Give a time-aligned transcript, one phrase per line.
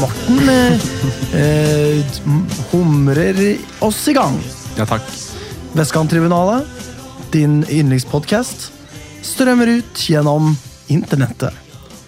[0.00, 2.04] Morten eh, eh,
[2.70, 4.34] humrer oss i gang.
[4.76, 5.02] Ja, takk.
[5.72, 6.66] Vestkanttribunalet,
[7.32, 8.70] din yndlingspodkast,
[9.24, 10.52] strømmer ut gjennom
[10.92, 11.54] internettet.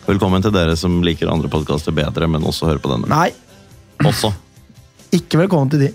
[0.09, 3.09] Velkommen til dere som liker andre podkaster bedre, men også hører på denne.
[3.13, 3.31] Nei,
[4.05, 4.35] Også.
[5.13, 5.91] ikke velkommen til de.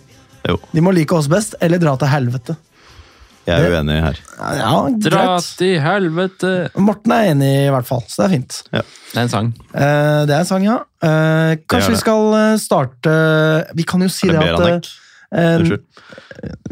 [0.49, 2.57] Jo, De må like oss best, eller dra til helvete.
[3.47, 4.19] Jeg er uenig her.
[4.59, 4.71] Ja,
[5.03, 5.23] Dra
[5.59, 6.51] til helvete!
[6.79, 8.59] Morten er enig, i hvert fall, så det er fint.
[8.71, 8.83] Det
[9.17, 9.49] er en sang.
[9.73, 10.77] Eh, det er en sang, ja.
[11.03, 13.13] Eh, kanskje vi skal eh, starte
[13.75, 14.91] Vi kan jo si Er det det at
[15.35, 15.83] eh, Unnskyld.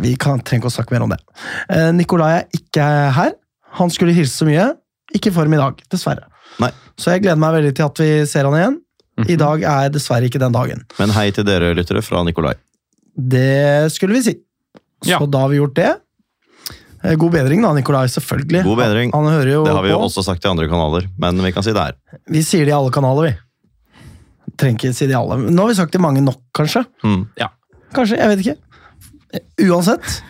[0.04, 1.20] Vi kan, trenger ikke å snakke mer om det.
[1.72, 2.86] Eh, Nikolai er ikke
[3.18, 3.34] her.
[3.80, 4.70] Han skulle hilse så mye.
[5.16, 6.28] Ikke for ham i dag, dessverre.
[6.64, 6.72] Nei.
[7.00, 8.80] Så jeg gleder meg veldig til at vi ser han igjen.
[9.30, 10.86] I dag er dessverre ikke den dagen.
[11.00, 12.56] Men hei til dere lyttere fra Nikolai.
[13.16, 14.34] Det skulle vi si.
[15.04, 15.20] Så Ja.
[15.26, 15.92] da har vi gjort det.
[17.04, 18.64] Eh, God bedring da, Nikolai, selvfølgelig.
[18.68, 19.14] God bedring.
[19.16, 20.10] Han, han hører jo Det har vi jo på.
[20.10, 21.96] også sagt i andre kanaler, men vi kan si det her.
[22.30, 24.52] Vi sier det i alle kanaler, vi.
[24.62, 25.40] Trenger ikke si det i alle.
[25.50, 26.84] Nå har vi sagt det mange nok, kanskje.
[27.08, 27.24] Mm.
[27.96, 28.58] Kanskje, jeg vet ikke.
[29.72, 30.22] Uansett,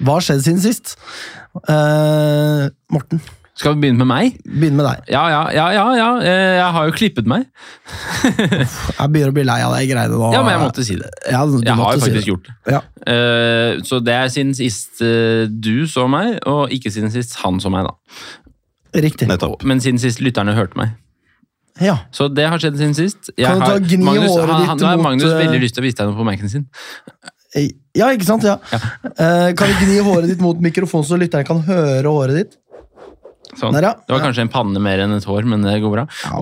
[0.00, 0.94] hva har skjedd siden sist?
[1.66, 3.20] Uh, Morten,
[3.60, 4.36] Skal vi begynne med meg?
[4.46, 5.10] Begynne med deg.
[5.12, 5.66] Ja, ja, ja.
[5.76, 6.08] ja, ja.
[6.24, 7.42] Eh, Jeg har jo klippet meg.
[8.24, 10.30] Jeg begynner å bli lei av de greiene nå.
[10.32, 11.10] Ja, men jeg måtte si det.
[11.28, 12.30] Ja, du Jeg har jo jo si faktisk det.
[12.30, 12.54] gjort det.
[12.72, 12.80] Ja.
[13.04, 17.60] Uh, Så det er siden sist uh, du så meg, og ikke siden sist han
[17.60, 17.94] så meg, da.
[19.04, 19.28] Riktig.
[19.30, 19.62] Nettopp.
[19.68, 20.96] Men siden sist lytterne hørte meg.
[21.80, 21.98] Ja.
[22.16, 23.30] Så det har skjedd siden sist.
[23.36, 25.60] Jeg Kan du ta har- gni Magnus, håret ditt han, Nå har mot, Magnus veldig
[25.62, 26.64] lyst til å vise deg noe på Mac-en sin.
[27.96, 28.44] ja, ikke sant?
[28.46, 28.56] Ja.
[28.70, 32.56] Eh, kan du gni håret ditt mot mikrofonen, så lytteren kan høre håret ditt?
[33.60, 33.74] Sånn.
[33.76, 33.92] Der, ja.
[34.06, 36.06] Det var kanskje en panne mer enn et hår, men det går bra.
[36.24, 36.40] Ja,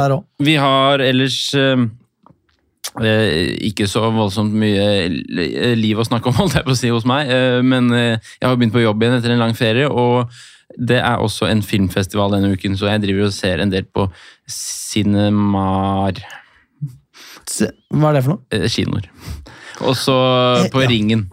[0.00, 0.24] der også.
[0.48, 1.84] vi har ellers eh,
[3.04, 5.08] eh, ikke så voldsomt mye
[5.76, 7.28] liv å snakke om, holdt jeg på å si, hos meg.
[7.30, 10.30] eh, men eh, jeg har begynt på jobb igjen etter en lang ferie, og
[10.80, 14.08] det er også en filmfestival denne uken, så jeg driver og ser en del på
[14.50, 16.16] Cinemar
[17.92, 18.42] Hva er det for noe?
[18.56, 19.06] eh, kinoer.
[19.84, 20.14] Og så
[20.72, 20.88] på Eh, ja.
[20.90, 21.26] Ringen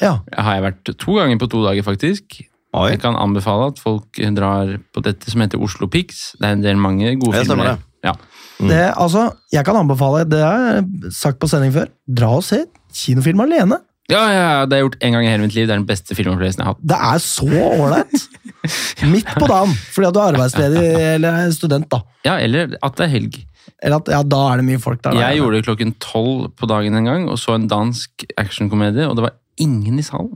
[0.00, 0.12] Ja.
[0.36, 2.42] har jeg vært to ganger på to dager, faktisk.
[2.70, 6.36] Oi, Jeg kan anbefale at folk drar på dette som heter Oslo Pics.
[6.38, 7.72] Det er en del mange gode filmer.
[7.72, 7.78] det.
[8.06, 8.12] Ja.
[8.60, 12.62] Det, altså, jeg kan anbefale, det har jeg sagt på sending før, dra og se
[12.94, 13.80] kinofilm alene.
[14.10, 15.66] Ja, ja, ja, det har jeg gjort en gang i hele mitt liv.
[15.68, 16.86] Det er den beste filmopplevelsen jeg har hatt.
[16.92, 18.24] Det er så ålreit!
[19.12, 20.82] Midt på dagen, fordi at du er arbeidsledig
[21.14, 22.00] eller er student, da.
[22.26, 23.38] Ja, eller at det er helg.
[23.80, 25.14] Eller at, ja, da er det mye folk der.
[25.14, 25.22] da.
[25.28, 29.16] Jeg gjorde det klokken tolv på dagen en gang og så en dansk actionkomedie, og
[29.16, 30.34] det var ingen i salen.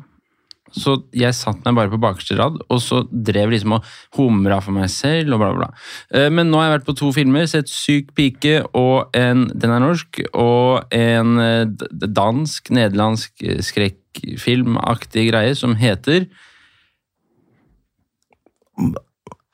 [0.75, 3.85] Så jeg satt meg bare på bakerste rad, og så drev liksom og
[4.17, 5.85] humra for meg selv og bla, bla, bla.
[6.19, 9.71] Eh, Men nå har jeg vært på to filmer, sett Syk pike og en Den
[9.71, 16.27] er norsk, og en eh, d- d- dansk-nederlandsk eh, skrekkfilmaktig greie som heter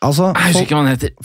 [0.01, 0.71] Altså, folk,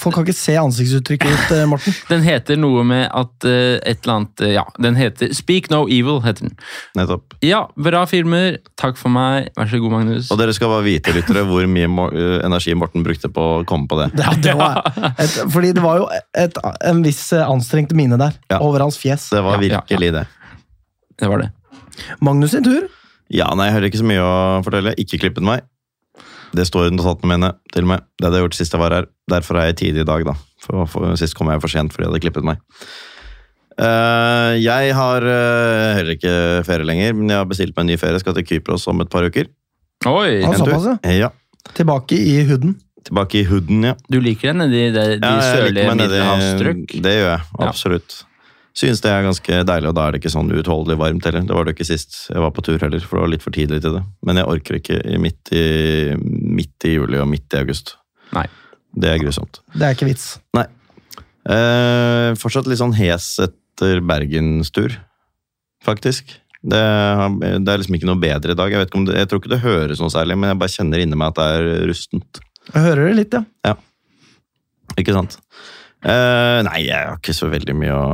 [0.03, 1.93] folk kan ikke se ansiktsuttrykket ditt, eh, Morten.
[2.09, 5.85] Den heter noe med at uh, et eller annet uh, Ja, den heter Speak No
[5.87, 6.57] Evil, heter den.
[6.99, 7.37] nettopp.
[7.45, 8.57] Ja, bra filmer.
[8.75, 9.47] Takk for meg.
[9.55, 10.27] Vær så god, Magnus.
[10.33, 12.09] Og dere skal bare vite, lyttere, hvor mye mo-
[12.43, 14.09] energi Morten brukte på å komme på det.
[14.19, 14.81] Ja, det var
[15.23, 16.59] et, fordi det var jo et,
[16.91, 18.59] en viss anstrengt mine der, Ja.
[18.59, 19.29] over hans fjes.
[19.31, 20.25] Det var Ja, ja, virkelig det.
[21.23, 21.53] Det var det.
[22.19, 22.89] Magnus sin tur.
[23.31, 24.35] Ja, nei, jeg hører ikke så mye å
[24.67, 24.91] fortelle.
[24.99, 25.63] Ikke klippet meg.
[26.55, 28.05] Det står i notatene mine, til og med.
[28.15, 29.09] Det hadde jeg gjort sist jeg var her.
[29.31, 30.35] Derfor er jeg tidlig i dag, da.
[30.63, 32.63] For, for, sist kom jeg for sent fordi jeg hadde klippet meg.
[33.75, 37.99] Uh, jeg har uh, heller ikke ferie lenger, men jeg har bestilt meg en ny
[37.99, 38.21] ferie.
[38.23, 39.51] Skal til Kypros om et par uker.
[40.07, 40.29] Oi!
[40.43, 41.31] Ja, såpass, ja.
[41.75, 42.77] Tilbake i huden.
[43.05, 43.97] Tilbake i huden, ja.
[44.09, 46.95] Du liker den nedi de, de Ja, sørlige middelhavsstrøk?
[47.03, 47.73] Det gjør jeg, Ja.
[48.75, 51.45] Synes det er ganske deilig, og da er det ikke sånn uutholdelig varmt heller.
[51.47, 53.55] Det var det ikke sist jeg var på tur heller, for det var litt for
[53.55, 54.01] tidlig til det.
[54.27, 55.65] Men jeg orker ikke midt i,
[56.19, 57.93] midt i juli og midt i august.
[58.35, 58.43] Nei.
[58.95, 59.61] Det er grusomt.
[59.75, 60.33] Det er ikke vits.
[60.55, 64.97] Eh, fortsatt litt sånn hes etter bergenstur,
[65.85, 66.35] faktisk.
[66.65, 68.73] Det, det er liksom ikke noe bedre i dag.
[68.73, 70.75] Jeg, vet ikke om det, jeg tror ikke det høres noe særlig, men jeg bare
[70.75, 72.43] kjenner inni meg at det er rustent.
[72.73, 73.75] Jeg hører det litt, ja.
[74.99, 75.37] Ikke sant?
[76.05, 78.07] Eh, nei, jeg har ikke så veldig mye å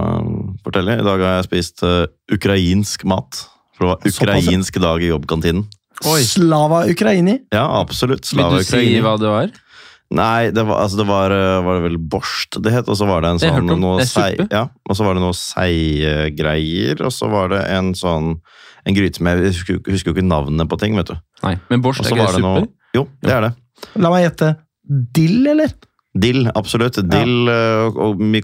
[0.65, 0.99] fortelle.
[0.99, 3.43] I dag har jeg spist uh, ukrainsk mat.
[3.75, 5.65] For det var Såpass, ukrainsk dag i jobbkantinen.
[6.09, 6.21] Oi.
[6.25, 7.39] Slava Ukraini.
[7.53, 8.25] Ja, absolutt.
[8.33, 9.51] Vil du du si hva det var?
[10.11, 13.07] Nei, det var, altså det var, eh, var det vel borst det het, og så
[13.07, 13.79] var det en Det sånn om.
[13.79, 18.33] noe sei, ja, Og så var det noe seigreier, og så var det en sånn
[18.85, 21.15] en gryte med Jeg husker, husker jo ikke navnet på ting, vet du.
[21.45, 22.43] Nei, men borst er ikke det suppe?
[22.43, 22.67] noe?
[22.97, 23.53] Jo, det er det.
[23.95, 24.51] La meg gjette.
[25.15, 25.71] Dill, eller?
[26.17, 26.99] Dill, absolutt.
[27.07, 27.87] Dill ja.
[27.87, 28.43] og, og mye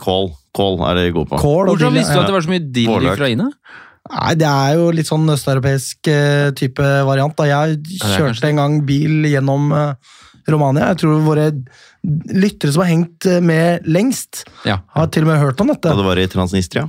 [0.57, 0.79] kål.
[0.89, 1.39] Er de gode på.
[1.41, 3.11] Kål og Hvordan visste du at det var så mye dill i.
[3.13, 3.49] Ukraina?
[4.07, 7.35] Nei, det er jo litt sånn østeuropeisk eh, type variant.
[7.35, 10.15] Da jeg kjørte en gang bil gjennom eh,
[10.47, 10.93] Romania.
[10.93, 11.49] Jeg tror våre
[12.31, 14.77] lyttere som har hengt eh, med lengst, Ja.
[14.95, 15.89] har til og med hørt om dette.
[15.91, 16.85] Da det var i Transnistria?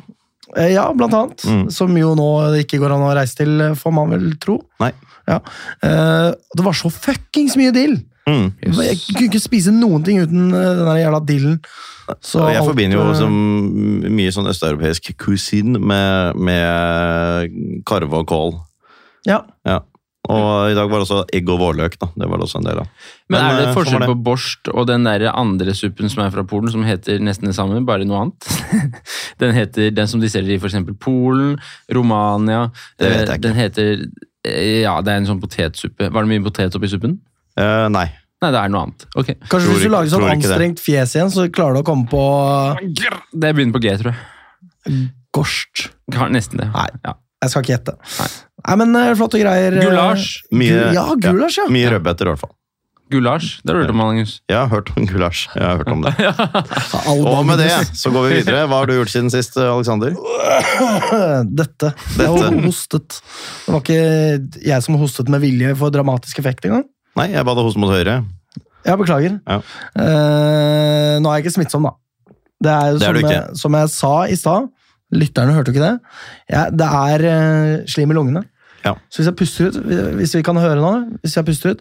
[0.56, 1.42] Ja, blant annet.
[1.44, 1.66] Mm.
[1.74, 2.28] Som jo nå
[2.62, 4.60] ikke går an å reise til, får man vel tro.
[4.80, 4.92] Nei.
[5.28, 5.40] Ja.
[5.84, 7.98] Eh, Det var så fuckings mye dill!
[8.28, 8.48] Mm.
[8.84, 11.60] Jeg kunne ikke spise noen ting uten eh, den jævla dillen.
[12.24, 13.36] Så jeg alt, forbinder jo eh, som
[14.16, 18.58] mye sånn østeuropeisk kusin med, med karve og kål.
[19.28, 19.42] Ja.
[19.68, 19.82] Ja.
[20.28, 21.94] Og i dag var det også egg og vårløk.
[22.00, 22.10] da.
[22.12, 22.88] Det var det også en del av.
[23.32, 26.44] Men, er det eh, forskjell på borst og den der andre suppen som er fra
[26.48, 28.48] Polen, som heter nesten det samme, bare noe annet?
[29.42, 30.76] den heter den som de selger i f.eks.
[31.00, 31.56] Polen,
[31.94, 32.66] Romania
[32.98, 33.46] Det vet jeg ikke.
[33.46, 34.04] Den heter
[34.48, 36.10] Ja, det er en sånn potetsuppe.
[36.12, 37.18] Var det mye potet oppi suppen?
[37.58, 38.06] Eh, nei.
[38.38, 39.04] Nei, det er noe annet.
[39.18, 39.34] Okay.
[39.50, 42.20] Kanskje Tror hvis du lager sånn anstrengt fjes igjen, så klarer du å komme på
[43.34, 45.08] Det begynner på G, tror jeg.
[45.34, 45.88] gorst.
[46.30, 46.68] Nesten det.
[46.74, 46.86] Nei.
[47.04, 47.16] Ja.
[47.42, 47.96] Jeg skal ikke gjette.
[48.18, 48.28] Nei.
[48.68, 49.74] Nei, men eh, flotte greier.
[49.78, 50.28] eh, Gulasj.
[50.54, 51.66] Mye, Gu- ja, gulasj, ja.
[51.74, 52.54] Mye rødbeter, i hvert fall.
[53.10, 53.50] Gulasj.
[53.64, 54.32] Det har du hørt om, Magnus.
[54.50, 55.46] Jeg har hørt om gulasj.
[55.54, 56.12] Jeg har hørt om det.
[57.30, 58.66] Og med det så går vi videre.
[58.68, 60.12] Hva har du gjort siden sist, Aleksander?
[61.62, 61.92] Dette.
[62.18, 63.18] Jeg har hostet.
[63.64, 66.84] Det var ikke jeg som hostet med vilje for dramatisk effekt engang.
[67.18, 68.20] Nei, jeg ba deg hoste mot høyre.
[68.86, 69.38] Jeg beklager.
[69.44, 69.58] Ja.
[69.98, 71.96] Uh, nå er jeg ikke smittsom, da.
[72.58, 73.34] Det er jo Det er som, ikke.
[73.34, 74.68] jeg, som jeg sa i stad.
[75.18, 76.14] Lytterne hørte jo ikke det.
[76.52, 78.44] Ja, det er uh, slim i lungene.
[78.84, 78.94] Ja.
[79.10, 79.78] Så hvis jeg puster ut,
[80.20, 80.90] hvis vi kan høre nå
[81.24, 81.80] Hvis jeg puster ut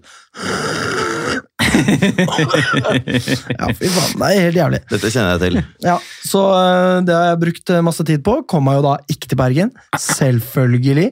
[3.58, 4.14] Ja, fy faen.
[4.18, 4.80] Det er helt jævlig.
[4.92, 5.60] Dette kjenner jeg til.
[5.86, 5.96] Ja,
[6.28, 8.38] Så eh, det har jeg brukt eh, masse tid på.
[8.50, 9.72] Kom meg jo da ikke til Bergen.
[10.02, 11.08] Selvfølgelig.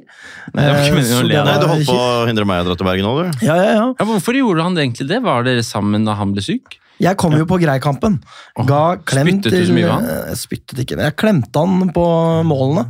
[0.55, 2.77] Nei, det ikke Eh, så det Nei, Du holdt på å hindre meg å dra
[2.79, 3.45] til Bergen nå, du.
[3.45, 3.85] Ja, ja, ja.
[3.99, 5.21] Ja, hvorfor gjorde han egentlig det?
[5.25, 6.77] Var dere sammen da han ble syk?
[7.01, 8.21] Jeg kom jo på Greikampen.
[8.69, 10.05] Ga klem Spyttet du så mye av han?
[10.31, 12.05] Jeg spyttet ikke, men jeg klemte han på
[12.47, 12.85] målene.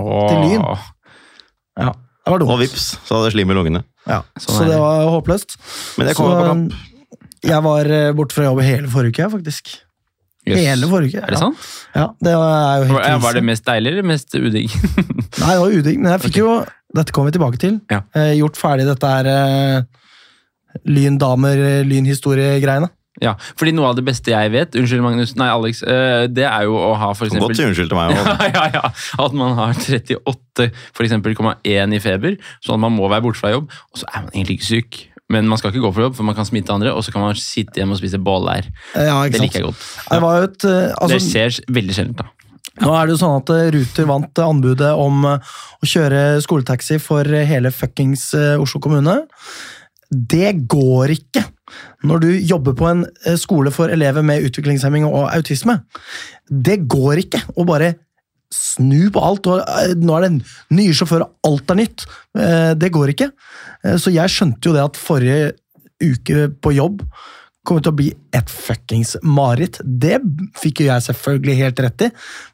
[0.00, 0.22] Åh.
[0.30, 0.64] Til Lyn.
[1.76, 2.54] Ja, det var dumt.
[2.54, 3.82] Og vips, så hadde jeg slim i lungene.
[4.08, 4.80] Ja, Sånn så det det.
[4.80, 5.58] var håpløst.
[6.00, 6.80] Men jeg Så, jo på kamp.
[7.42, 9.72] Jeg var eh, borte fra jobb hele forrige uke, faktisk.
[10.42, 10.58] Yes.
[10.58, 11.24] Hele forrige uke.
[11.26, 11.66] Er det sant?
[11.94, 14.72] Ja, det er jo helt Var, var det mest deilig eller mest udigg?
[15.42, 16.54] Nei, det var udigg, men jeg fikk jo
[16.92, 17.78] Dette kommer vi tilbake til.
[17.92, 18.02] Ja.
[18.18, 19.84] Eh, gjort ferdig dette her eh,
[20.88, 22.90] Lyn damer, eh, lynhistorie-greiene.
[23.22, 26.64] ja, fordi noe av det beste jeg vet, unnskyld Magnus, nei Alex, eh, det er
[26.66, 27.52] jo å ha for eksempel...
[27.52, 28.14] godt si unnskyld til meg.
[28.16, 28.48] ja, også.
[28.56, 28.92] ja, ja.
[29.26, 33.42] At man har 38 for eksempel, 1 i feber, sånn at man må være borte
[33.42, 35.02] fra jobb, og så er man egentlig ikke syk.
[35.30, 37.22] Men man skal ikke gå på jobb, for man kan smitte andre, og så kan
[37.24, 38.66] man sitte hjemme og spise boller.
[38.94, 39.84] Eh, Ja, Det liker jeg godt.
[40.10, 42.26] Det var et, altså, det skjer veldig sjelden, da.
[42.80, 45.38] Nå er det jo sånn at eh, Ruter vant eh, anbudet om eh,
[45.82, 49.18] å kjøre skoletaxi for eh, hele fuckings eh, Oslo kommune.
[50.12, 51.44] Det går ikke
[52.08, 55.78] når du jobber på en eh, skole for elever med utviklingshemming og autisme.
[56.48, 57.94] Det går ikke å bare
[58.52, 59.46] snu på alt.
[59.50, 60.32] og eh, Nå er det
[60.76, 62.06] nye sjåfører, alt er nytt.
[62.38, 63.30] Eh, Det går ikke.
[63.84, 65.52] Eh, Så jeg skjønte jo det at forrige
[66.02, 67.04] uke på jobb
[67.62, 69.76] kommer til å bli et fuckings mareritt.
[69.86, 70.16] Det
[70.58, 72.08] fikk jo jeg selvfølgelig helt rett i.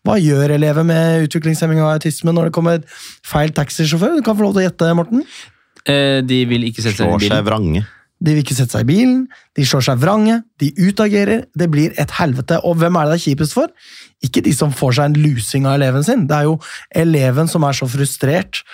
[0.05, 2.83] Hva gjør elever med utviklingshemming og autisme når det kommer
[3.25, 4.19] feil taxisjåfør?
[4.19, 5.25] Du kan få lov til å gjette, Morten.
[5.89, 7.33] Eh, de vil ikke sette seg i bilen.
[7.33, 7.87] i seg vrange.
[8.21, 9.21] De vil ikke sette seg i bilen,
[9.55, 11.45] de slår seg vrange, de utagerer.
[11.55, 12.59] Det blir et helvete.
[12.67, 13.69] Og hvem er det det er kjipest for?
[14.27, 16.27] Ikke de som får seg en lusing av eleven sin.
[16.27, 16.57] Det er jo
[16.99, 18.65] eleven som er så frustrert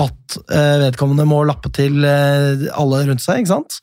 [0.00, 3.40] at eh, vedkommende må lappe til eh, alle rundt seg.
[3.42, 3.80] ikke sant?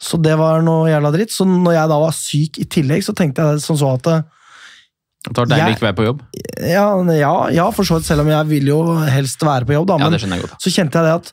[0.00, 1.32] Så det var noe jævla dritt.
[1.32, 4.22] Så når jeg da var syk i tillegg, så tenkte jeg sånn så at eh,
[5.30, 6.22] Det var deilig å Jeg- ikke være på jobb.
[6.68, 6.86] ja,
[7.16, 9.96] ja, ja, for så vidt, selv om jeg vil jo helst være på jobb, da.
[10.04, 10.60] Ja, Men godt.
[10.60, 11.32] så kjente jeg det at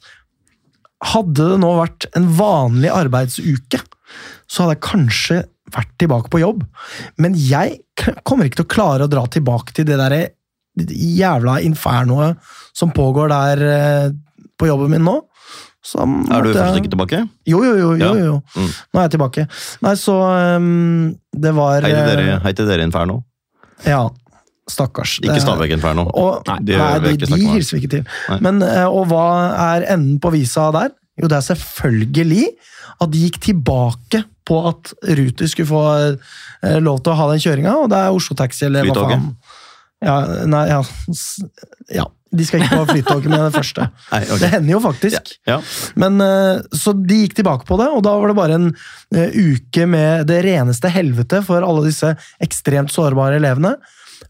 [1.01, 3.81] hadde det nå vært en vanlig arbeidsuke,
[4.49, 5.39] så hadde jeg kanskje
[5.71, 6.63] vært tilbake på jobb.
[7.21, 7.79] Men jeg
[8.27, 10.15] kommer ikke til å klare å dra tilbake til det der
[10.91, 12.39] jævla infernoet
[12.75, 14.07] som pågår der eh,
[14.59, 15.17] på jobben min nå.
[15.81, 17.19] Så Er du fortsatt ikke tilbake?
[17.49, 17.89] Jo, jo, jo.
[17.97, 18.11] jo, Ja.
[18.27, 18.35] jo.
[18.53, 18.67] Mm.
[18.93, 19.47] Nå er jeg tilbake.
[19.81, 20.15] Nei, så
[20.61, 23.23] um, det var Hei til eh, dere, hei til dere Inferno.
[23.87, 24.03] Ja,
[24.69, 25.17] stakkars.
[25.21, 26.05] Ikke Det- Stabæk Inferno.
[26.13, 28.05] Og, Nei, nei, det de, de hilser vi ikke til.
[28.41, 29.25] Men, eh, og hva
[29.77, 30.91] er enden på visa der?
[31.19, 32.45] Jo, det er selvfølgelig
[33.01, 35.83] at de gikk tilbake på at Ruter skulle få
[36.63, 39.35] eh, lov til å ha den kjøringa, og det er Oslo Taxi eller hva faen.
[40.01, 40.15] Ja,
[40.49, 40.81] nei, ja,
[41.93, 42.07] ja.
[42.31, 43.85] De skal ikke på Flytoget med det første.
[44.13, 44.39] Nei, okay.
[44.39, 45.33] Det hender jo faktisk.
[45.49, 45.57] Ja.
[45.99, 49.35] Men, eh, så de gikk tilbake på det, og da var det bare en eh,
[49.35, 53.73] uke med det reneste helvete for alle disse ekstremt sårbare elevene.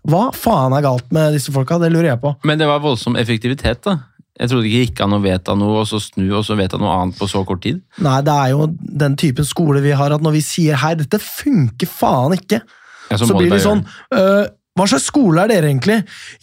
[0.10, 1.78] Hva faen er galt med disse folka?
[1.82, 2.34] Det lurer jeg på.
[2.48, 4.00] Men det var voldsom effektivitet, da.
[4.42, 6.94] Jeg trodde ikke gikk an å vedta noe, og så snu, og så vedta noe
[6.98, 7.82] annet på så kort tid.
[8.02, 8.70] Nei, det er jo
[9.04, 12.64] den typen skole vi har, at når vi sier hei, dette funker faen ikke,
[13.12, 13.84] Ja, så, så blir det sånn
[14.16, 14.48] «Øh,
[14.80, 15.98] hva slags skole er dere egentlig?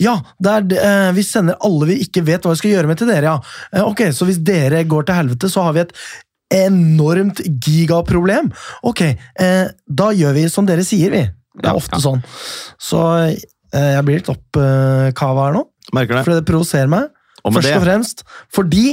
[0.05, 3.01] Ja, det er, eh, vi sender alle vi ikke vet hva vi skal gjøre med
[3.01, 3.63] til dere, ja.
[3.73, 5.95] Eh, ok, så hvis dere går til helvete, så har vi et
[6.55, 8.53] enormt gigaproblem.
[8.87, 11.25] Ok, eh, da gjør vi som dere sier, vi.
[11.59, 12.03] Det Ja, er ofte ja.
[12.05, 12.23] sånn.
[12.79, 15.65] Så eh, jeg blir litt oppkava her nå,
[15.97, 16.25] Merker det.
[16.27, 17.09] for det provoserer meg.
[17.47, 17.77] Og først det.
[17.79, 18.85] og fremst fordi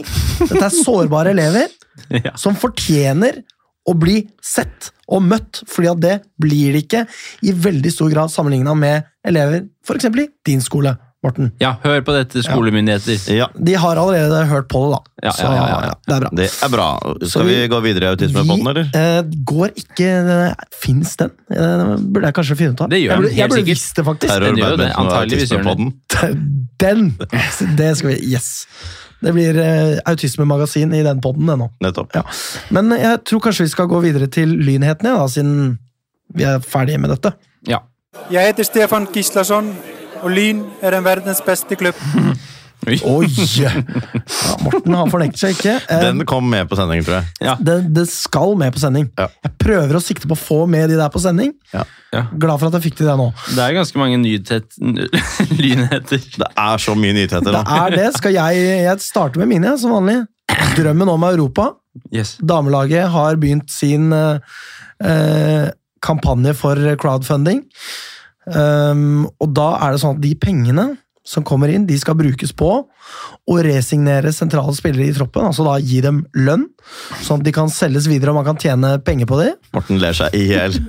[0.46, 1.72] dette er sårbare elever
[2.26, 2.34] Ja.
[2.40, 3.42] som fortjener
[3.88, 7.04] å bli sett og møtt, fordi at det blir det ikke
[7.46, 10.08] i veldig stor grad sammenligna med elever f.eks.
[10.10, 10.96] i din skole,
[11.26, 11.52] Morten.
[11.62, 13.18] ja, hør på dette, skolemyndigheter.
[13.36, 15.02] ja, De har allerede hørt på det, da.
[15.26, 15.94] Ja, Så ja, ja, ja, ja.
[16.06, 16.30] det er bra.
[16.40, 16.88] det er bra.
[17.26, 18.90] Så Skal vi vi- gå videre i autismepodden, eller?
[18.94, 20.10] eh, går ikke
[20.86, 21.32] Fins den?
[21.50, 22.90] Eh, Det burde jeg kanskje finne ut av.
[22.90, 24.32] Det gjør jeg burde, jeg helt burde visst det, faktisk.
[24.34, 24.92] Terror, Den gjør det.
[24.96, 25.94] Antageligvis gjør den.
[26.86, 27.18] Den!
[27.80, 28.52] Det skal vi Yes!
[29.26, 31.70] Det blir eh, autismemagasin i den poden ennå.
[31.82, 32.12] Nettopp.
[32.14, 32.22] Ja.
[32.76, 35.80] Men jeg tror kanskje vi skal gå videre til lynhetene, da, siden
[36.36, 37.32] vi er ferdige med dette.
[37.66, 37.80] Ja.
[38.30, 39.72] Jeg heter Stefan Gislason,
[40.26, 41.98] og Lyn er en verdens beste klubb.
[42.86, 43.26] Oi.
[43.58, 43.72] Ja,
[44.62, 45.72] Morten han fornekter seg ikke.
[45.90, 47.32] Eh, Den kom med på sending, tror jeg.
[47.48, 47.56] Ja.
[47.58, 49.08] det, det skal med på sending.
[49.18, 49.26] Ja.
[49.48, 51.56] Jeg prøver å sikte på å få med de der på sending.
[51.74, 51.82] Ja.
[52.14, 52.26] Ja.
[52.38, 53.26] Glad for at jeg fikk til det nå.
[53.56, 54.78] Det er ganske mange nythet,
[55.58, 56.22] lynheter.
[56.44, 57.64] Det er så mye nyheter Det nå.
[57.80, 58.06] er det.
[58.20, 60.20] Skal jeg, jeg starter med mine, som vanlig.
[60.78, 61.72] Drømmen om Europa.
[62.14, 62.36] Yes.
[62.44, 64.38] Damelaget har begynt sin eh,
[65.02, 65.72] eh,
[66.06, 67.64] kampanje for crowdfunding.
[68.46, 70.92] Um, og da er det sånn at de pengene
[71.26, 75.48] som kommer inn, de skal brukes på å resignere sentrale spillere i troppen.
[75.50, 76.68] Altså da gi dem lønn,
[77.26, 79.56] sånn at de kan selges videre og man kan tjene penger på dem.
[79.74, 80.78] Morten ler seg i hjel.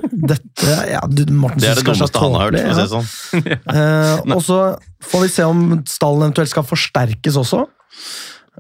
[0.67, 2.57] Ja, Det er det dummeste han har hørt.
[2.59, 3.11] For å si det sånn.
[3.77, 4.61] Eh, og så
[5.09, 7.65] får vi se om stallen eventuelt skal forsterkes også.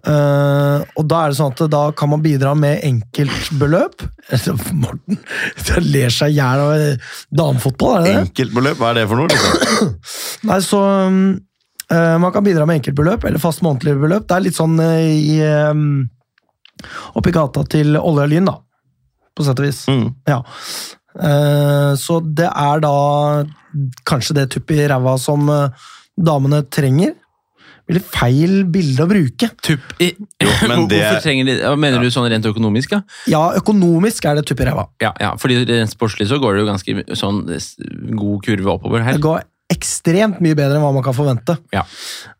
[0.05, 4.05] Eh, og da er det sånn at da kan man bidra med enkeltbeløp.
[4.83, 5.21] Morten
[5.87, 7.07] ler seg i hjel av
[7.41, 8.25] damefotball, er det det?
[8.27, 9.31] Enkeltbeløp, hva er det for noe?
[9.33, 9.95] Liksom?
[10.51, 11.23] Nei, så um,
[11.93, 14.29] uh, Man kan bidra med enkeltbeløp eller fast månedlig beløp.
[14.29, 15.41] Det er litt sånn uh, i
[15.73, 16.05] um,
[17.17, 18.59] oppi gata til Olje og Lyn, da.
[19.37, 19.83] På sett og vis.
[19.93, 20.07] Mm.
[20.29, 20.41] Ja.
[21.97, 22.93] Så det er da
[24.09, 25.49] kanskje det tuppet i ræva som
[26.17, 27.15] damene trenger.
[27.87, 29.49] Veldig feil bilde å bruke.
[29.63, 30.09] Tupp i
[30.67, 33.03] men det- Hvorfor trenger de ja, Mener du sånn rent økonomisk, ja?
[33.31, 34.89] Ja, økonomisk er det tupp i ræva.
[35.03, 37.45] Ja, ja fordi rent sportslig så går det jo ganske sånn
[38.17, 39.15] god kurve oppover her.
[39.15, 41.59] Det går ekstremt mye bedre enn hva man kan forvente.
[41.75, 41.85] Ja.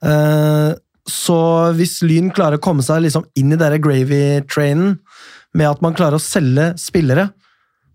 [0.03, 0.75] Uh,
[1.07, 1.39] så
[1.79, 4.97] hvis Lyn klarer å komme seg liksom inn i denne gravy-trainen
[5.55, 7.31] med at man klarer å selge spillere,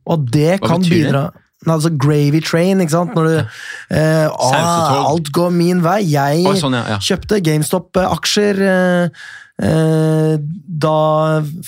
[0.07, 1.40] og det Hva kan betyr det?
[1.69, 3.13] Altså gravy train, ikke sant?
[3.13, 5.99] Når du eh, ah, Alt går min vei.
[6.09, 6.97] Jeg Å, sånn, ja, ja.
[7.05, 9.21] kjøpte GameStop-aksjer eh,
[9.61, 10.33] eh,
[10.81, 10.97] da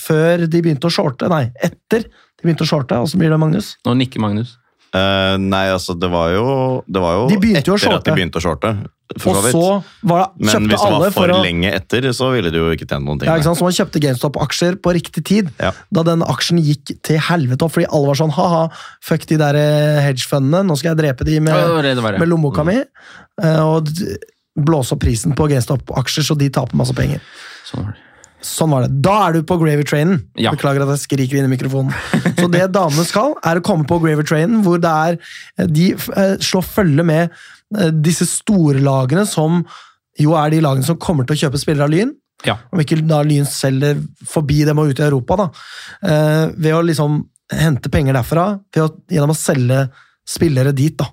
[0.00, 1.30] før de begynte å shorte.
[1.30, 2.98] Nei, etter de begynte å shorte.
[3.06, 3.76] Åssen blir det, Magnus?
[3.86, 4.56] Nå nikker Magnus.
[4.94, 6.44] Eh, nei, altså, det var jo,
[6.86, 8.70] det var jo De etter at de begynte å shorte.
[9.20, 9.62] For Og så så
[10.06, 12.60] var det, Men hvis det alle var for, for å lenge etter, så ville de
[12.60, 13.28] jo ikke tjent noen ting.
[13.28, 13.58] Ja, ikke sant?
[13.58, 15.72] Så man kjøpte GameStop-aksjer på riktig tid, Ja.
[15.94, 18.62] da den aksjen gikk til helvete opp, fordi alle var sånn ha-ha,
[19.04, 22.14] fuck de der eh, hedgefundene, nå skal jeg drepe de med, var det det ja.
[22.22, 23.92] med lommeboka mi, eh, og
[24.54, 27.22] blåse opp prisen på GameStop-aksjer så de taper masse penger.
[27.66, 28.02] Sånn var det.
[28.44, 28.98] Sånn var det.
[29.04, 30.20] Da er du på Gravy Trainen.
[30.36, 30.52] Ja.
[30.52, 31.94] Beklager at jeg skriker inn i mikrofonen.
[32.36, 35.18] Så det damene skal, er å komme på Gravy Trainen, hvor det er
[35.70, 39.62] De eh, slår følge med eh, disse storlagene som
[40.20, 42.12] jo er de lagene som kommer til å kjøpe spillere av Lyn.
[42.44, 42.58] Ja.
[42.70, 43.98] Om ikke da Lyn selger
[44.28, 45.48] forbi dem og ut i Europa, da.
[46.04, 47.22] Eh, ved å liksom
[47.54, 49.86] hente penger derfra å, gjennom å selge
[50.28, 51.08] spillere dit, da.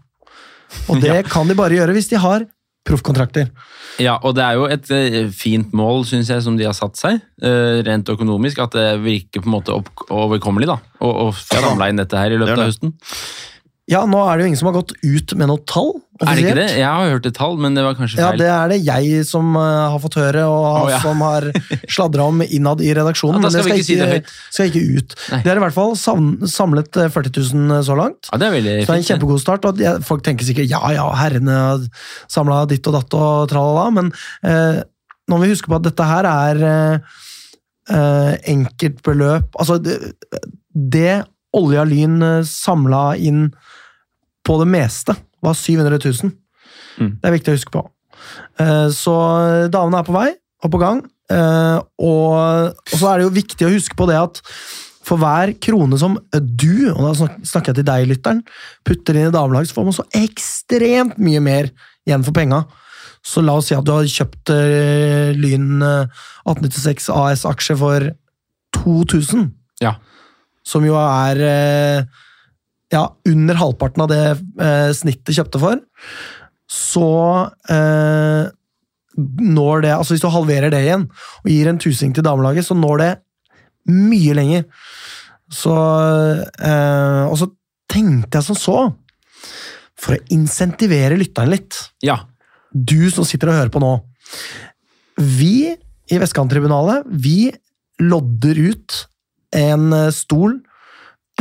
[0.91, 2.45] Og det kan de bare gjøre hvis de har
[2.87, 3.51] proffkontrakter.
[4.01, 6.97] Ja, og det er jo et eh, fint mål, syns jeg, som de har satt
[6.99, 8.63] seg, eh, rent økonomisk.
[8.63, 9.75] At det virker på en måte
[10.09, 10.79] overkommelig, da.
[11.05, 12.95] Å samla inn dette her i Det løpet av høsten.
[13.89, 15.95] Ja, nå er det jo ingen som har gått ut med noe tall.
[16.21, 16.67] Er det ikke det?
[16.77, 18.23] Jeg har hørt et tall, men det var kanskje feil.
[18.23, 20.99] Ja, det er det jeg som eh, har fått høre, og oh, ja.
[21.01, 21.47] som har
[21.95, 23.41] sladra om innad i redaksjonen.
[23.41, 24.29] Ja, da men det skal vi ikke si det høyt.
[24.53, 25.15] skal ikke ut.
[25.33, 25.39] Nei.
[25.41, 28.29] Det er i hvert fall samlet eh, 40 000 så langt.
[28.29, 29.67] Ja, det er veldig Så det er en kjempegod start.
[29.67, 31.89] og Folk tenker sikkert ja, ja, herrene har
[32.31, 34.13] samla ditt og datt og tralala, men
[34.45, 34.79] eh,
[35.27, 37.19] nå må vi huske på at dette her er eh,
[37.97, 39.97] eh, enkeltbeløp Altså, det,
[40.71, 41.23] det
[41.57, 43.49] Olja Lyn samla inn
[44.45, 46.31] på det meste, var 700 000.
[46.99, 47.11] Mm.
[47.21, 47.83] Det er viktig å huske på.
[48.59, 49.13] Eh, Så
[49.73, 50.29] damene er på vei
[50.63, 51.01] og på gang.
[51.31, 52.35] Eh, Og,
[52.75, 54.41] og så er det jo viktig å huske på det at
[55.01, 58.43] for hver krone som du, og da snak- snakker jeg til deg, lytteren,
[58.85, 61.71] putter inn i damelag, så får man så ekstremt mye mer
[62.05, 62.59] igjen for penga.
[63.25, 66.05] Så la oss si at du har kjøpt eh, Lyn eh,
[66.45, 68.11] 1896 AS-aksje for
[68.77, 69.49] 2000,
[69.81, 69.95] Ja.
[70.63, 71.41] som jo er
[72.91, 74.23] ja, under halvparten av det
[74.61, 75.81] eh, snittet kjøpte for,
[76.71, 77.07] så
[77.71, 78.49] eh,
[79.19, 82.77] når det Altså hvis du halverer det igjen og gir en tusing til damelaget, så
[82.77, 83.09] når det
[83.91, 84.63] mye lenger.
[85.51, 87.49] Så eh, Og så
[87.91, 88.77] tenkte jeg som så,
[89.99, 92.21] for å insentivere lytteren litt Ja.
[92.71, 93.91] du som sitter og hører på nå.
[95.19, 95.75] Vi
[96.11, 97.51] i Vestkanttribunalet, vi
[97.99, 98.95] lodder ut
[99.55, 100.61] en eh, stol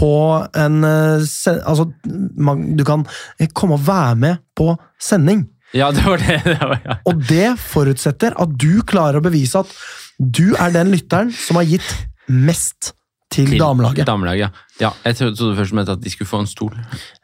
[0.00, 0.12] på
[0.56, 1.24] en eh,
[1.60, 3.06] Altså, du kan
[3.54, 5.46] komme og være med på sending.
[5.76, 6.40] ja, det var det.
[6.48, 7.00] det var, ja.
[7.06, 9.74] Og det forutsetter at du klarer å bevise at
[10.20, 11.92] du er den lytteren som har gitt
[12.28, 12.94] mest
[13.30, 14.06] til, Til damelaget.
[14.08, 14.90] Damelaget, ja.
[15.04, 16.72] Jeg trodde først mente at de skulle få en stol.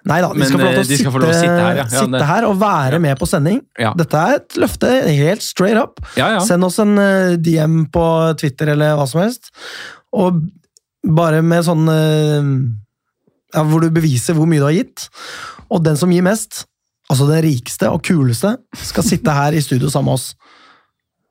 [0.06, 1.32] Nei da, de Men, skal få lov eh, til å de skal sitte, få lov
[1.32, 1.86] å sitte her, ja.
[1.90, 3.58] Sitte her og være med på sending.
[3.98, 5.98] Dette er et løfte helt straight up.
[6.14, 6.44] Ja, ja.
[6.46, 8.06] Send oss en eh, DM på
[8.38, 9.50] Twitter eller hva som helst.
[10.14, 10.38] Og
[11.14, 12.48] bare med sånn eh,
[13.54, 15.06] ja, Hvor du beviser hvor mye du har gitt.
[15.70, 16.64] Og den som gir mest,
[17.10, 20.28] altså den rikeste og kuleste, skal sitte her i studio sammen med oss.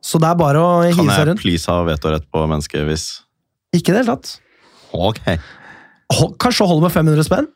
[0.06, 1.16] Så det er bare å hive seg rundt.
[1.18, 3.06] Kan jeg please ha vetorett på mennesket hvis
[3.74, 4.36] Ikke i det hele tatt.
[4.96, 5.22] Ok.
[5.26, 7.48] Kanskje Kanskje holde med 500 spenn?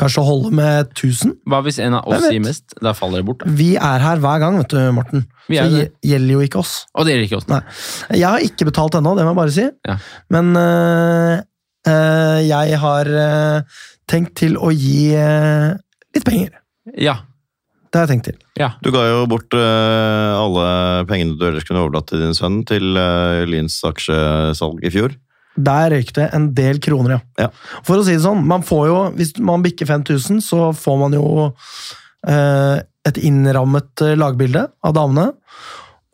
[0.00, 1.36] Kanskje holde med 1000?
[1.46, 2.74] Hva hvis en av oss sier mest?
[2.82, 3.44] Da faller det bort.
[3.44, 3.52] da.
[3.54, 5.26] Vi er her hver gang, vet du, Morten.
[5.46, 6.72] Vi Så er det gjelder jo ikke oss.
[6.98, 7.46] Og det gjelder ikke oss.
[7.52, 7.60] Nei.
[8.18, 9.68] Jeg har ikke betalt ennå, det må jeg bare si.
[9.86, 9.96] Ja.
[10.34, 11.36] Men øh,
[11.92, 13.78] øh, jeg har øh,
[14.10, 15.76] tenkt til å gi øh,
[16.16, 16.58] litt penger.
[16.98, 17.20] Ja.
[17.86, 18.40] Det har jeg tenkt til.
[18.58, 18.72] ja.
[18.82, 20.64] Du ga jo bort alle
[21.06, 22.98] pengene du ellers kunne overlatt til din sønn, til
[23.46, 25.14] Lyns aksjesalg i fjor.
[25.54, 27.46] Der røyk det en del kroner, ja.
[27.46, 27.48] Ja.
[27.86, 31.14] For å si det sånn, man får jo, hvis man bikker 5000, så får man
[31.14, 31.26] jo
[32.26, 35.30] eh, et innrammet øh, lagbilde av damene.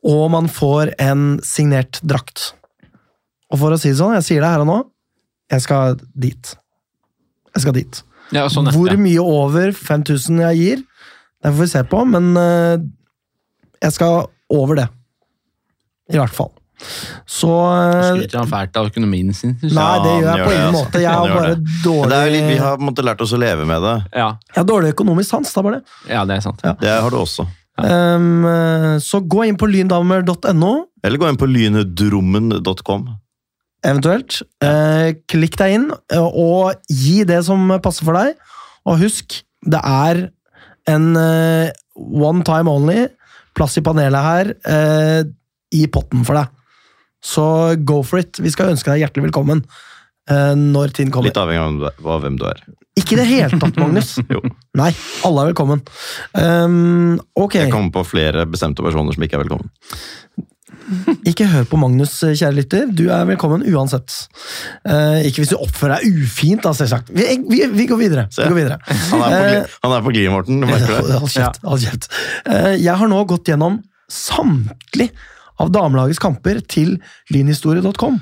[0.05, 2.51] Og man får en signert drakt.
[3.51, 4.79] Og for å si det sånn, jeg sier det her og nå,
[5.51, 6.55] jeg skal dit.
[7.57, 8.05] Jeg skal dit.
[8.31, 10.87] ja sånn er Hvor mye over 5000 jeg gir,
[11.41, 12.87] det får vi se på, men eh,
[13.81, 14.89] jeg skal over det.
[16.11, 16.53] I hvert fall.
[17.29, 19.55] Så øh, Skryter han fælt av økonomien sin?
[19.63, 19.71] Nei,
[20.05, 20.83] det gjør jeg gjør på ingen altså.
[20.83, 21.03] måte.
[21.05, 23.85] Jeg har bare dårlig det er litt, vi har måte lært oss å leve med
[23.87, 23.97] det.
[24.15, 24.29] Ja.
[24.51, 25.97] Jeg har dårlig økonomisk sans, da bare det.
[26.13, 26.63] ja, det er sant.
[26.67, 26.75] Ja.
[26.81, 27.47] Det har du også.
[27.81, 28.45] Um,
[29.01, 30.73] så gå inn på lyndamer.no,
[31.07, 33.07] Eller gå inn på lynedrommen.com.
[33.89, 34.43] eventuelt.
[34.61, 38.37] Uh, klikk deg inn, eh, og gi det som passer for deg.
[38.89, 40.27] Og husk, det er
[40.91, 43.07] en uh, one time only
[43.57, 45.23] plass i panelet her uh,
[45.75, 46.57] i potten for deg.
[47.25, 47.45] Så
[47.85, 48.39] go for it.
[48.41, 49.65] Vi skal ønske deg hjertelig velkommen
[50.31, 51.29] eh, når tiden kommer.
[51.31, 52.63] Litt avhengig av hvem du er-.
[53.01, 54.17] Ikke i det hele tatt, Magnus.
[54.35, 54.41] Jo.
[54.77, 54.91] Nei,
[55.27, 55.81] alle er velkommen.
[56.37, 59.71] Um, ok, Jeg kommer på flere bestemte personer som ikke er velkommen.
[61.29, 62.89] ikke hør på Magnus, kjære lytter.
[62.97, 64.15] Du er velkommen uansett.
[64.87, 67.13] Eh, ikke hvis du oppfører deg ufint, da, selvsagt.
[67.15, 68.27] Vi, vi, vi går videre.
[68.35, 68.79] Vi går videre.
[69.13, 70.61] Han er på, Eh, gli- glid, Morten.
[70.63, 71.19] du merker det.
[71.23, 71.61] Hold kjeft.
[71.67, 72.11] Hold kjeft.
[72.47, 73.81] Eh, Jeg har nå gått gjennom
[74.11, 75.15] samtlige
[75.61, 76.97] av damelagets kamper til
[77.35, 78.19] lynhistorie.com.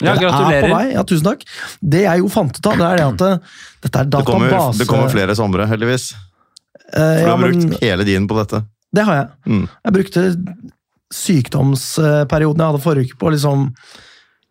[0.00, 0.84] Ja, Det er på vei.
[0.94, 1.42] Ja, tusen takk.
[1.84, 4.54] Det jeg jo fant ut av, det er det at eh, dette er Det kommer,
[4.78, 6.10] det kommer flere somre, heldigvis.
[6.90, 8.62] For For du har brukt men hele din på dette.
[8.96, 9.28] det har jeg.
[9.46, 9.66] Mm.
[9.84, 10.22] Jeg brukte
[11.14, 13.66] sykdomsperioden jeg hadde forrige uke på å liksom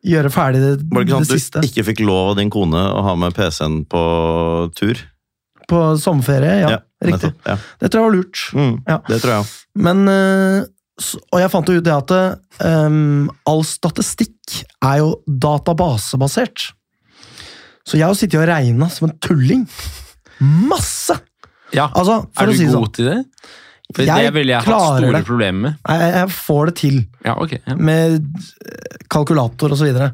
[0.09, 1.59] gjøre ferdig det, Var det ikke det sånn siste.
[1.59, 4.03] at du ikke fikk lov av din kone å ha med PC-en på
[4.77, 5.01] tur?
[5.69, 6.77] På sommerferie, ja.
[7.03, 7.29] riktig.
[7.33, 7.47] nettopp.
[7.49, 7.57] Ja.
[7.81, 8.45] Det tror jeg var lurt.
[8.55, 8.97] Mm, Ja.
[9.09, 9.51] Det tror jeg òg.
[9.89, 10.63] Men eh,
[11.31, 12.11] Og jeg fant jo ut det at
[12.65, 16.69] um, all statistikk er jo databasebasert.
[17.87, 19.63] Så jeg har sittet og regna som en tulling.
[20.43, 21.15] Masse!
[21.73, 21.87] Ja.
[21.93, 22.93] Altså, Er du si god sånn.
[22.97, 23.17] til det?
[23.95, 25.23] For Jeg det ville jeg hatt store det.
[25.25, 25.77] problemer med.
[25.89, 26.97] Jeg, jeg- får det til.
[27.25, 27.53] Ja, ok.
[27.65, 27.75] Ja.
[27.75, 28.19] med
[28.65, 30.11] eh, kalkulator videre.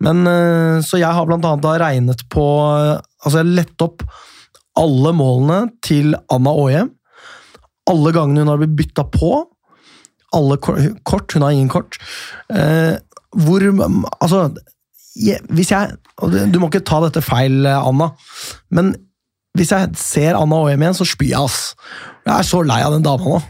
[0.00, 4.02] Men, eh, så jeg har blant annet da regnet på eh, Altså, jeg lett opp
[4.80, 6.88] alle målene til Anna Aahjem.
[7.92, 9.28] Alle gangene hun har blitt bytta på.
[10.36, 11.32] Alle kort.
[11.34, 11.98] Hun har ingen kort.
[12.52, 12.96] Eh,
[13.32, 13.64] hvor
[14.20, 14.50] Altså,
[15.50, 15.96] hvis jeg
[16.52, 18.12] Du må ikke ta dette feil, eh, Anna,
[18.70, 18.94] men
[19.58, 21.74] hvis jeg ser Anna Aahjem igjen, så spyr jeg, ass.
[22.24, 23.40] Jeg er så lei av den dama nå.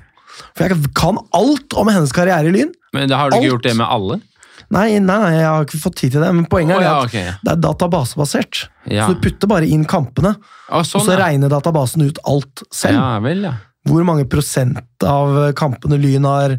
[0.56, 2.72] For jeg kan alt om hennes karriere i Lyn.
[2.96, 4.18] Men da har du ikke gjort det med alle?
[4.72, 7.10] Nei, nei, nei, jeg har ikke fått tid til det, men poenget Å, er at
[7.10, 7.34] ok, ja.
[7.44, 8.62] det er databasebasert.
[8.88, 9.04] Ja.
[9.04, 10.32] Så du putter bare inn kampene,
[10.72, 11.18] og sånn, så ja.
[11.26, 12.96] regner databasen ut alt selv.
[12.96, 13.52] Ja vel, ja.
[13.88, 16.52] Hvor mange prosent av kampene Lyn har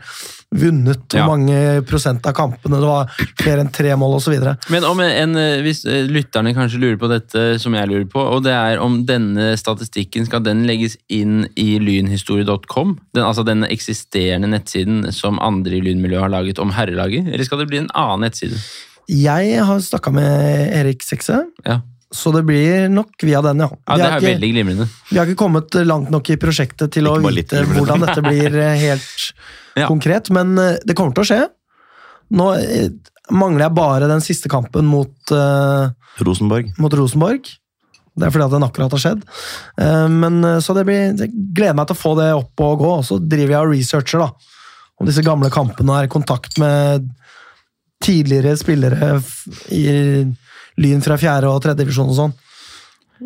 [0.54, 1.26] vunnet, hvor Ja.
[1.28, 3.08] mange prosent av kampene det var
[3.40, 4.36] flere enn tre mål osv.
[4.70, 8.20] Men om en, eh, hvis eh, lytterne kanskje lurer på dette som jeg lurer på,
[8.20, 13.72] og det er om denne statistikken skal den legges inn i lynhistorie.com, den, altså denne
[13.72, 17.90] eksisterende nettsiden som andre i lynmiljøet har laget om herrelaget, eller skal det bli en
[17.96, 18.60] annen nettside?
[19.10, 21.80] Jeg har snakka med Erik Sekse, Ja,
[22.14, 23.70] så det blir nok via den, ja.
[23.74, 24.86] ja det er ikke, veldig glimrende.
[25.10, 28.78] vi har ikke kommet langt nok i prosjektet til å vite hvordan dette blir eh,
[28.88, 29.34] helt
[29.74, 29.88] Ja.
[29.90, 31.42] konkret, men eh, det kommer til å skje.
[32.38, 32.92] Nå eh,
[33.34, 35.90] mangler jeg bare den siste kampen mot, uh,
[36.22, 36.74] Rosenborg.
[36.78, 37.50] mot Rosenborg.
[38.14, 39.24] Det er fordi at den akkurat har skjedd.
[39.80, 42.84] Uh, men eh, Så det blir, jeg gleder meg til å få det opp og
[42.84, 42.92] gå.
[43.00, 44.30] Og så driver jeg og researcher da,
[45.02, 47.10] om disse gamle kampene er i kontakt med
[48.04, 49.16] tidligere spillere
[49.72, 49.88] i
[50.82, 52.34] Lyn fra fjerde og tredje divisjon og sånn.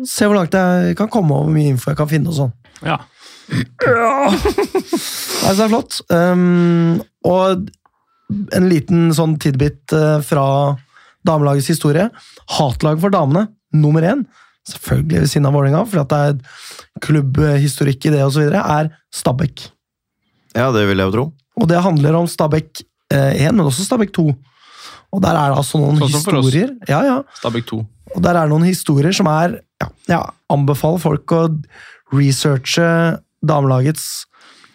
[0.06, 2.30] Se hvor langt jeg kan komme, og hvor mye info jeg kan finne.
[2.30, 2.52] og sånn.
[2.84, 2.98] Ja.
[5.38, 6.00] Nei, så det er flott.
[6.12, 7.68] Um, og
[8.28, 10.44] en liten sånn tidbit eh, fra
[11.26, 12.08] damelagets historie.
[12.58, 14.26] Hatlag for damene, nummer én,
[14.68, 19.68] selvfølgelig ved siden av Vålerenga, for at det er klubbhistorikk i det osv., er Stabæk.
[20.56, 21.26] Ja, det vil jeg jo tro.
[21.58, 22.84] Og det handler om Stabæk
[23.14, 24.28] 1, men også Stabæk 2.
[25.14, 26.74] Og der er det altså noen Sånn historier.
[26.90, 27.18] Ja, ja.
[27.38, 27.78] Stabæk 2.
[28.16, 30.20] Og der er det noen historier som er ja, Jeg
[30.52, 31.42] anbefaler folk å
[32.14, 32.86] researche
[33.44, 34.06] damelagets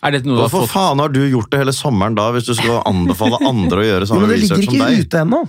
[0.04, 2.30] Er dette noe du har Hvorfor fått faen har du gjort det hele sommeren da,
[2.36, 4.67] hvis du skulle anbefale andre å gjøre samme research som deg?
[4.67, 5.41] det ligger ikke ute ennå.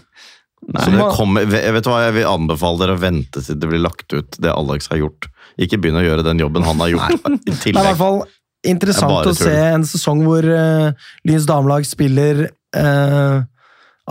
[0.65, 3.69] Nei, det kommer, jeg vet du hva, jeg vil anbefale dere å vente til det
[3.69, 5.29] blir lagt ut, det Alex har gjort.
[5.61, 7.27] Ikke begynne å gjøre den jobben han har gjort.
[7.29, 11.45] i Det er i hvert fall er interessant å se en sesong hvor uh, Lyns
[11.51, 13.43] damelag spiller eh,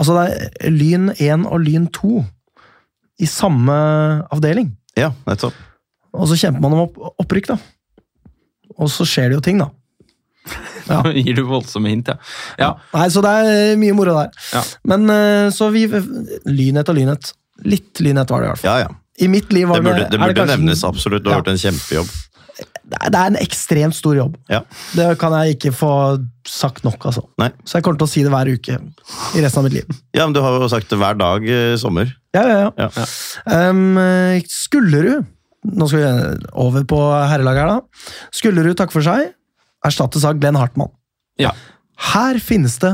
[0.00, 0.24] Altså det
[0.66, 2.24] er Lyn 1 og Lyn 2
[3.22, 3.74] i samme
[4.34, 4.72] avdeling.
[4.98, 5.54] Ja, nettopp.
[6.14, 7.58] Og så kjemper man om opp, opprykk, da.
[8.78, 9.68] Og så skjer det jo ting, da.
[10.90, 10.98] Ja.
[11.14, 12.18] Gir du voldsomme hint, ja.
[12.60, 12.72] ja.
[12.92, 14.34] Nei, Så det er mye moro der.
[14.52, 14.62] Ja.
[14.90, 17.30] Men eh, så vi Lynhet og lynhet.
[17.64, 18.70] Litt lynhet var det i hvert fall.
[18.82, 19.00] Ja, ja.
[19.24, 21.22] I mitt liv var Det burde, det burde kanskje- nevnes absolutt.
[21.22, 21.42] Du har Ja.
[21.44, 22.10] gjort en kjempejobb.
[23.00, 24.36] Det er, en ekstremt stor jobb.
[24.52, 24.60] Ja.
[24.94, 25.90] Det kan jeg ikke få
[26.48, 27.22] sagt nok, altså.
[27.40, 27.50] Nei.
[27.64, 29.98] Så jeg kommer til å si det hver uke i resten av mitt liv.
[30.16, 32.10] ja, men du har jo sagt det hver dag i sommer.
[32.36, 32.88] Ja, ja, ja.
[32.96, 33.06] Ja.
[33.70, 33.96] Um,
[34.50, 35.24] Skullerud
[35.64, 36.98] Nå skal vi over på
[37.30, 38.08] herrelaget her, da.
[38.36, 39.30] Skullerud takker for seg.
[39.88, 40.92] Erstattes av Glenn Hartmann.
[41.40, 41.54] ja.
[41.94, 42.90] Her finnes det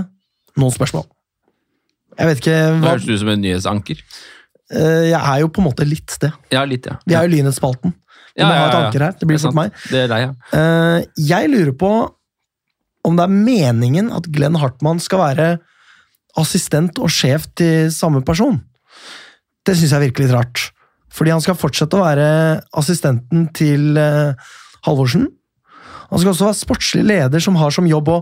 [0.61, 1.07] noen spørsmål.
[2.21, 4.03] Jeg vet ikke hva høres du ut som en nyhetsanker.
[4.71, 6.31] Uh, Jeg er jo på en måte litt det.
[6.53, 6.99] Ja, litt, ja.
[7.09, 7.95] Vi er jo Lynhetsspalten.
[8.35, 8.87] Vi Ja, må ha et ja, ja.
[8.87, 9.14] anker her.
[9.19, 9.77] Det blir er meg.
[9.90, 10.33] Det er deg, ja.
[10.55, 11.93] Uh, Jeg lurer på
[13.09, 15.49] om det er meningen at Glenn Hartmann skal være
[16.38, 18.61] assistent og sjef til samme person.
[19.66, 20.66] Det syns jeg virkelig litt rart.
[21.11, 22.27] Fordi han skal fortsette å være
[22.79, 24.37] assistenten til uh,
[24.87, 25.27] Halvorsen.
[26.11, 28.21] Han skal også være sportslig leder som har som jobb å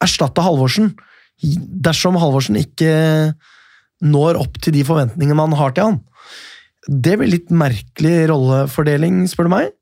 [0.00, 0.94] erstatte Halvorsen.
[1.40, 2.94] Dersom Halvorsen ikke
[4.00, 5.98] når opp til de forventningene man har til han.
[6.88, 9.72] Det blir litt merkelig rollefordeling, spør du meg.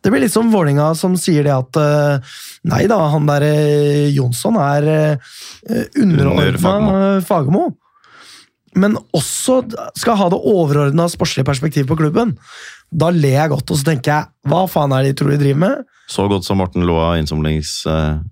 [0.00, 2.32] Det blir litt som Vålinga som sier det at eh,
[2.72, 4.88] nei da, han der eh, Jonsson er
[5.68, 7.20] Under underordna Fagermo.
[7.28, 7.64] Fagermo.
[8.80, 9.60] Men også
[9.98, 12.36] skal ha det overordna sportslige perspektivet på klubben.
[12.90, 15.40] Da ler jeg godt, og så tenker jeg hva faen er det de tror de
[15.42, 15.88] driver med?
[16.10, 18.26] Så godt som Morten lo av innsomlingsaksjonen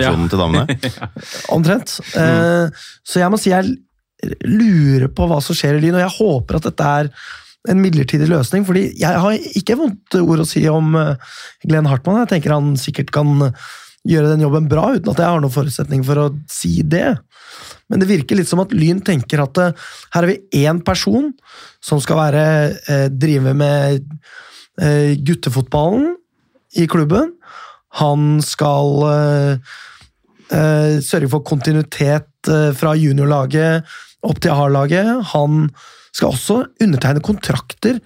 [0.00, 0.12] Ja.
[0.28, 0.78] til damene.
[1.56, 1.98] Omtrent.
[2.16, 2.72] Mm.
[3.04, 3.74] så jeg må si jeg
[4.44, 7.10] lurer på hva som skjer i Lyn, og jeg håper at dette er
[7.70, 12.20] en midlertidig løsning, fordi jeg har ikke vondt ord å si om eh, Glenn Hartmann.
[12.24, 13.48] Jeg tenker han sikkert kan
[14.04, 17.14] gjøre den jobben bra, uten at jeg har noen forutsetning for å si det.
[17.88, 21.32] Men det virker litt som at Lyn tenker at eh, her har vi én person
[21.84, 22.44] som skal være,
[22.88, 24.04] eh, drive med
[24.74, 26.16] guttefotballen
[26.82, 27.28] i klubben.
[28.00, 29.60] Han skal
[30.50, 33.86] sørge for kontinuitet fra juniorlaget
[34.24, 35.10] opp til A-laget.
[35.34, 35.68] Han
[36.14, 38.00] skal også undertegne kontrakter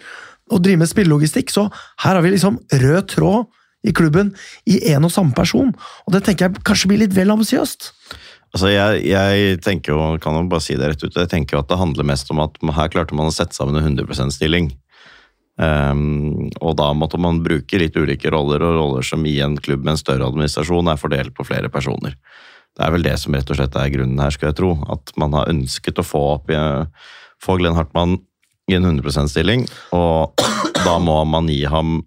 [0.48, 1.66] og drive med spillelogistikk, så
[2.04, 3.48] her har vi liksom rød tråd
[3.86, 4.32] i klubben
[4.66, 5.70] i én og samme person.
[6.06, 7.92] Og det tenker jeg kanskje blir litt vel ambisiøst.
[8.48, 11.62] Altså, jeg, jeg tenker jo, kan jo bare si det rett ut, jeg tenker jo
[11.62, 14.70] at det handler mest om at her klarte man å sette sammen en 100 %-stilling.
[15.58, 19.82] Um, og da måtte man bruke litt ulike roller, og roller som i en klubb
[19.82, 22.14] med en større administrasjon er fordelt på flere personer.
[22.78, 24.70] Det er vel det som rett og slett er grunnen her, skal jeg tro.
[24.94, 26.86] At man har ønsket å få, opp, i-
[27.42, 28.18] få Glenn Hartmann
[28.70, 30.36] i en 100 %-stilling, og
[30.84, 32.02] da må man gi ham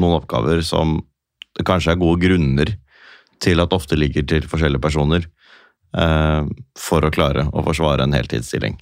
[0.00, 0.98] noen oppgaver som
[1.58, 2.72] det kanskje er gode grunner
[3.40, 5.26] til at ofte ligger til forskjellige personer
[5.96, 6.42] eh,
[6.78, 8.78] for å klare å forsvare en heltidsstilling.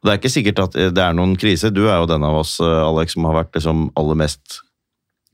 [0.00, 1.72] Og Det er ikke sikkert at det er noen krise.
[1.74, 4.60] Du er jo den av oss, eh, Alex, som har vært liksom aller mest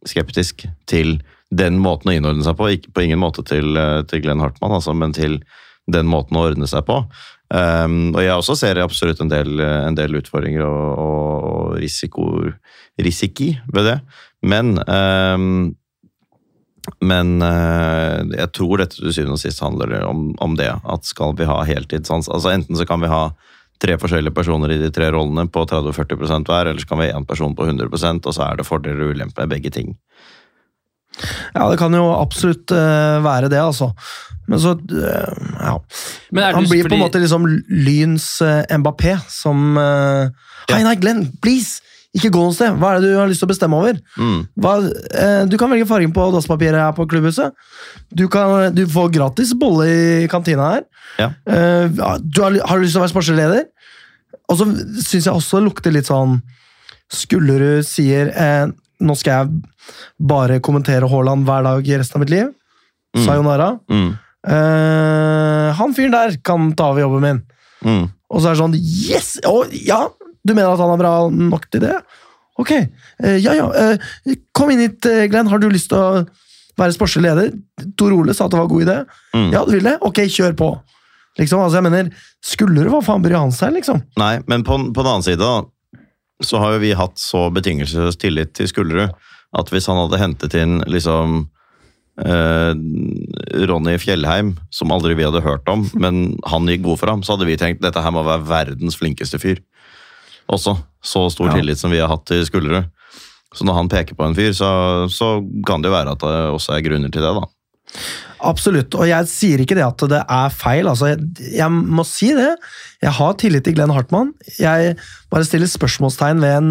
[0.06, 1.18] skeptisk til
[1.54, 2.70] den måten å innordne seg på.
[2.74, 5.40] Ikke på ingen måte til, eh, til Glenn Hartmann, altså, men til
[5.86, 7.04] den måten å ordne seg på.
[7.46, 12.24] Um, og jeg også ser absolutt en del, en del utfordringer og, og risiko,
[12.98, 14.00] risiki ved det.
[14.42, 15.76] Men um,
[17.02, 20.70] men uh, jeg tror dette til syvende og sist handler om, om det.
[20.86, 23.28] At skal vi ha heltidssans altså Enten så kan vi ha
[23.82, 27.18] tre forskjellige personer i de tre rollene på 30-40% hver, eller så kan vi ha
[27.18, 29.92] én person på 100% og så er det fordeler og ulemper med begge ting.
[31.54, 33.92] Ja, det kan jo absolutt eh, være det, altså.
[34.46, 35.74] Men så eh, Ja.
[36.30, 40.28] Men det Han blir på en måte liksom Lyns uh, Mbappé som eh,
[40.70, 41.82] Hei, nei, Glenn, please!
[42.16, 42.76] Ikke gå noe sted!
[42.80, 43.98] Hva er det du har lyst til å bestemme over?
[44.16, 44.38] Mm.
[44.62, 44.76] Hva,
[45.20, 47.52] eh, du kan velge fargen på dasspapiret her på klubbhuset.
[48.08, 50.86] Du, kan, du får gratis bolle i kantina her.
[51.20, 51.28] Ja.
[51.44, 53.66] Eh, du har, har du lyst til å være sportslig leder?
[54.48, 54.68] Og så
[55.02, 56.38] syns jeg også det lukter litt sånn
[57.12, 58.64] Skullerud sier eh,
[59.06, 59.75] nå skal jeg
[60.18, 62.52] bare kommentere Haaland hver dag i resten av mitt liv.
[63.24, 63.78] Sayonara.
[63.90, 64.14] Mm.
[64.46, 67.42] Uh, han fyren der kan ta over jobben min.
[67.86, 68.04] Mm.
[68.30, 69.34] Og så er det sånn Yes!
[69.46, 70.06] Å, ja!
[70.46, 71.96] Du mener at han er bra nok til det?
[72.60, 72.72] Ok.
[73.22, 73.66] Uh, ja, ja.
[73.70, 75.50] Uh, kom inn hit, Glenn.
[75.50, 76.26] Har du lyst til å
[76.78, 77.54] være sportslig leder?
[77.98, 78.98] Tor Ole sa at det var en god idé.
[79.34, 79.48] Mm.
[79.54, 79.96] Ja, du vil det?
[80.06, 80.74] Ok, kjør på.
[81.36, 82.12] Liksom, altså, jeg mener,
[82.44, 84.04] Skulle det hva faen bryr han seg, liksom?
[84.20, 85.54] Nei, men på, på den annen side
[86.44, 89.14] så har jo vi hatt så betingelsesløs tillit til Skullerud
[89.54, 91.44] at hvis han hadde hentet inn liksom
[92.24, 92.72] eh,
[93.68, 97.36] Ronny Fjellheim, som aldri vi hadde hørt om, men han gikk god for ham, så
[97.36, 99.62] hadde vi tenkt dette her må være verdens flinkeste fyr.
[100.52, 100.76] Også.
[101.02, 101.56] Så stor Ja.
[101.58, 102.86] tillit som vi har hatt til Skullerud.
[103.54, 104.68] Så når han peker på en fyr, så,
[105.10, 107.46] så kan det jo være at det også er grunner til det, da.
[108.44, 108.94] Absolutt.
[108.98, 110.86] Og jeg sier ikke det at det er feil.
[110.90, 111.22] Altså, jeg,
[111.56, 112.50] jeg må si det.
[113.02, 114.34] Jeg har tillit til Glenn Hartmann.
[114.60, 114.96] Jeg
[115.32, 116.70] bare stiller spørsmålstegn ved en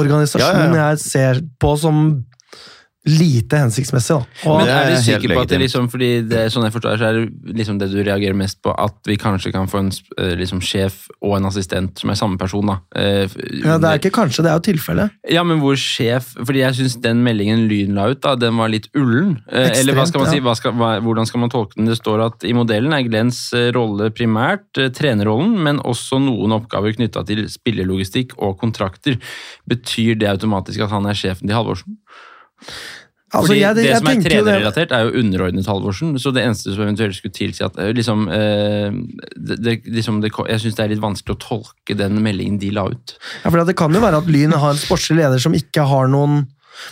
[0.00, 2.02] organisasjon jeg ser på som
[3.08, 4.18] lite hensiktsmessig.
[4.18, 4.48] Da.
[4.50, 6.98] Og, Men det er du sikker på at det liksom, fordi det, sånn jeg forstår,
[7.00, 9.90] så er det liksom det du reagerer mest på, at vi kanskje kan få en
[10.18, 12.78] eh, liksom, sjef og en assistent som er samme person, da.
[12.98, 15.16] Eh, ja, det er ikke kanskje, det er jo tilfellet.
[15.32, 18.70] Ja, men hvor sjef Fordi jeg syns den meldingen Lyn la ut, da, den var
[18.72, 19.38] litt ullen.
[19.48, 21.88] Eh, Eller hva skal man si, hva skal, hva, hvordan skal man tolke den?
[21.88, 23.40] Det står at i modellen er Glens
[23.74, 29.18] rolle primært eh, trenerrollen, men også noen oppgaver knytta til spillelogistikk og kontrakter.
[29.68, 31.98] Betyr det automatisk at han er sjefen til Halvorsen?
[33.28, 36.14] Altså, Fordi jeg, det jeg som er det- trenerrelatert, er jo underordnet Halvorsen.
[36.18, 38.90] Så det eneste som eventuelt skulle tilsi at eh, liksom, eh,
[39.36, 42.70] det, det, liksom det, Jeg syns det er litt vanskelig å tolke den meldingen de
[42.72, 43.12] la ut.
[43.44, 46.08] Ja, for Det kan jo være at Lyn har en sportslig leder som ikke har
[46.08, 46.46] noen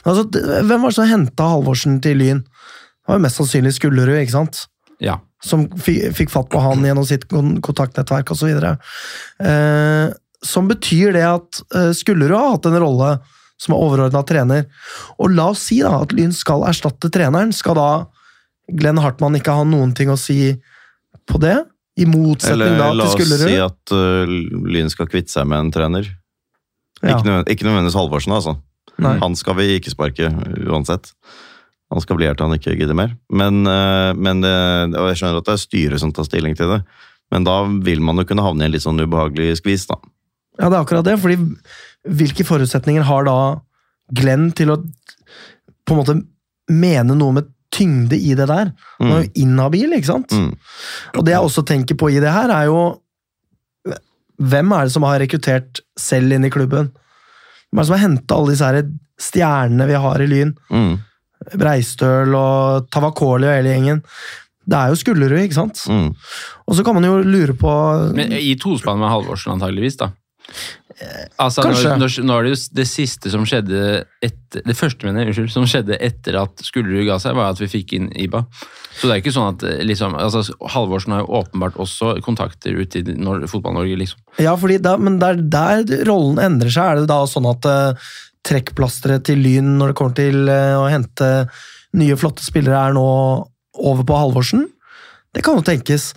[0.05, 2.43] altså, Hvem var det som henta Halvorsen til Lyn?
[2.45, 4.67] Det var jo mest sannsynlig Skullerud, ikke sant?
[5.01, 5.21] Ja.
[5.45, 8.49] Som fikk fatt på han gjennom sitt kon- kontaktnettverk osv.
[9.41, 10.07] Eh,
[10.45, 13.15] som betyr det at eh, Skullerud har hatt en rolle
[13.61, 14.67] som er overordna trener.
[15.21, 17.55] Og la oss si da at Lyn skal erstatte treneren.
[17.57, 17.89] Skal da
[18.77, 20.53] Glenn Hartmann ikke ha noen ting å si
[21.27, 21.57] på det?
[21.97, 24.29] I motsetning Eller da la oss si at uh,
[24.69, 26.09] Lyn skal kvitte seg med en trener.
[27.01, 27.15] Ja.
[27.17, 28.57] Ikke, nødvendig- ikke nødvendigvis Halvorsen, altså.
[29.01, 29.15] Nei.
[29.21, 30.29] Han skal vi ikke sparke
[30.69, 31.13] uansett.
[31.93, 33.15] Han skal bli her til han ikke gidder mer.
[33.31, 34.53] Men, uh, men det,
[34.99, 36.83] og jeg skjønner at det er styret som tar stilling til det.
[37.33, 39.97] Men da vil man jo kunne havne i en litt sånn ubehagelig skvis, da.
[40.57, 41.17] Ja, det er akkurat det.
[41.21, 41.37] fordi
[42.07, 43.39] hvilke forutsetninger har da
[44.17, 44.79] Glenn til å
[45.87, 46.17] på en måte
[46.73, 48.71] mene noe med tyngde i det der?
[49.01, 50.35] Han er jo inhabil, ikke sant?
[50.35, 50.53] Mm.
[51.17, 52.85] Og det jeg også tenker på i det her, er jo
[54.37, 56.91] Hvem er det som har rekruttert selv inn i klubben?
[57.71, 60.51] Hvem er det som har henta alle disse her stjernene vi har i Lyn?
[60.69, 60.99] Mm.
[61.57, 64.03] Breistøl og Tavakoli og hele gjengen.
[64.67, 65.81] Det er jo Skullerud, ikke sant?
[65.89, 66.11] Mm.
[66.67, 67.73] Og så kan man jo lure på
[68.19, 70.11] Men I tospann med Halvorsen, antageligvis, da.
[71.37, 71.91] Altså, Kanskje.
[72.01, 73.81] Når, når, det, det siste som skjedde
[74.25, 77.61] etter, Det første mener jeg, unnskyld, som skjedde etter at Skullerud ga seg, var at
[77.61, 78.47] vi fikk inn Iba.
[78.97, 80.41] Så det er ikke sånn at eh, liksom, altså,
[80.73, 83.17] Halvorsen har jo åpenbart også kontakter ute i
[83.51, 84.23] Fotball-Norge, liksom.
[84.41, 88.09] Ja, da, men der, der rollen endrer seg, er det da sånn at uh,
[88.47, 91.31] trekkplasteret til Lyn når det kommer til uh, å hente
[91.97, 93.07] nye, flotte spillere, er nå
[93.77, 94.65] over på Halvorsen?
[95.37, 96.15] Det kan jo tenkes.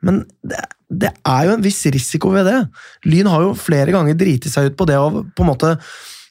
[0.00, 2.58] Men det, det er jo en viss risiko ved det.
[3.08, 5.76] Lyn har jo flere ganger driti seg ut på det å på en måte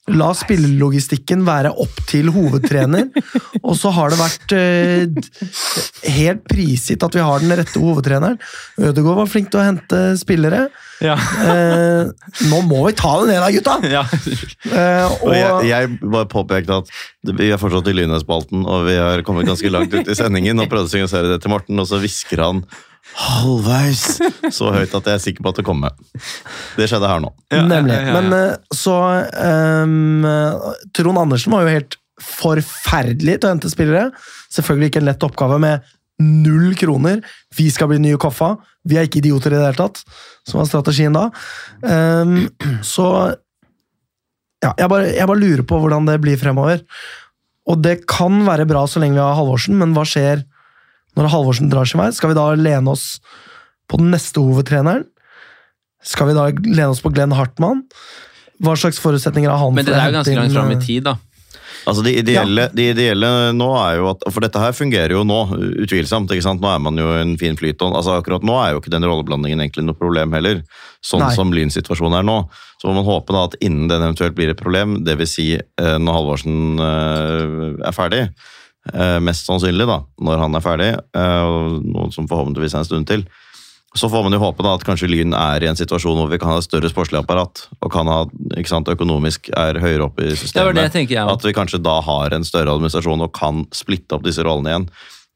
[0.09, 3.11] La spillelogistikken være opp til hovedtrener,
[3.67, 8.39] og så har det vært eh, helt prisgitt at vi har den rette hovedtreneren.
[8.81, 10.63] Ødegaard var flink til å hente spillere.
[11.05, 11.15] Ja.
[11.45, 12.09] Eh,
[12.49, 13.77] nå må vi ta det ned da, gutta!
[13.97, 14.03] ja.
[14.73, 16.91] Eh, Og og, jeg, jeg bare påpekte at
[17.37, 20.69] vi er fortsatt i Lynøy-spalten, og vi har kommet ganske langt ut i sendingen og
[20.73, 22.65] prøvde å signalisere det til Morten, og så hvisker han
[23.21, 24.19] halvveis
[24.57, 25.95] så høyt at jeg er sikker på at det kommer.
[26.77, 27.31] Det skjedde her nå.
[27.51, 27.97] nemlig.
[27.97, 28.19] ja, ja, ja.
[28.19, 28.97] Men eh, så
[29.85, 30.27] um,
[30.95, 34.09] Trond Andersen var jo helt forferdelig til å hente spillere.
[34.53, 35.87] Selvfølgelig ikke en lett oppgave med
[36.21, 37.21] null kroner.
[37.57, 38.53] Vi skal bli nye Koffa.
[38.87, 40.03] Vi er ikke idioter i det hele tatt,
[40.47, 41.27] som var strategien da.
[41.81, 42.45] Um,
[42.85, 43.07] så
[44.61, 46.83] ja, jeg bare, jeg bare lurer på hvordan det blir fremover.
[47.69, 50.45] Og det kan være bra så lenge vi har Halvorsen, men hva skjer
[51.19, 52.11] når Halvorsen drar sin vei?
[52.15, 53.17] Skal vi da lene oss
[53.91, 55.07] på den neste hovedtreneren?
[56.01, 57.83] Skal vi da lene oss på Glenn Hartmann?
[58.61, 61.05] Hva slags forutsetninger har han Men det er jo ganske langt fram i eh, tid,
[61.09, 61.17] da.
[61.89, 65.39] Altså de ideelle, de ideelle nå er jo at For dette her fungerer jo nå,
[65.81, 66.29] utvilsomt.
[66.29, 66.61] ikke sant?
[66.61, 67.81] Nå er man jo en fin flyt.
[67.81, 70.61] Altså Akkurat nå er jo ikke den rolleblandingen egentlig noe problem heller.
[71.05, 71.33] Sånn Nei.
[71.37, 72.37] som Lynsituasjonen er nå.
[72.81, 75.33] Så må man håpe da at innen den eventuelt blir et problem, dvs.
[75.33, 78.23] Si, eh, når Halvorsen eh, er ferdig,
[79.21, 83.25] mest sannsynlig da, når han er ferdig, eh, noe som forhåpentligvis er en stund til,
[83.93, 86.39] så får man jo håpe da at kanskje Lyn er i en situasjon hvor vi
[86.39, 88.21] kan ha et større sportslig apparat, og kan ha,
[88.55, 90.79] ikke sant, økonomisk er høyere oppe i Det systemet.
[90.79, 94.23] det tenker jeg At vi kanskje da har en større administrasjon og kan splitte opp
[94.23, 94.87] disse rollene igjen.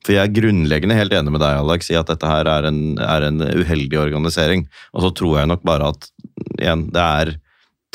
[0.06, 2.80] For jeg er grunnleggende helt enig med deg, Alex, i at dette her er en,
[3.02, 4.68] er en uheldig organisering.
[4.94, 6.08] Og så tror jeg nok bare at
[6.62, 7.36] igjen, det er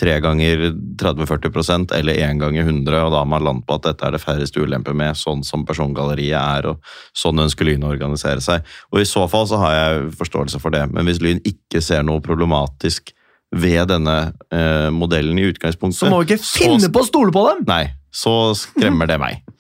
[0.01, 4.07] tre ganger 30-40% eller én ganger 100, og da har man landet på at dette
[4.07, 8.41] er det færreste ulemper med, sånn som persongalleriet er, og sånn ønsker Lyn å organisere
[8.45, 8.67] seg.
[8.95, 12.07] Og i så fall så har jeg forståelse for det, men hvis Lyn ikke ser
[12.07, 13.13] noe problematisk
[13.51, 14.19] ved denne
[14.55, 17.65] eh, modellen i utgangspunktet Så må vi ikke finne på å stole på dem!
[17.67, 17.83] Nei,
[18.15, 19.41] så skremmer det meg.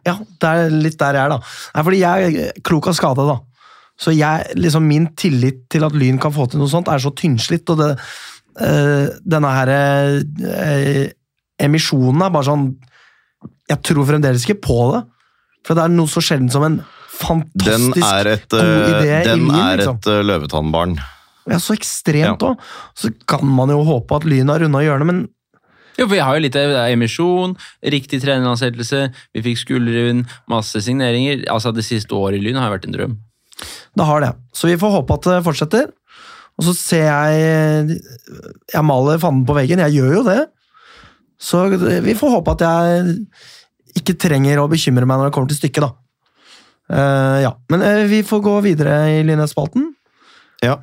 [0.00, 1.36] Ja, det er litt der jeg er, da.
[1.74, 3.34] Nei, fordi jeg er klok av skade, da.
[4.00, 7.12] Så jeg, liksom min tillit til at Lyn kan få til noe sånt, er så
[7.12, 7.68] tynnslitt.
[7.68, 7.90] Og det,
[8.56, 11.04] denne her eh,
[11.60, 12.64] emisjonen er bare sånn
[13.70, 15.04] Jeg tror fremdeles ikke på det.
[15.66, 16.80] For det er noe så sjelden som en
[17.20, 19.98] fantastisk er et, god idé eh, i den er liksom.
[20.00, 20.96] et eh, løvetannbarn.
[21.50, 22.62] Ja, så ekstremt òg.
[22.96, 25.28] Så kan man jo håpe at Lyn har unna hjørnet, men
[25.98, 27.56] Jo, for Vi har jo litt emisjon,
[27.92, 31.42] riktig treneransettelse, vi fikk skulderrund, masse signeringer.
[31.52, 33.18] Altså Det siste året i Lyn har jo vært en drøm.
[33.98, 34.32] det har det.
[34.56, 35.90] Så vi får håpe at det fortsetter.
[36.60, 38.00] Og så ser jeg
[38.68, 39.80] Jeg maler fanden på veggen.
[39.86, 40.40] Jeg gjør jo det.
[41.40, 41.64] Så
[42.04, 43.14] vi får håpe at jeg
[43.96, 45.90] ikke trenger å bekymre meg når det kommer til stykket, da.
[46.90, 47.52] Uh, ja.
[47.72, 49.88] Men uh, vi får gå videre i Lynespalten.
[50.60, 50.76] Ja,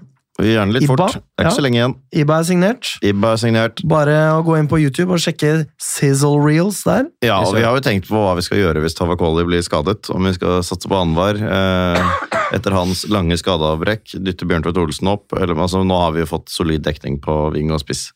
[0.46, 1.16] gjerne litt Iba, fort.
[1.18, 1.56] Det er ikke ja.
[1.56, 1.94] så lenge igjen.
[2.22, 2.90] Iba er signert.
[3.02, 3.82] Iba er signert.
[3.90, 7.08] Bare å gå inn på YouTube og sjekke Sizzle Reels der.
[7.26, 10.12] Ja, og vi har jo tenkt på hva vi skal gjøre hvis Tavakoli blir skadet.
[10.14, 12.12] Om vi skal satse på Anwar eh,
[12.54, 14.14] etter hans lange skadeavbrekk.
[14.22, 15.34] Dytte Bjørntveit Olsen opp.
[15.34, 18.12] Eller, altså, nå har vi jo fått solid dekning på ving og spiss.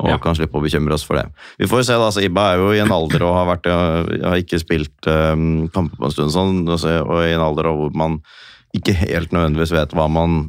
[0.00, 0.16] Og Ja.
[0.16, 1.26] kan slippe å bekymre oss for det.
[1.58, 2.06] Vi får jo se, da.
[2.06, 3.66] Altså, Ibba er jo i en alder og har, vært,
[4.24, 5.34] har ikke spilt eh,
[5.74, 8.16] kamper på en stund, sånn, altså, og i en alder hvor man
[8.72, 10.46] ikke helt nødvendigvis vet hva man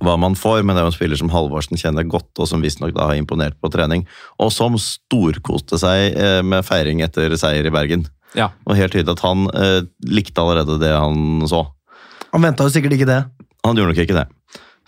[0.00, 2.64] hva man får, men det er jo en spiller som Halvorsen kjenner godt, og som
[2.64, 4.06] visstnok da har imponert på trening,
[4.40, 8.06] og som storkoste seg eh, med feiring etter seier i Bergen.
[8.38, 8.48] Ja.
[8.64, 11.66] Og helt tydelig at han eh, likte allerede det han så.
[12.32, 13.20] Han venta jo sikkert ikke det.
[13.66, 14.28] Han gjorde nok ikke det.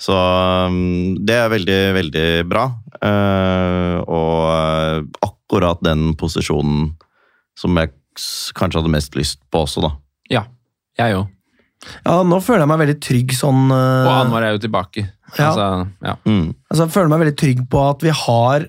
[0.01, 2.65] Så um, det er veldig, veldig bra.
[3.05, 6.95] Eh, og eh, akkurat den posisjonen
[7.59, 7.93] som jeg
[8.59, 9.93] kanskje hadde mest lyst på også, da.
[10.33, 10.45] Ja,
[10.99, 11.31] jeg òg.
[12.05, 15.07] Ja, nå føler jeg meg veldig trygg sånn eh, Og Anwar er jo tilbake.
[15.35, 15.51] Ja.
[15.51, 15.69] Altså,
[16.05, 16.15] ja.
[16.29, 16.47] Mm.
[16.71, 18.67] Altså, jeg føler meg veldig trygg på at vi har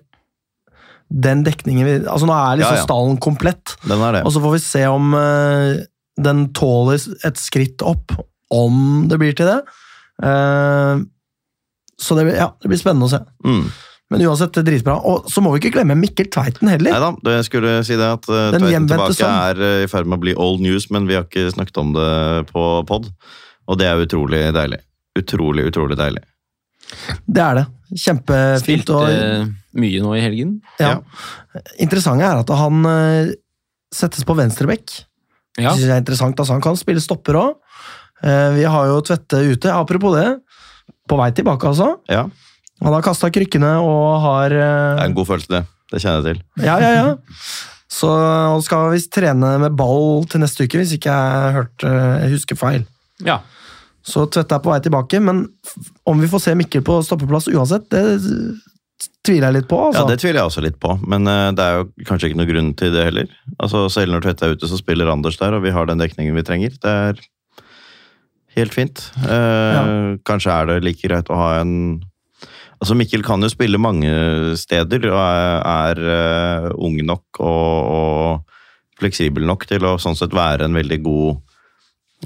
[1.25, 2.85] den dekningen vi Altså, nå er liksom Ja, ja.
[2.87, 4.23] stallen komplett, Den er det.
[4.25, 5.75] og så får vi se om uh,
[6.17, 8.15] den tåler et skritt opp,
[8.49, 9.59] om det blir til det.
[10.23, 11.03] Uh,
[11.99, 13.21] så det ja, det blir spennende å se.
[13.45, 13.67] Mm.
[14.13, 14.99] Men uansett, det dritbra.
[15.01, 16.93] Og så må vi ikke glemme Mikkel Tveiten heller.
[16.93, 19.31] Neida, jeg skulle si det at uh, Tveiten tilbake som...
[19.49, 21.95] er eh, i ferd med å bli old news, men vi har ikke snakket om
[21.95, 22.11] det
[22.51, 23.09] på pod.
[23.65, 24.79] Og det er utrolig deilig.
[25.17, 26.21] Utrolig, utrolig deilig.
[27.25, 27.65] Det er det.
[27.95, 28.61] Kjempefint.
[28.61, 29.49] Spilte Og, eh,
[29.81, 30.59] mye nå i helgen.
[30.81, 30.99] ja.
[31.81, 33.33] Interessante er at han uh,
[33.95, 34.99] settes på venstrebekk.
[35.55, 35.71] Ja.
[35.71, 36.37] Det synes jeg er interessant.
[36.37, 37.53] Altså, han kan spille stopper òg.
[38.53, 39.71] vi har jo Tvette ute.
[39.71, 40.27] Apropos det,
[41.07, 41.95] på vei tilbake, altså.
[42.11, 42.25] Ja,
[42.83, 45.63] Han har kasta krykkene og har det eh, er en god følelse, det.
[45.93, 46.43] Det kjenner jeg til.
[46.65, 47.15] Ja, ja, ja.
[47.95, 51.85] Så han skal visst trene med ball til neste uke, hvis ikke jeg, har hørt,
[51.87, 52.87] eh, jeg husker feil.
[53.23, 53.39] ja.
[54.05, 55.39] Så Tvette er på vei tilbake, men
[56.05, 58.03] om vi får se Mikkel på stoppeplass uansett, det
[59.25, 59.79] tviler jeg litt på.
[59.81, 60.03] Ja, Altså.
[60.11, 62.69] Det tviler jeg også litt på, men eh, det er jo kanskje ikke noe grunn
[62.77, 63.31] til det heller.
[63.57, 66.37] Altså, Selv når Tvedte er ute, så spiller Anders der, og vi har den dekningen
[66.37, 66.75] vi trenger.
[66.77, 67.23] Det er
[68.59, 69.01] helt fint.
[69.25, 71.73] Eh, Kanskje er det like greit å ha en
[72.85, 74.09] Altså, Mikkel kan jo spille mange
[74.61, 80.35] steder og er, er eh, ung nok og, og fleksibel nok til å sånn sett
[80.37, 81.31] være en veldig god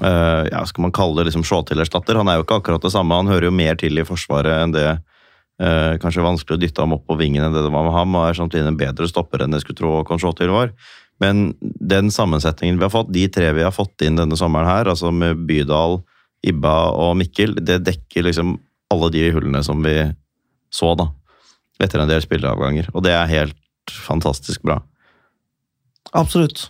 [0.03, 2.19] uh, ja, skal man kalle det liksom Shawtil-erstatter.
[2.19, 4.75] Han er jo ikke akkurat det samme, han hører jo mer til i Forsvaret enn
[4.75, 7.95] det uh, kanskje vanskelig å dytte ham opp på vingen enn det det var med
[7.95, 10.75] ham, og er samtidig en bedre stopper enn jeg skulle tro Håkon Sjåtil var.
[11.23, 14.91] Men den sammensetningen vi har fått, de tre vi har fått inn denne sommeren her,
[14.91, 16.01] altså med Bydal,
[16.43, 18.57] Ibba og Mikkel, det dekker liksom
[18.91, 20.01] alle de hullene som vi
[20.73, 21.09] så, da.
[21.79, 22.91] Etter en del spilleavganger.
[22.93, 24.79] Og det er helt fantastisk bra.
[26.17, 26.65] Absolutt.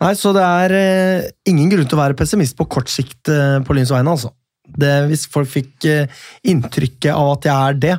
[0.00, 3.58] Nei, så det er eh, ingen grunn til å være pessimist på kort sikt eh,
[3.66, 4.32] på Lyns vegne, altså.
[4.66, 7.96] Det, hvis folk fikk eh, inntrykket av at jeg er det,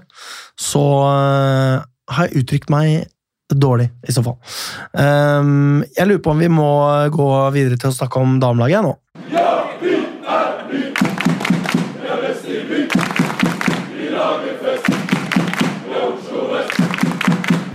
[0.60, 3.08] så eh, har jeg uttrykt meg
[3.48, 4.36] dårlig, i så fall.
[4.92, 6.72] Um, jeg lurer på om vi må
[7.14, 8.92] gå videre til å snakke om damelaget nå.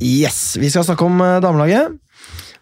[0.03, 1.99] Yes, vi skal snakke om eh, damelaget.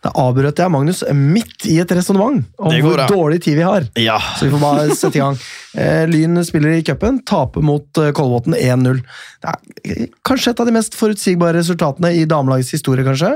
[0.00, 3.84] Da avbrøt jeg Magnus midt i et resonnement om går hvor dårlig tid vi har.
[4.00, 4.16] Ja.
[4.38, 5.36] Så vi får bare sette i gang.
[5.76, 9.02] Eh, Lyn spiller i cupen, taper mot eh, Kolbotn 1-0.
[9.44, 13.34] Det er kanskje et av de mest forutsigbare resultatene i damelagets historie, kanskje.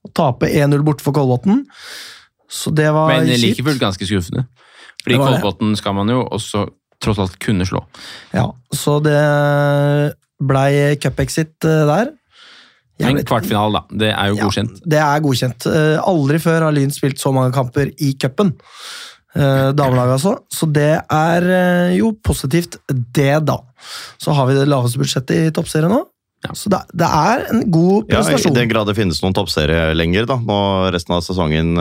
[0.00, 1.62] Å tape 1-0 borte for Kolbotn.
[2.50, 3.30] Så det var kjipt.
[3.30, 4.48] Men like fullt ganske skuffende.
[5.04, 5.20] Fordi.
[5.20, 6.66] Kolbotn skal man jo også
[7.00, 7.84] tross alt kunne slå.
[8.34, 9.14] Ja, så det
[10.42, 12.10] blei cup-exit der.
[13.00, 13.98] Men kvartfinale, da.
[14.02, 14.80] Det er jo Ja, godkjent.
[14.84, 15.66] det er godkjent.
[15.70, 18.54] Eh, Aldri før har Lyn spilt så mange kamper i cupen.
[19.34, 20.36] Eh, Damelaget, altså.
[20.52, 23.58] Så det er eh, jo positivt, det, da.
[24.20, 26.02] Så har vi det laveste budsjettet i toppserien nå.
[26.46, 26.54] Ja.
[26.56, 30.24] Så det, det er en god Ja, I den grad det finnes noen toppserie lenger,
[30.26, 30.38] da.
[30.40, 31.74] Nå resten av sesongen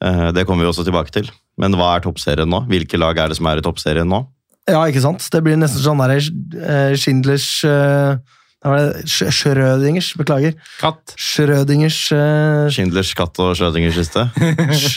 [0.00, 1.28] Det kommer vi også tilbake til.
[1.60, 2.62] Men hva er toppserien nå?
[2.70, 4.22] Hvilke lag er det som er i toppserien nå?
[4.70, 5.24] Ja, ikke sant?
[5.32, 8.16] Det blir nesten sånn der eh, Schindlers eh,
[8.60, 9.04] hva var det?
[9.08, 10.52] Sch- Schrødingers, beklager.
[10.82, 11.14] Katt.
[11.16, 12.68] Schrødingers uh...
[12.68, 14.26] Schindlers katt og Schrødingers kiste?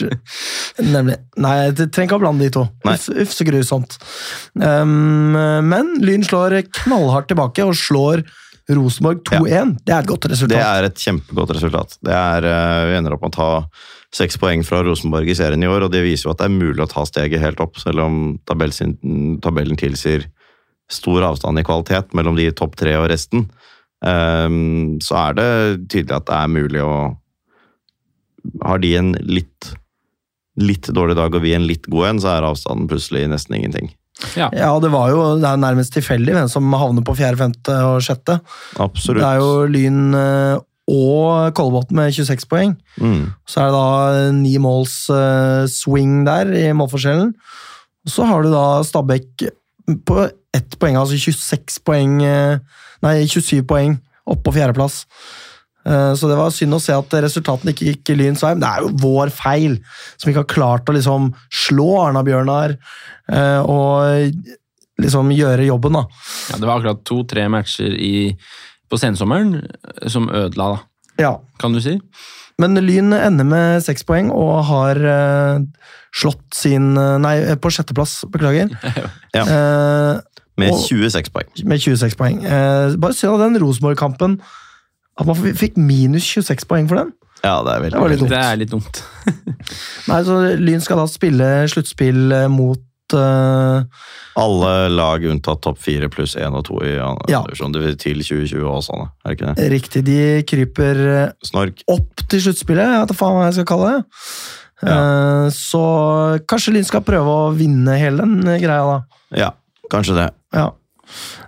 [0.94, 1.16] Nemlig.
[1.40, 2.66] Nei, det trenger ikke å blande de to.
[2.84, 3.96] Uff, uff, så grusomt.
[4.60, 5.32] Um,
[5.64, 8.26] men Lyn slår knallhardt tilbake og slår
[8.68, 9.74] Rosenborg 2-1.
[9.80, 10.58] Det er et godt resultat.
[10.58, 11.98] Det er et kjempegodt resultat.
[12.04, 13.50] Det er, uh, vi ender opp med å ta
[14.14, 16.56] seks poeng fra Rosenborg i serien i år, og det viser jo at det er
[16.60, 18.98] mulig å ta steget helt opp, selv om tabellen,
[19.42, 20.28] tabellen tilsier
[20.92, 23.48] stor avstand i kvalitet mellom de topp tre og resten.
[24.04, 25.50] Ehm, så er det
[25.88, 26.94] tydelig at det er mulig å
[28.60, 29.70] Har de en litt,
[30.60, 33.88] litt dårlig dag og vi en litt god en, så er avstanden plutselig nesten ingenting.
[34.36, 34.50] Ja.
[34.52, 38.04] Ja, det var jo det er nærmest tilfeldig hvem som havner på fjerde, femte og
[38.04, 38.36] sjette.
[38.76, 39.22] Absolutt.
[39.22, 40.60] Det er jo Lyn eh,
[40.92, 42.76] og Kolbotn med 26 poeng.
[43.00, 43.32] mm.
[43.48, 47.32] Så er det da ni måls eh, swing der i målforskjellen.
[48.04, 49.48] Så har du da Stabæk
[50.04, 52.58] på ett poeng, altså 26 poeng eh,
[53.04, 53.98] Nei, 27 poeng
[54.30, 55.02] opp på fjerdeplass.
[55.84, 58.54] Eh, Så det var synd å se at resultatene ikke gikk Lyns vei.
[58.54, 59.74] Men det er jo vår feil,
[60.16, 64.32] som ikke har klart å liksom slå Arna-Bjørnar eh, og
[65.02, 66.04] liksom gjøre jobben, da.
[66.52, 68.30] Ja, det var akkurat to-tre matcher i,
[68.88, 69.58] på sensommeren
[70.08, 70.82] som ødela, da.
[71.20, 71.98] Ja, Kan du si?
[72.62, 74.98] Men Lyn ender med seks poeng og har
[76.14, 78.70] slått sin Nei, på sjetteplass, beklager.
[79.34, 79.42] Ja.
[79.42, 80.20] Eh,
[80.60, 81.48] Med 26 poeng.
[81.66, 82.38] med 26 poeng.
[82.46, 84.38] Eh, bare se av den Rosenborg-kampen
[85.18, 87.12] at man fikk minus 26 poeng for den.
[87.44, 88.30] Ja, det er veldig Det litt dumt.
[88.32, 89.00] Det er litt dumt.
[90.08, 92.80] Nei, så Lyn skal da spille sluttspill eh, mot
[93.14, 93.82] uh,
[94.40, 97.42] Alle lag unntatt topp fire pluss én og to i Ja.
[97.44, 99.66] divisjon til 2020 og sånn, er det ikke det?
[99.74, 101.82] Riktig, de kryper eh, Snork.
[101.92, 104.04] opp til sluttspillet, jeg vet da faen hva jeg skal kalle det.
[104.88, 105.84] Eh, så
[106.50, 108.98] kanskje Lyn skal prøve å vinne hele den greia, da.
[109.36, 109.50] Ja,
[109.92, 110.30] kanskje det.
[110.54, 110.70] Ja.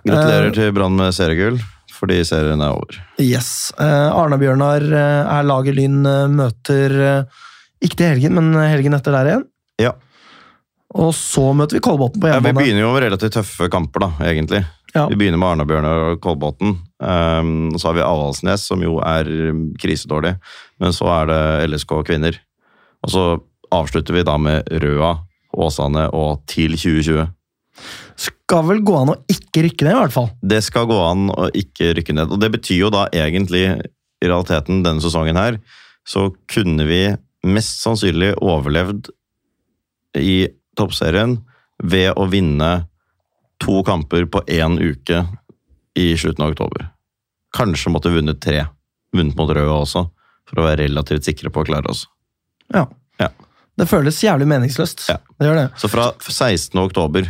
[0.05, 1.59] Gratulerer Eh, til Brann med seriegull,
[1.93, 2.99] fordi serien er over.
[3.21, 3.71] Yes.
[3.79, 7.45] Uh, Arna-Bjørnar eh, er laget Lyn eh, møter eh,
[7.83, 9.45] ikke til helgen, men helgen etter der igjen.
[9.81, 9.93] Ja.
[10.97, 14.11] Og så møter vi Kolbotn på ja, Vi begynner jo med relativt tøffe kamper, da,
[14.29, 14.63] egentlig.
[14.95, 15.03] Ja.
[15.11, 16.77] Vi begynner med Arna-Bjørnar og Kolbotn.
[16.97, 19.27] Um, så har vi Avaldsnes, som jo er
[19.77, 20.37] krisedårlig.
[20.81, 22.39] Men så er det LSK kvinner.
[23.05, 23.25] Og så
[23.75, 25.11] avslutter vi da med Røa,
[25.53, 27.27] Åsane og TIL 2020.
[28.17, 30.29] Skal vel gå an å ikke rykke ned, i hvert fall.
[30.41, 32.33] Det skal gå an å ikke rykke ned.
[32.33, 33.65] Og det betyr jo da egentlig,
[34.17, 35.59] i realiteten, denne sesongen her,
[36.07, 37.01] så kunne vi
[37.47, 39.11] mest sannsynlig overlevd
[40.17, 40.47] i
[40.77, 41.37] toppserien
[41.83, 42.71] ved å vinne
[43.61, 45.23] to kamper på én uke
[45.97, 46.89] i slutten av oktober.
[47.57, 48.65] Kanskje måtte vunnet tre.
[49.15, 50.07] Vunnet mot Røa også,
[50.47, 52.05] for å være relativt sikre på å klare oss.
[52.73, 52.85] Ja.
[53.21, 53.31] Ja.
[53.77, 55.07] Det føles jævlig meningsløst.
[55.09, 55.17] Ja.
[55.37, 55.67] Det gjør det.
[55.81, 56.77] Så fra 16.
[56.81, 57.29] oktober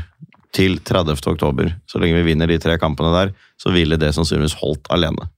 [0.55, 1.17] til 30.
[1.27, 5.29] oktober, så lenge vi vinner de tre kampene der, så ville det sannsynligvis holdt alene.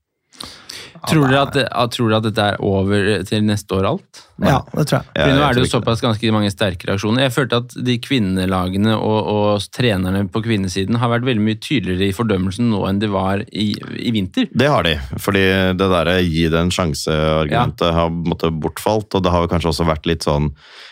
[1.08, 4.26] Tror dere at, det- tror dere at dette er over til neste år alt?
[4.40, 5.08] Ja, det tror jeg.
[5.16, 7.26] For nå er det jo såpass ganske mange sterke reaksjoner.
[7.26, 12.08] Jeg følte at de kvinnelagene og, og trenerne på kvinnesiden har vært veldig mye tydeligere
[12.08, 13.66] i fordømmelsen nå enn de var i,
[14.00, 14.48] i vinter.
[14.52, 15.42] Det har de, fordi
[15.76, 20.08] det der gi det en sjanse-argumentet har måtte bortfalt, og det har kanskje også vært
[20.08, 20.50] litt sånn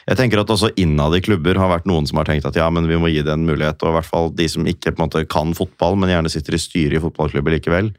[0.08, 2.68] Jeg tenker at også innad i klubber har vært noen som har tenkt at ja,
[2.72, 5.02] men vi må gi det en mulighet, og i hvert fall de som ikke på
[5.02, 7.90] en måte kan fotball, men gjerne sitter i styret i fotballklubber likevel.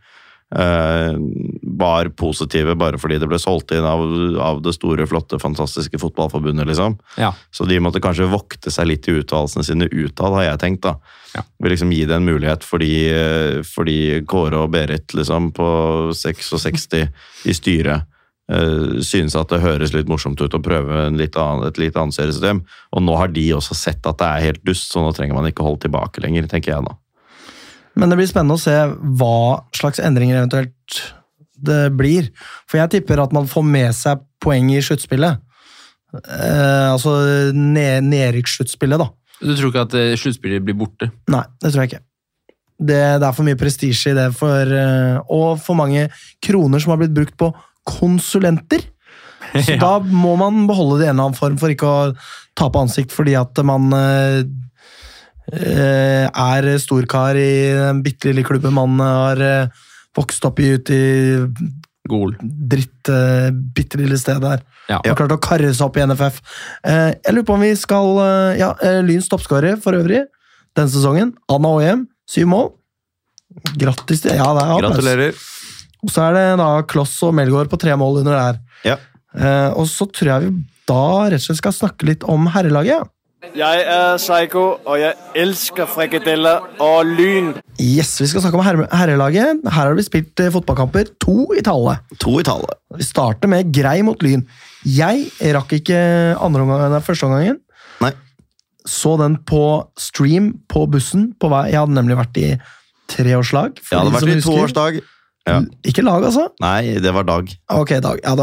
[0.55, 1.13] Eh,
[1.79, 4.03] var positive bare fordi det ble solgt inn av,
[4.41, 6.97] av det store, flotte, fantastiske fotballforbundet, liksom.
[7.21, 7.33] Ja.
[7.51, 10.85] Så de måtte kanskje vokte seg litt i uttalelsene sine utad, har jeg tenkt.
[10.87, 10.95] da.
[11.35, 11.45] Ja.
[11.61, 15.67] Vil liksom gi det en mulighet fordi, eh, fordi Kåre og Berit liksom på
[16.15, 16.87] 66
[17.45, 18.07] i styret
[18.49, 21.97] eh, synes at det høres litt morsomt ut å prøve en litt annen, et litt
[21.99, 22.63] annet seriesystem.
[22.95, 25.49] Og nå har de også sett at det er helt dust, så nå trenger man
[25.49, 26.97] ikke holde tilbake lenger, tenker jeg da.
[27.99, 28.75] Men det blir spennende å se
[29.19, 29.35] hva
[29.75, 30.99] slags endringer eventuelt
[31.59, 32.29] det blir.
[32.69, 35.41] For jeg tipper at man får med seg poeng i sluttspillet.
[36.15, 37.17] Eh, altså
[37.53, 39.09] ne nedrykkssluttspillet, da.
[39.39, 41.11] Du tror ikke at eh, sluttspillet blir borte?
[41.31, 42.05] Nei, det tror jeg ikke.
[42.79, 46.07] Det, det er for mye prestisje i det, for, eh, og for mange
[46.43, 47.51] kroner som har blitt brukt på
[47.89, 48.85] konsulenter.
[49.65, 49.79] Så Ja.
[49.81, 52.09] da må man beholde det i en eller annen form for ikke å
[52.59, 54.41] tape ansikt fordi at man eh,
[55.53, 59.85] er storkar i den bitte lille klubben man har eh,
[60.17, 61.47] vokst opp i ute i
[62.09, 62.33] Gol.
[62.41, 64.63] dritt uh, bitte lille sted der.
[64.89, 64.97] Ja.
[65.05, 66.39] Har klart å karre seg opp i NFF.
[66.81, 70.23] Eh, jeg lurer på om vi skal eh, Ja, eh, Lyns toppskårer for øvrig
[70.77, 71.35] denne sesongen.
[71.51, 72.71] Anna Åhjem, syv mål.
[73.77, 74.97] Grattis til Ja, det er applaus.
[74.97, 75.45] Gratulerer.
[75.99, 78.59] Og så er det da Kloss og Melgaard på tre mål under der.
[78.87, 78.97] Ja.
[79.35, 83.05] Eh, og så tror jeg vi da rett og slett skal snakke litt om herrelaget.
[83.39, 87.53] Jeg er Psycho, og jeg elsker frikadeller og lyn.
[87.79, 89.61] Yes, Vi skal snakke om herre herrelaget.
[89.63, 91.07] Her har det blitt spilt eh, fotballkamper.
[91.23, 92.03] To i tallet.
[92.19, 92.75] To i tallet.
[92.99, 94.43] Vi starter med Grei mot Lyn.
[94.83, 96.01] Jeg rakk ikke
[96.35, 97.61] andre omgang, nei, første omgangen.
[98.03, 98.11] Nei.
[98.83, 99.63] Så den på
[99.95, 101.69] stream på bussen på vei.
[101.71, 102.49] Jeg hadde nemlig vært i
[103.15, 103.79] treårslag.
[103.87, 104.99] Jeg hadde vært i toårsdag.
[105.47, 105.61] Ja.
[105.87, 106.49] Ikke lag, altså?
[106.59, 107.55] Nei, det var dag.
[107.71, 108.19] Ok, Dag.
[108.19, 108.35] Ja,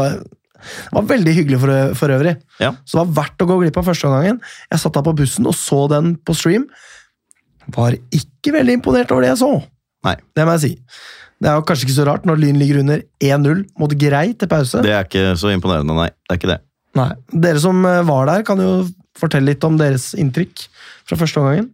[0.57, 2.35] det var veldig hyggelig for, for øvrig.
[2.63, 2.73] Ja.
[2.83, 4.41] Så det var verdt å gå glipp av første omgangen.
[4.71, 6.67] Jeg satt da på bussen og så den på stream.
[7.75, 9.51] Var ikke veldig imponert over det jeg så.
[10.07, 10.15] Nei.
[10.37, 10.73] Det må jeg si.
[11.37, 14.49] Det er jo kanskje ikke så rart når Lyn ligger under 1-0 mot Grei til
[14.49, 14.81] pause.
[14.85, 16.09] Det er ikke så imponerende, nei.
[16.25, 16.61] Det er ikke det.
[16.97, 17.11] Nei.
[17.45, 18.71] Dere som var der, kan jo
[19.17, 20.65] fortelle litt om deres inntrykk
[21.09, 21.69] fra første omgangen.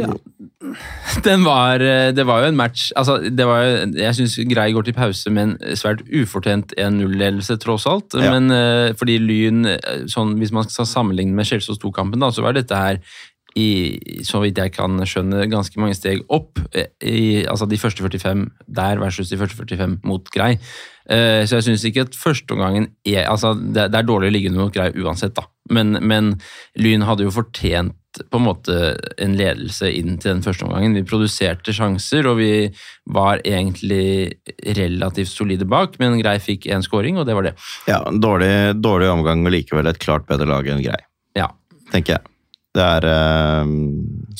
[1.26, 4.70] Den var, eh, det var jo en match altså, det var, jo- Jeg syns Grei
[4.72, 8.14] går til pause med en svært ufortjent 1-0-ledelse, tross alt.
[8.14, 8.32] Ja.
[8.34, 12.44] Men eh, fordi Lyn, eh, sånn, hvis man skal sammenligne med Kjelsås 2-kampen, da, så
[12.46, 13.02] var dette her
[13.58, 16.60] i, så vidt jeg kan skjønne, ganske mange steg opp.
[17.04, 20.54] I, altså de første 45 der versus de første 45 mot Grei.
[21.02, 24.52] Uh, så jeg syns ikke at førsteomgangen er altså det, det er dårlig å ligge
[24.52, 25.44] under mot Grei uansett, da.
[25.74, 26.36] Men, men
[26.80, 27.96] Lyn hadde jo fortjent
[28.30, 28.76] på en måte
[29.22, 30.94] en ledelse inn til den første omgangen.
[30.98, 32.50] Vi produserte sjanser, og vi
[33.12, 34.34] var egentlig
[34.76, 37.54] relativt solide bak, men Grei fikk én scoring, og det var det.
[37.88, 38.52] Ja, Dårlig,
[38.82, 41.00] dårlig omgang, og likevel et klart bedre lag enn Grei,
[41.38, 41.48] Ja.
[41.92, 42.31] tenker jeg.
[42.72, 43.72] Det er eh,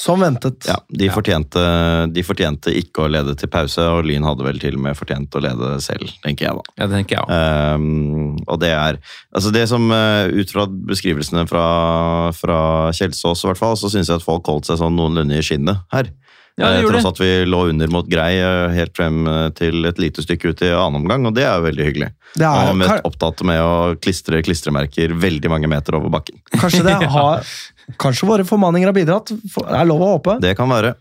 [0.00, 0.64] Som ventet.
[0.68, 1.62] Ja, de fortjente,
[2.08, 5.36] de fortjente ikke å lede til pause, og Lyn hadde vel til og med fortjent
[5.36, 6.64] å lede selv, tenker jeg da.
[6.78, 7.76] Ja, det tenker jeg også.
[7.76, 8.98] Um, og det er
[9.36, 11.66] altså det som uh, Ut fra beskrivelsene fra,
[12.36, 12.58] fra
[12.96, 15.84] Kjelsås, i hvert fall, så syns jeg at folk holdt seg sånn noenlunde i skinnet
[15.92, 16.08] her.
[16.60, 19.46] Ja, det Eh, gjorde Tross at vi lå under mot Grei eh, helt frem eh,
[19.56, 22.10] til et lite stykke ut i annen omgang, og det er jo veldig hyggelig.
[22.36, 26.40] Det er, og mest opptatt med å klistre klistremerker veldig mange meter over bakken.
[26.52, 27.48] kanskje det har
[28.02, 29.32] Kanskje våre formaninger har bidratt.
[29.32, 30.38] Det er lov å håpe.
[30.42, 30.94] Det kan være.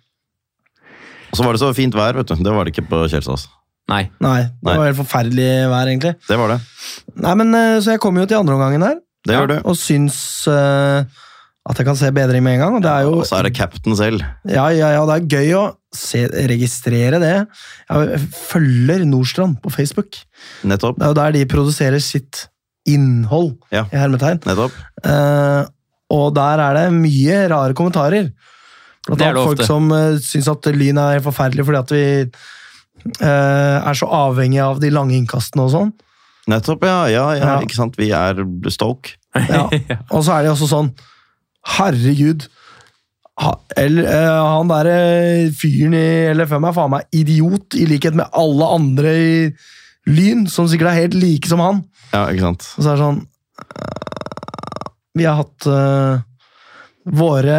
[1.31, 2.35] Og så var det så fint vær, vet du.
[2.43, 3.47] Det var det ikke på Kjelsås.
[3.91, 4.03] Nei.
[4.23, 4.75] Nei, det Nei.
[4.77, 6.13] var helt forferdelig vær, egentlig.
[6.27, 6.59] Det var det.
[7.23, 9.55] Nei, men eh, Så jeg kom jo til andre omgangen her, Det gjør du.
[9.67, 10.17] og syns
[10.51, 11.03] uh,
[11.69, 12.77] at jeg kan se bedring med en gang.
[12.79, 14.23] Og det er jo Og så er det captain selv.
[14.47, 15.63] Ja, ja, ja, det er gøy å
[15.95, 17.33] se, registrere det.
[17.89, 20.21] Jeg følger Nordstrand på Facebook.
[20.63, 20.97] Nettopp.
[20.99, 22.45] Det er jo der de produserer sitt
[22.87, 23.83] innhold, Ja.
[23.91, 24.39] i hermetegn.
[24.47, 24.71] Nettopp.
[25.05, 25.65] Eh,
[26.11, 28.31] og der er det mye rare kommentarer.
[29.07, 29.69] Blant Det er det annet folk ofte.
[29.69, 32.05] som uh, syns at Lyn er helt forferdelig fordi at vi
[33.23, 35.93] uh, er så avhengig av de lange innkastene og sånn.
[36.51, 37.57] Nettopp, ja, ja, ja, Ja.
[37.63, 37.97] Ikke sant?
[38.01, 38.41] Vi er
[38.73, 39.15] Stoke.
[39.37, 39.67] Ja.
[40.15, 40.89] Og så er det også sånn
[41.77, 42.47] Herregud.
[43.41, 44.95] Ha, eller, uh, han derre
[45.57, 49.35] fyren i LFM er faen meg idiot, i likhet med alle andre i
[50.09, 51.83] Lyn, som sikkert er helt like som han.
[52.11, 52.65] Ja, ikke sant?
[52.75, 53.21] Og så er det sånn
[55.17, 56.21] Vi har hatt uh,
[57.05, 57.57] våre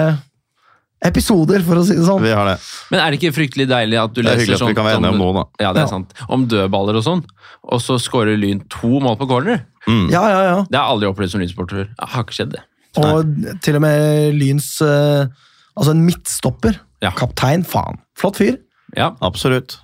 [1.03, 2.23] episoder, for å si det sånn.
[2.23, 2.57] Vi har det.
[2.93, 4.87] Men er det ikke fryktelig deilig at du Det er leser hyggelig at vi kan
[4.87, 5.45] være om nå da.
[5.65, 5.91] Ja, det er Ja.
[5.91, 6.13] sant.
[6.29, 7.23] Om dødballer og sånn,
[7.65, 9.65] og så scorer Lyn to mål på corner.
[9.89, 10.11] Mm.
[10.13, 10.59] Ja, ja, ja.
[10.71, 11.89] Det har jeg aldri opplevd som Lyn-sporter.
[11.99, 12.63] Har ikke skjedd, det.
[13.03, 15.27] Og til og med Lyns uh,
[15.73, 16.77] Altså en midtstopper.
[17.01, 17.11] Ja.
[17.17, 17.97] Kaptein, faen.
[18.21, 18.59] Flott fyr.
[18.95, 19.15] Ja.
[19.25, 19.79] Absolutt.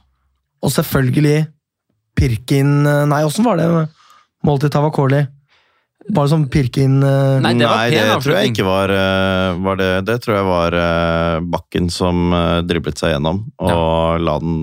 [0.62, 1.46] Og selvfølgelig
[2.18, 3.68] Pirkin øh, Nei, åssen var det
[4.44, 5.22] målet til Tavakoli?
[6.14, 8.92] Bare sånn pirke inn uh, Nei, det var Nei, pen det tror jeg ikke var,
[8.92, 9.88] uh, var det.
[10.08, 12.30] Det tror jeg var uh, Bakken som
[12.68, 14.56] driblet seg gjennom og la den,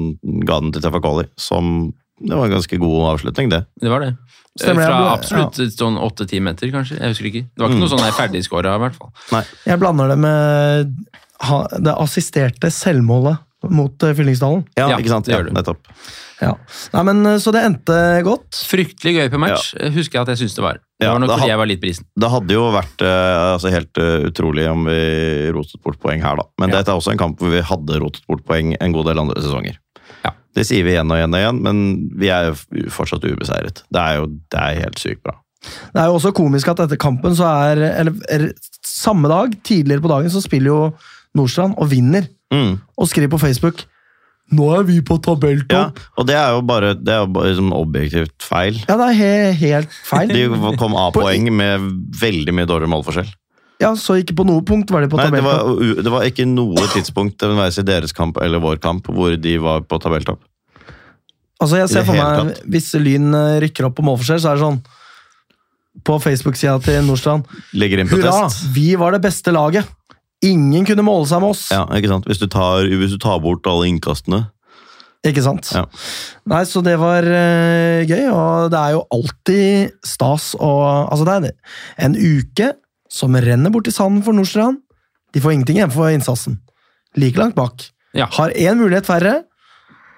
[0.48, 1.28] ga den til Tefakoli.
[1.38, 3.62] Som Det var en ganske god avslutning, det.
[3.82, 4.14] Det var det.
[4.56, 5.68] Stemmer, Fra absolutt ja.
[5.76, 6.96] sånn åtte-ti meter, kanskje.
[7.02, 7.44] Jeg husker ikke.
[7.52, 7.84] Det var ikke Mm.
[7.84, 9.50] noe sånn ferdigskåra, i hvert fall.
[9.68, 10.96] Jeg blander det med
[11.44, 13.42] ha, det assisterte selvmålet
[13.72, 14.66] mot uh, Fyllingsdalen.
[14.78, 15.26] Ja, Ja, ikke sant?
[15.26, 15.54] det Ja, gjør du.
[15.58, 15.90] nettopp.
[16.42, 16.50] Ja.
[16.94, 17.96] Nei, men eh, Så det endte
[18.28, 18.58] godt.
[18.68, 20.80] Fryktelig gøy på match, husker jeg at jeg syns det var.
[21.00, 22.06] Det Ja, var nok det fordi jeg var litt brisen.
[22.20, 24.98] Det hadde jo vært eh, altså helt eh, utrolig om vi
[25.56, 26.44] rotet bort poeng her, da.
[26.60, 26.82] Men Ja.
[26.82, 29.40] dette er også en kamp hvor vi hadde rotet bort poeng en god del andre
[29.42, 29.80] sesonger.
[30.26, 30.32] Ja.
[30.56, 31.82] Det sier vi igjen og igjen og igjen, men
[32.20, 33.84] vi er jo fortsatt ubeseiret.
[33.92, 35.38] Det er jo det er helt sykt bra.
[35.66, 38.52] Det er jo også komisk at etter kampen så er Eller er,
[38.86, 40.94] samme dag, tidligere på dagen, så spiller jo
[41.36, 42.28] Nordstrand og vinner.
[42.54, 42.80] Mm.
[42.98, 43.86] Og skriver på Facebook
[44.54, 45.18] Nå er vi på
[45.74, 45.88] Ja,
[46.18, 48.78] og det er jo bare, det er jo bare liksom objektivt feil.
[48.86, 50.30] Ja, det er he helt feil.
[50.30, 51.88] De kom av poeng med
[52.22, 53.32] veldig mye dårligere målforskjell.
[53.82, 55.66] Ja, Så ikke på noe punkt var de på Nei, det var,
[56.06, 59.58] det var ikke noe tidspunkt, det være seg deres kamp eller vår kamp, hvor de
[59.60, 60.40] var på tabelltopp.
[61.60, 64.58] Altså, jeg ser for meg, meg Hvis Lyn eh, rykker opp på målforskjell, så er
[64.58, 64.80] det sånn
[66.04, 67.48] På Facebook-sida til Nordstrand
[68.12, 68.50] Hurra!
[68.76, 69.88] Vi var det beste laget!
[70.46, 71.68] Ingen kunne måle seg med oss!
[71.74, 72.28] Ja, ikke sant?
[72.30, 74.46] Hvis du tar, hvis du tar bort alle innkastene.
[75.26, 75.72] Ikke sant?
[75.74, 75.86] Ja.
[76.52, 81.38] Nei, så det var uh, gøy, og det er jo alltid stas og Altså, det
[81.50, 82.70] er en uke
[83.10, 84.82] som renner bort i sanden for Nordstrand.
[85.34, 86.60] De får ingenting igjen for innsatsen.
[87.20, 87.88] Like langt bak.
[88.16, 88.28] Ja.
[88.38, 89.42] Har én mulighet færre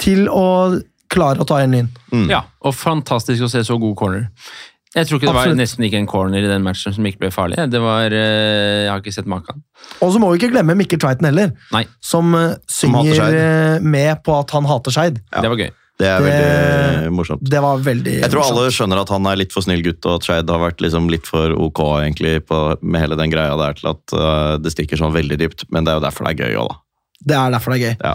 [0.01, 0.77] til å
[1.11, 1.91] klare å ta igjen Lyn.
[2.11, 2.27] Mm.
[2.31, 4.27] Ja, og fantastisk å se så god corner.
[4.95, 5.59] Jeg tror ikke det var Absolutt.
[5.59, 7.57] nesten ikke en corner i den matchen som ikke ble farlig.
[7.69, 9.61] Det var, eh, Jeg har ikke sett maken.
[10.01, 12.31] Og så må vi ikke glemme Mikkel Tveiten heller, Nei, som
[12.71, 15.19] synger Som eh, med på at han hater Skeid.
[15.33, 15.41] Ja.
[15.41, 15.71] det var gøy.
[15.97, 17.43] Det er Det- veldig morsomt.
[17.43, 20.15] Det var veldig Jeg tror alle skjønner at han er litt for snill gutt, og
[20.15, 23.73] at Skeid har vært liksom litt for ok egentlig på, med hele den greia der
[23.73, 25.65] til at uh, det stikker sånn veldig dypt.
[25.71, 26.75] Men det er jo derfor det er gøy òg, da.
[27.25, 27.95] Det er derfor det er gøy.
[28.03, 28.13] Ja.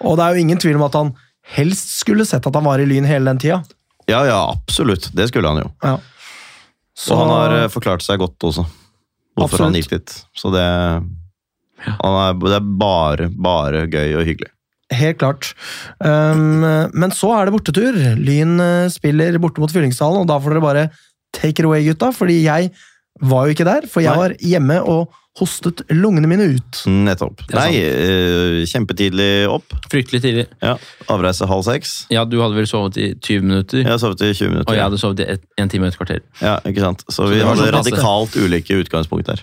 [0.00, 1.12] Og det er jo ingen tvil om at han
[1.58, 3.64] helst skulle sett at han var i Lyn hele den tida.
[4.06, 5.10] ja, ja, absolutt.
[5.14, 5.70] Det skulle han jo.
[5.82, 5.98] Ja.
[6.94, 8.64] Så han har øh, forklart seg godt også.
[9.34, 10.12] Hvorfor han gikk dit.
[10.38, 10.64] Så det,
[11.84, 14.52] han er, det er bare, bare gøy og hyggelig.
[14.94, 15.50] Helt klart.
[15.98, 16.62] Um,
[16.94, 17.96] men så er det bortetur.
[18.20, 20.84] Lyn eh, spiller borte mot Fyllingsdalen, og da får dere bare
[21.34, 22.12] take it away, gutta.
[22.14, 22.70] Fordi jeg
[23.24, 26.80] var jo ikke der, for jeg var hjemme og hostet lungene mine ut.
[26.86, 27.40] Nettopp.
[27.50, 29.72] Nei, øh, kjempetidlig opp.
[29.90, 30.44] Fryktelig tidlig.
[30.62, 30.76] Ja,
[31.10, 31.94] Avreise halv seks.
[32.14, 34.70] Ja, du hadde vel sovet i 20 minutter, Jeg hadde sovet i 20 minutter.
[34.70, 36.22] og jeg hadde sovet i et, en time og et kvarter.
[36.40, 37.02] Ja, ikke sant?
[37.08, 39.42] Så Så vi hadde sånn radikalt ulike utgangspunkt der.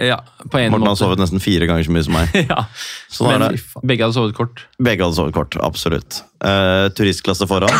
[0.00, 0.16] Ja,
[0.50, 1.02] på en Morten har måte.
[1.04, 2.34] sovet nesten fire ganger så mye som meg.
[2.50, 2.64] ja.
[3.12, 3.62] Sånn Men er det.
[3.84, 4.64] begge hadde sovet kort.
[4.82, 6.22] Begge hadde sovet kort, absolutt.
[6.42, 7.70] Uh, turistklasse foran.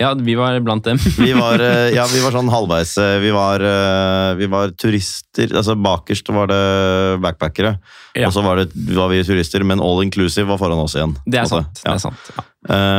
[0.00, 0.96] Ja, vi var blant dem.
[1.18, 2.94] Vi var, eh, ja, vi var sånn halvveis.
[2.98, 5.52] eh, Vi var, eh, vi var turister.
[5.52, 6.60] altså Bakerst var det
[7.20, 7.74] backpackere.
[8.16, 8.26] Ja.
[8.30, 11.12] Og så var, det, var vi turister, men all inclusive var foran oss igjen.
[11.26, 11.82] Det er Altså, sant.
[11.84, 12.30] Det er sant.
[12.36, 12.46] Ja.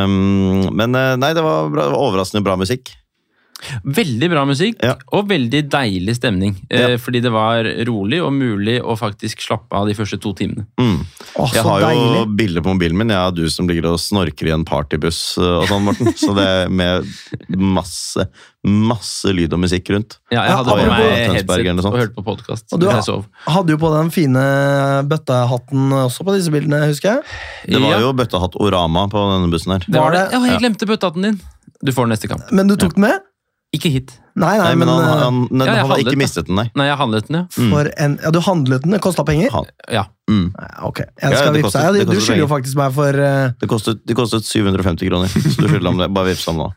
[0.06, 2.94] Um, men nei, det var, bra, det var overraskende bra musikk.
[3.86, 4.96] Veldig bra musikk, Ja.
[5.14, 6.56] og veldig deilig stemning.
[6.70, 6.98] Eh, Ja.
[6.98, 10.66] fordi det var rolig og mulig å faktisk slappe av de første to timene.
[10.80, 11.06] Mm.
[11.38, 13.10] Åh, Jeg har har jo bilder på mobilen min.
[13.10, 16.14] Jeg har du som ligger og snorker i en partybuss eh, og sånn, Morten.
[16.18, 17.06] Så det er med
[17.58, 18.28] masse,
[18.64, 20.18] masse lyd og musikk rundt.
[20.32, 21.00] Ja, jeg Ja, hadde på med meg
[21.38, 22.66] headset og hørte på podkast.
[22.74, 23.26] Og du Jeg sov.
[23.48, 24.44] Hadde jo på den fine
[25.08, 27.24] bøttehatten også på disse bildene, husker jeg.
[27.68, 29.80] Det var Ja, jo bøttehatt Orama på denne bussen her.
[29.88, 31.40] det var det- Ja, jeg glemte bøttehatten din.
[31.84, 32.52] Du får den neste kamp.
[32.52, 33.20] Men du tok den med?
[33.72, 34.12] Ikke hit.
[34.36, 35.20] Nei, nei, Nei, men han, han,
[35.52, 36.66] han, Ja, han har ikke den, mistet den, nei.
[36.76, 37.68] Nei, jeg handlet den, ja.
[37.72, 39.52] for en, ja, Du handlet den, det kosta penger?
[39.52, 40.04] Han, ja.
[40.32, 40.46] mm.
[40.88, 43.52] Ok, jeg Ja, skal det vippse kostet- det Du skylder jo faktisk meg for uh...
[43.60, 46.10] det, kostet, det kostet 750 kroner, så du skylder ham det.
[46.16, 46.70] Bare vips ham nå.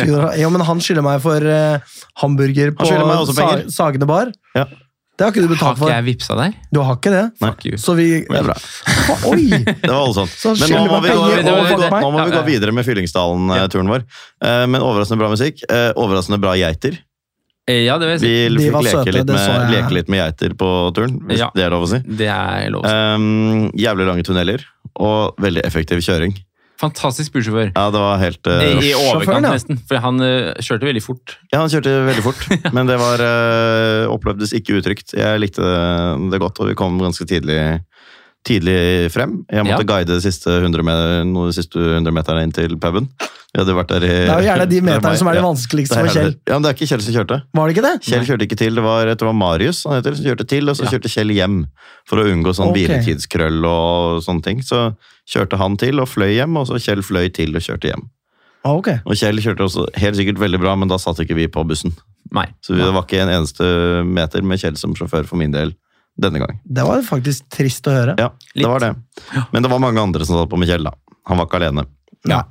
[0.42, 2.88] Jo, men han skylder meg for uh, hamburger på.
[3.72, 4.32] Sagene bar.
[4.56, 4.66] Ja.
[5.22, 5.86] Det har ikke du betalt for.
[5.86, 6.56] ikke jeg vippsa deg?
[6.74, 7.22] Du har ikke det?
[7.38, 7.50] Nei.
[7.52, 7.76] Fuck you.
[7.78, 8.56] Så vi Det er bra.
[9.30, 9.44] Oi!
[9.86, 10.34] Det var voldsomt.
[10.34, 12.74] Så Men nå må vi, gå, nå må vi, gå, nå må vi gå videre
[12.74, 14.02] med Fyllingsdalen-turen vår.
[14.42, 15.62] Eh, Men overraskende bra musikk.
[15.70, 16.98] eh, Overraskende bra geiter.
[17.70, 18.32] Eh, Ja, det vil jeg si.
[18.58, 19.70] Vi fikk leke, søte, litt med, jeg.
[19.76, 21.50] leke litt med geiter på turen, hvis Ja.
[21.54, 22.02] det er lov å si.
[22.02, 22.82] Det er lov.
[22.82, 22.96] å si.
[23.14, 24.64] Um, jævlig lange tunneler
[24.98, 26.34] og veldig effektiv kjøring.
[26.82, 27.70] Fantastisk bussjåfør.
[27.76, 29.52] Ja, det var helt uh, I, overkant, ja.
[29.54, 29.78] nesten.
[29.86, 31.36] For han uh, kjørte veldig fort.
[31.52, 35.14] Ja, han kjørte veldig fort, men det var uh, opplevdes ikke utrygt.
[35.14, 37.60] Jeg likte det godt, og vi kom ganske tidlig,
[38.46, 39.44] tidlig frem.
[39.50, 39.90] Jeg måtte Ja.
[39.96, 43.08] guide de siste 100, meter, noen av de siste 100 meterne inn til puben.
[43.52, 45.42] Vi hadde vært der i Det er jo gjerne de er meterne som er de
[45.44, 46.34] vanskeligste for Kjell.
[46.48, 47.38] Ja, men det er ikke Kjell som kjørte.
[47.54, 47.94] Var det ikke det?
[48.08, 50.76] Kjell kjørte ikke til, det var, det var Marius han heter, som kjørte til, og
[50.76, 50.90] så Ja.
[50.96, 51.66] kjørte Kjell hjem
[52.08, 52.86] for å unngå sånn okay.
[52.88, 54.62] hviletidskrøll og sånne ting.
[54.64, 54.96] Så
[55.28, 58.08] kjørte han til og fløy hjem, og så Kjell fløy til og kjørte hjem.
[58.64, 58.98] Ah, okay.
[59.04, 61.92] Og Kjell kjørte også helt sikkert veldig bra, men da satt ikke vi på bussen.
[62.32, 62.46] Nei.
[62.64, 65.74] Så det var ikke en eneste meter med Kjell som sjåfør for min del
[66.20, 66.58] denne gang.
[66.64, 68.14] Det var faktisk trist å høre.
[68.18, 68.64] Ja, Litt.
[68.64, 68.92] det var det.
[69.52, 70.92] Men det var mange andre som satt på med Kjell, da.
[71.30, 71.86] Han var ikke alene.
[72.28, 72.42] Ja.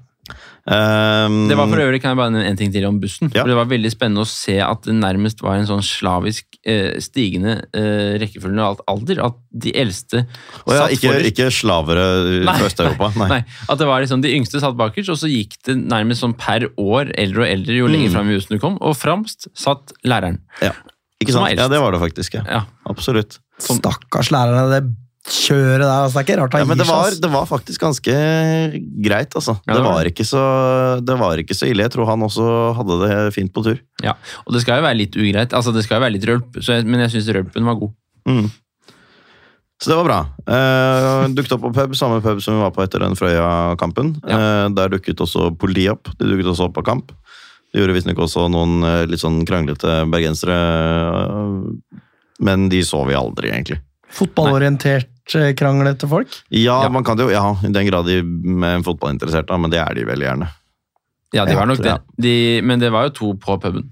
[0.62, 3.32] Um, Det var for øvrig, kan jeg bare nevne en ting til om bussen.
[3.34, 3.42] Ja.
[3.42, 7.00] For Det var veldig spennende å se at det nærmest var en sånn slavisk eh,
[7.02, 9.24] stigende eh, rekkefølge av alt alder.
[9.26, 11.32] At de eldste oh, ja, satt ikke, forrest.
[11.34, 12.06] ikke slavere
[12.46, 12.56] Nei.
[12.60, 13.10] fra Øst-Europa.
[13.24, 13.30] Nei.
[13.34, 13.42] Nei,
[13.74, 16.70] at det var liksom De yngste satt bakerst, og så gikk det nærmest sånn per
[16.78, 18.16] år eldre og eldre jo lenger Mm.
[18.20, 18.78] fram i bussen du kom.
[18.86, 20.40] Og framst satt læreren.
[20.62, 20.76] Ja.
[21.22, 21.52] Ikke sant?
[21.58, 22.38] Ja, det var det faktisk.
[22.38, 22.46] Ja.
[22.50, 22.62] Ja.
[22.90, 23.40] Absolutt.
[23.62, 24.82] Som- Stakkars lærerne, det
[25.32, 25.92] kjøret der.
[26.02, 26.98] Altså, det er ikke rart Ja, han men gir det seg.
[26.98, 28.16] var, det var faktisk ganske
[29.06, 29.54] greit, altså.
[29.68, 30.42] Ja, det, det var var ikke så,
[31.06, 31.86] det var ikke så ille.
[31.86, 32.48] Jeg tror han også
[32.80, 33.78] hadde det fint på tur.
[34.02, 34.16] Ja,
[34.48, 36.80] Og det skal jo være litt ugreit, altså det skal jo være litt rølp, så
[36.80, 37.94] jeg, men jeg syns rølpen var god.
[38.28, 38.50] Mm.
[39.82, 40.20] Så det var bra.
[40.46, 44.12] Eh, dukket opp på pub, samme pub som vi var på etter den Frøya-kampen.
[44.30, 46.12] Eh, der dukket også politiet opp.
[46.20, 47.10] De dukket også opp på kamp.
[47.74, 50.58] Det gjorde visstnok også noen eh, litt sånn kranglete bergensere.
[52.42, 53.80] Men de så vi aldri, egentlig.
[54.12, 56.28] Fotballorientert, eh, kranglete folk.
[56.50, 56.90] Ja, Ja.
[56.90, 60.06] man kan det jo, ja, i den grad de er fotballinteresserte, men det er de
[60.06, 60.50] veldig gjerne.
[61.34, 61.94] Ja, de var nok det.
[62.20, 63.90] De, men det var jo to på puben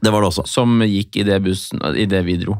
[0.00, 0.46] Det var det også.
[0.48, 2.56] som gikk i det bussen, i det vi dro.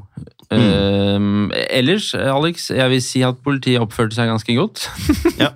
[0.51, 1.51] Mm.
[1.51, 4.87] Uh, ellers, Alex, jeg vil si at politiet oppførte seg ganske godt.
[5.41, 5.49] Ja.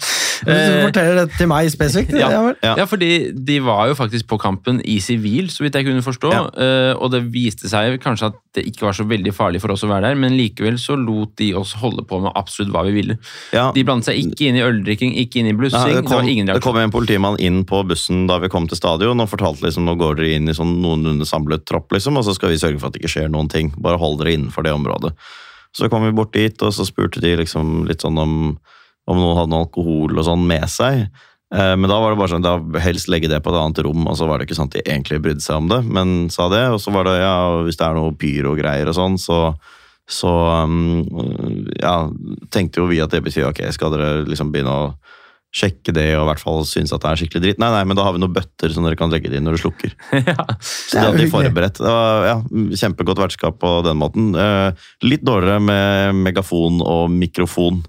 [0.45, 2.15] Du forteller det til meg spesifikt.
[2.19, 2.29] Ja.
[2.61, 2.85] ja.
[2.89, 6.33] Fordi de var jo faktisk på kampen i sivil, så vidt jeg kunne forstå.
[6.35, 6.43] Ja.
[6.53, 9.85] Uh, og det viste seg kanskje at det ikke var så veldig farlig for oss
[9.87, 12.95] å være der, men likevel så lot de oss holde på med absolutt hva vi
[12.97, 13.17] ville.
[13.55, 13.71] Ja.
[13.75, 15.87] De blandet seg ikke inn i øldrikking, ikke inn i blussing.
[15.91, 18.69] det, det, kom, var ingen det kom en politimann inn på bussen da vi kom
[18.71, 22.17] til stadion og fortalte liksom, nå går dere inn i sånn noenlunde samlet tropp, liksom,
[22.17, 23.75] og så skal vi sørge for at det ikke skjer noen ting.
[23.83, 25.13] Bare hold dere innenfor det området.
[25.75, 28.35] Så kom vi bort dit, og så spurte de liksom litt sånn om,
[29.11, 31.09] om noen hadde noe alkohol og sånn med seg.
[31.55, 34.07] Eh, Men da var det bare sånn, da helst legge det på et annet rom,
[34.07, 36.49] og så var det ikke sånn at de egentlig brydde seg om det, men sa
[36.53, 36.65] det.
[36.75, 39.41] Og så var det, ja, hvis det er noe pyro-greier og sånn, så
[40.05, 41.01] så um,
[41.81, 42.11] ja,
[42.53, 44.91] tenkte jo vi at det betyr ok, skal dere liksom begynne å
[45.55, 47.63] sjekke det og i hvert fall synes at det er skikkelig dritt.
[47.63, 49.59] Nei, nei, men da har vi noen bøtter som dere kan legge det inn når
[49.59, 49.95] du slukker.
[50.33, 50.47] ja.
[50.59, 51.79] Så det hadde de forberedt.
[51.79, 52.37] Det var ja,
[52.83, 54.33] Kjempegodt vertskap på den måten.
[54.35, 57.85] Eh, litt dårligere med megafon og mikrofon.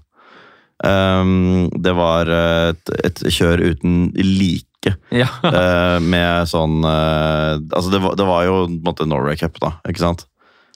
[0.84, 4.92] Um, det var et, et kjør uten like.
[5.10, 5.26] ja.
[5.42, 9.56] uh, med sånn uh, Altså, det var, det var jo på en måte Norway Cup,
[9.62, 10.26] da, ikke sant?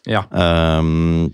[0.09, 0.24] ja.
[0.32, 1.30] Ehm,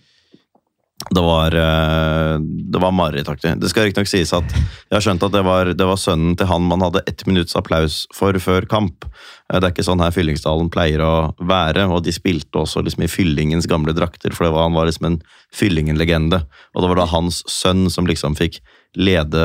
[1.11, 3.53] det var uh, Det var marerittaktig.
[3.61, 6.49] Det skal riktignok sies at jeg har skjønt at det var, det var sønnen til
[6.49, 9.05] han man hadde ett minutts applaus for før kamp.
[9.53, 13.05] Eh, Det er ikke sånn her Fyllingsdalen pleier å være, og de spilte også liksom
[13.05, 15.20] i Fyllingens gamle drakter, for var, han var liksom en
[15.55, 16.40] Fyllingen-legende.
[16.74, 18.62] Og det var da hans sønn som liksom fikk
[18.97, 19.43] lede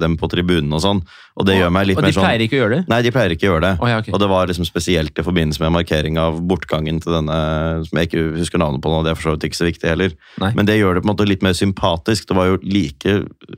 [0.00, 1.02] dem på tribunen og sånn.
[1.40, 2.80] Og det gjør meg litt Og de sånn pleier ikke å gjøre det?
[2.90, 3.72] Nei, de pleier ikke å gjøre det.
[3.80, 4.12] Oh, ja, okay.
[4.12, 7.38] Og det var liksom spesielt i forbindelse med markering av bortgangen til denne,
[7.86, 9.92] som jeg ikke husker navnet på nå, det er for så vidt ikke så viktig
[9.92, 10.16] heller.
[10.42, 10.52] Nei.
[10.58, 12.28] Men det gjør det på en måte litt mer sympatisk.
[12.28, 13.16] Det var jo like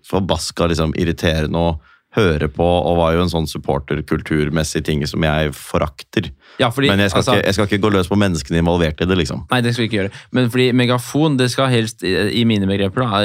[0.08, 1.72] forbaska liksom, irriterende å
[2.16, 6.28] høre på, og var jo en sånn supporterkulturmessig ting som jeg forakter.
[6.60, 9.00] Ja, fordi, Men jeg skal, altså, ikke, jeg skal ikke gå løs på menneskene involvert
[9.00, 9.46] i det, liksom.
[9.50, 10.12] Nei, det skal vi ikke gjøre.
[10.36, 13.22] Men fordi megafon, det skal helst, i mine begreper, da,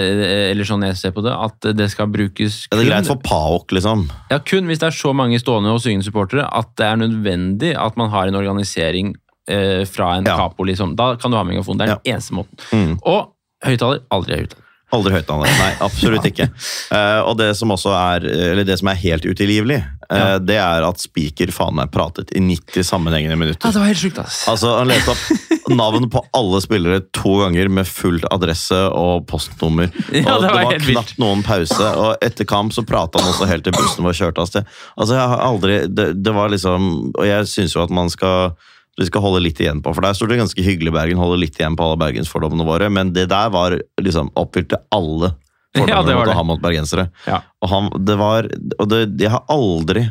[0.53, 3.75] eller sånn jeg ser på det, at det skal brukes Er det greit for PAOK,
[3.75, 4.07] liksom?
[4.31, 7.73] ja, kun hvis det er så mange stående og syngende supportere at det er nødvendig
[7.75, 9.15] at man har en organisering
[9.49, 10.37] eh, fra en Ja.
[10.37, 10.95] capo, liksom.
[10.95, 11.77] Da kan du ha megafon.
[11.77, 12.55] Det er den eneste måten.
[12.71, 12.97] Mm.
[13.03, 13.33] Og
[13.67, 14.63] høyttaler, aldri høyttaler.
[14.95, 15.49] Aldri høyttaler.
[15.59, 16.49] Nei, absolutt ikke.
[16.87, 18.23] Uh, og det som også er,
[18.53, 20.27] eller det som er helt utilgivelig, uh, Ja.
[20.39, 23.67] det er at Spiker faen meg pratet i 90 sammenhengende minutter.
[23.67, 24.37] Ja, det var helt sjukt, ass.
[24.47, 29.91] Altså, Han leste opp navn på alle spillere to ganger med full adresse og postnummer.
[30.15, 30.95] Ja, og det det var var helt vilt.
[30.95, 31.91] knapt noen pause.
[31.99, 34.71] Og etter kamp så prata han også helt til bussen var kjørt av sted.
[34.95, 38.55] Altså, jeg har aldri, det, det var liksom Og jeg syns jo at man skal
[38.97, 41.59] vi skal holde litt igjen på, for der står det ganske hyggelig Bergen, holde litt
[41.59, 45.35] igjen på alle bergensfordommene våre, men det der var liksom oppfylte alle
[45.77, 46.37] alle Ja, det var det.
[46.47, 47.09] mot bergensere.
[47.27, 47.41] Ja.
[47.61, 48.47] Og han, det var
[48.79, 50.07] Og det, jeg har aldri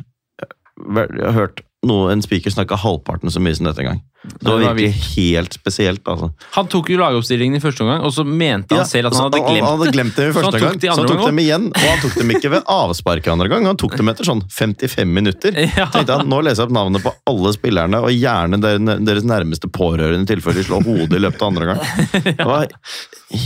[1.34, 3.98] hørt noe, en spiker snakka halvparten så mye som dette engang.
[4.26, 6.30] Det var det virkelig helt spesielt, altså.
[6.56, 9.42] Han tok jo lagoppstillingen i første omgang, og så mente han selv at han hadde
[9.44, 10.24] glemt han hadde glemt det.
[10.26, 11.68] i Så han første tok gang, så han tok gang dem igjen.
[11.70, 15.14] Og han tok dem ikke ved avspark andre gang, han tok dem etter sånn 55
[15.20, 15.60] minutter.
[15.76, 15.86] Ja.
[15.92, 20.24] Tenkte han, Nå leser jeg opp navnet på alle spillerne, og gjerne deres nærmeste pårørende
[20.24, 21.82] i tilfelle de slår hodet i løpet av andre gang.
[22.40, 22.70] Det var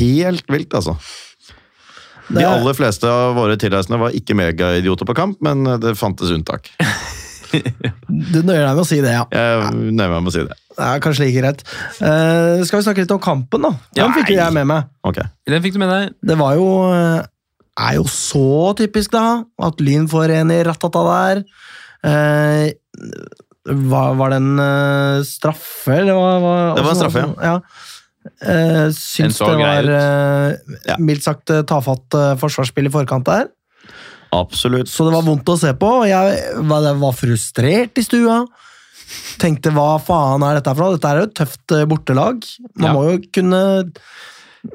[0.01, 0.97] helt vilt, altså.
[2.31, 6.31] De er- aller fleste av våre tilreisende var ikke megaidioter på kamp, men det fantes
[6.33, 6.71] unntak.
[7.51, 9.25] Du nøyer deg med å si det, ja.
[9.35, 10.57] Jeg nøyer meg med å si det.
[10.81, 11.65] Det er kanskje like greit.
[12.01, 13.73] Uh, skal vi snakke litt om kampen, da?
[13.99, 14.89] Den fikk jo jeg med meg.
[15.11, 15.27] Okay.
[15.51, 16.15] Den fikk du med deg.
[16.31, 17.21] Det var jo eh,
[17.81, 18.45] er jo så
[18.79, 19.43] typisk, da.
[19.67, 21.43] At Lyn får en i ratata der.
[22.07, 22.71] Eh,
[23.91, 26.31] var, var det en uh, straffe, eller hva?
[26.43, 27.57] hva- Det var en straffe, ja.
[28.45, 29.95] Eh, syns det var ut.
[29.97, 33.49] eh, mildt sagt tafatt uh, forsvarsspill i forkant der.
[34.33, 34.89] Absolutt.
[34.89, 35.93] Så det var vondt å se på.
[36.07, 38.45] Jeg var, var frustrert i stua.
[39.43, 40.95] Tenkte hva faen er dette for noe?
[40.99, 42.45] Dette er jo et tøft eh, bortelag.
[42.79, 42.93] Man Ja.
[42.95, 43.63] må jo kunne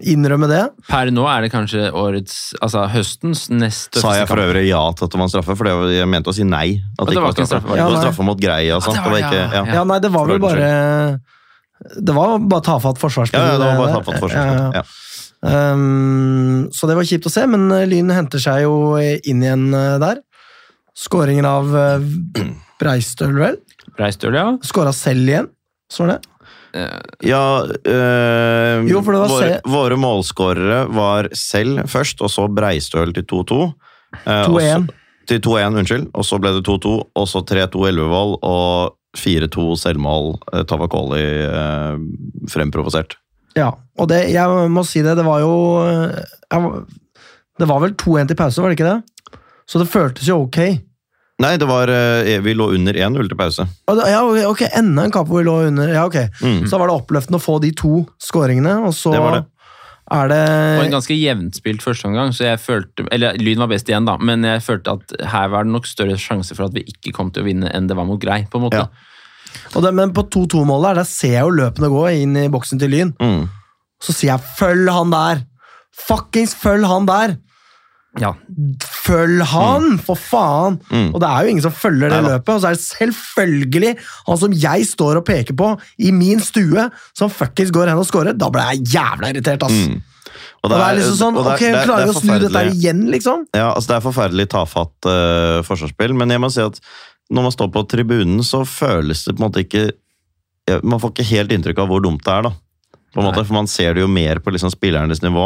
[0.02, 0.64] innrømme det.
[0.90, 5.06] Per nå er det kanskje årets, altså høstens nest Sa jeg for øvrig ja til
[5.06, 6.82] at det var en straffe, for det var, jeg mente å si nei.
[6.98, 7.70] At det det ikke var var straffe.
[7.70, 8.98] Det var Ja, straffe mot Greia og sånt.
[8.98, 9.62] det Det var ikke, ja.
[9.62, 9.74] ja.
[9.80, 10.70] Ja, nei, det var vel bare
[12.02, 13.40] Det var bare tafatt forsvarsspill.
[13.40, 14.62] Ja, ja, det var bare tafatt forsvarsspill.
[14.74, 14.84] Ja, ja.
[15.46, 19.68] Um, så det var kjipt å se, men eh, Lyn henter seg jo inn igjen
[19.78, 20.22] eh, der.
[20.98, 22.06] Skåringen av uh,
[22.82, 23.60] Breistøl, vel?
[23.98, 24.48] Breistøl, ja.
[24.66, 25.52] Skåra selv igjen,
[25.92, 26.22] står det.
[27.24, 33.14] Ja, øh, Jo, for det var våre, våre målskårere var selv først, og så Breistøl
[33.16, 33.60] til 2-2.
[34.26, 34.90] Eh, og så- 2-1.
[35.26, 36.10] Til 2-1, unnskyld.
[36.14, 41.98] Og så ble det 2-2, og så 3-2 Elvevold, og 4-2 selvmål eh, Tavakoli øh,
[42.52, 43.16] fremprovosert.
[43.56, 45.54] Ja, og det, jeg må si det, det var jo
[45.86, 46.18] eh,
[46.52, 46.86] jeg,
[47.60, 49.40] Det var vel 2-1 til pause, var det ikke det?
[49.66, 50.60] Så det føltes jo ok.
[51.44, 53.66] Nei, det var eh, Vi lå under 1-0 til pause.
[54.08, 55.92] Ja, ok, enda en kamp hvor vi lå under.
[55.92, 56.22] Ja, ok.
[56.44, 56.62] Mm.
[56.70, 59.42] Så var det oppløftende å få de to skåringene, og så Det var det.
[60.16, 60.38] er Det
[60.78, 64.16] var en ganske jevnspilt første omgang, så jeg følte Eller Lyn var best igjen, da,
[64.18, 67.32] men jeg følte at her var det nok større sjanse for at vi ikke kom
[67.32, 68.86] til å vinne enn det var mot Grei, på en måte.
[68.86, 69.66] Ja.
[69.76, 72.80] og det, Men på 2-2-målet her, der ser jeg jo løpene gå inn i boksen
[72.80, 73.16] til Lyn.
[73.20, 73.48] Mm.
[74.02, 75.44] Så sier jeg 'følg han der'!
[75.96, 77.38] Fuckings følg han der!
[78.20, 78.32] Ja.
[79.06, 80.78] Følg han, for faen!
[80.90, 81.10] Mm.
[81.14, 82.38] Og det er jo ingen som følger det Neida.
[82.38, 82.50] løpet.
[82.56, 85.70] Og så er det selvfølgelig han som jeg står og peker på
[86.00, 88.38] i min stue, som fuckings går hen og scorer.
[88.38, 89.74] Da ble jeg jævla irritert, ass.
[89.74, 90.02] Mm.
[90.64, 92.22] Og det er liksom sånn, og det er- ok, det er- klarer det er å
[92.22, 93.46] snu dette igjen, liksom?
[93.54, 96.80] Ja, altså Det er forferdelig tafatt uh, forsvarsspill, men jeg må si at
[97.32, 99.92] når man står på tribunen, så føles det på en måte ikke
[100.84, 102.52] Man får ikke helt inntrykk av hvor dumt det er, da.
[103.16, 103.48] På en måte, Nei.
[103.48, 105.46] for Man ser det jo mer på liksom spillernes nivå,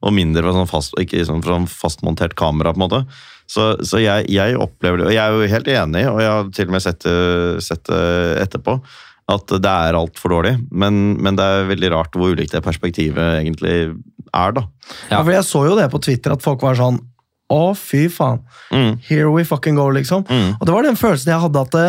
[0.00, 2.72] og mindre fra sånn fast, ikke sånn fra fastmontert kamera.
[2.72, 3.02] på en måte.
[3.50, 6.50] Så, så jeg, jeg opplever det, og jeg er jo helt enig, og jeg har
[6.56, 7.14] til og med sett det,
[7.66, 8.02] sett det
[8.46, 8.76] etterpå,
[9.30, 10.54] at det er altfor dårlig.
[10.70, 13.74] Men, men det er veldig rart hvor ulikt det perspektivet egentlig
[14.30, 14.64] er, da.
[15.10, 15.18] Ja.
[15.18, 15.22] Ja.
[15.22, 17.00] for jeg så jo det på Twitter, at folk var sånn
[17.50, 18.44] Å, fy faen.
[18.70, 20.22] Mm, Here we fucking go, liksom.
[20.28, 20.52] mm.
[20.60, 21.88] Og det var den følelsen jeg hadde at det,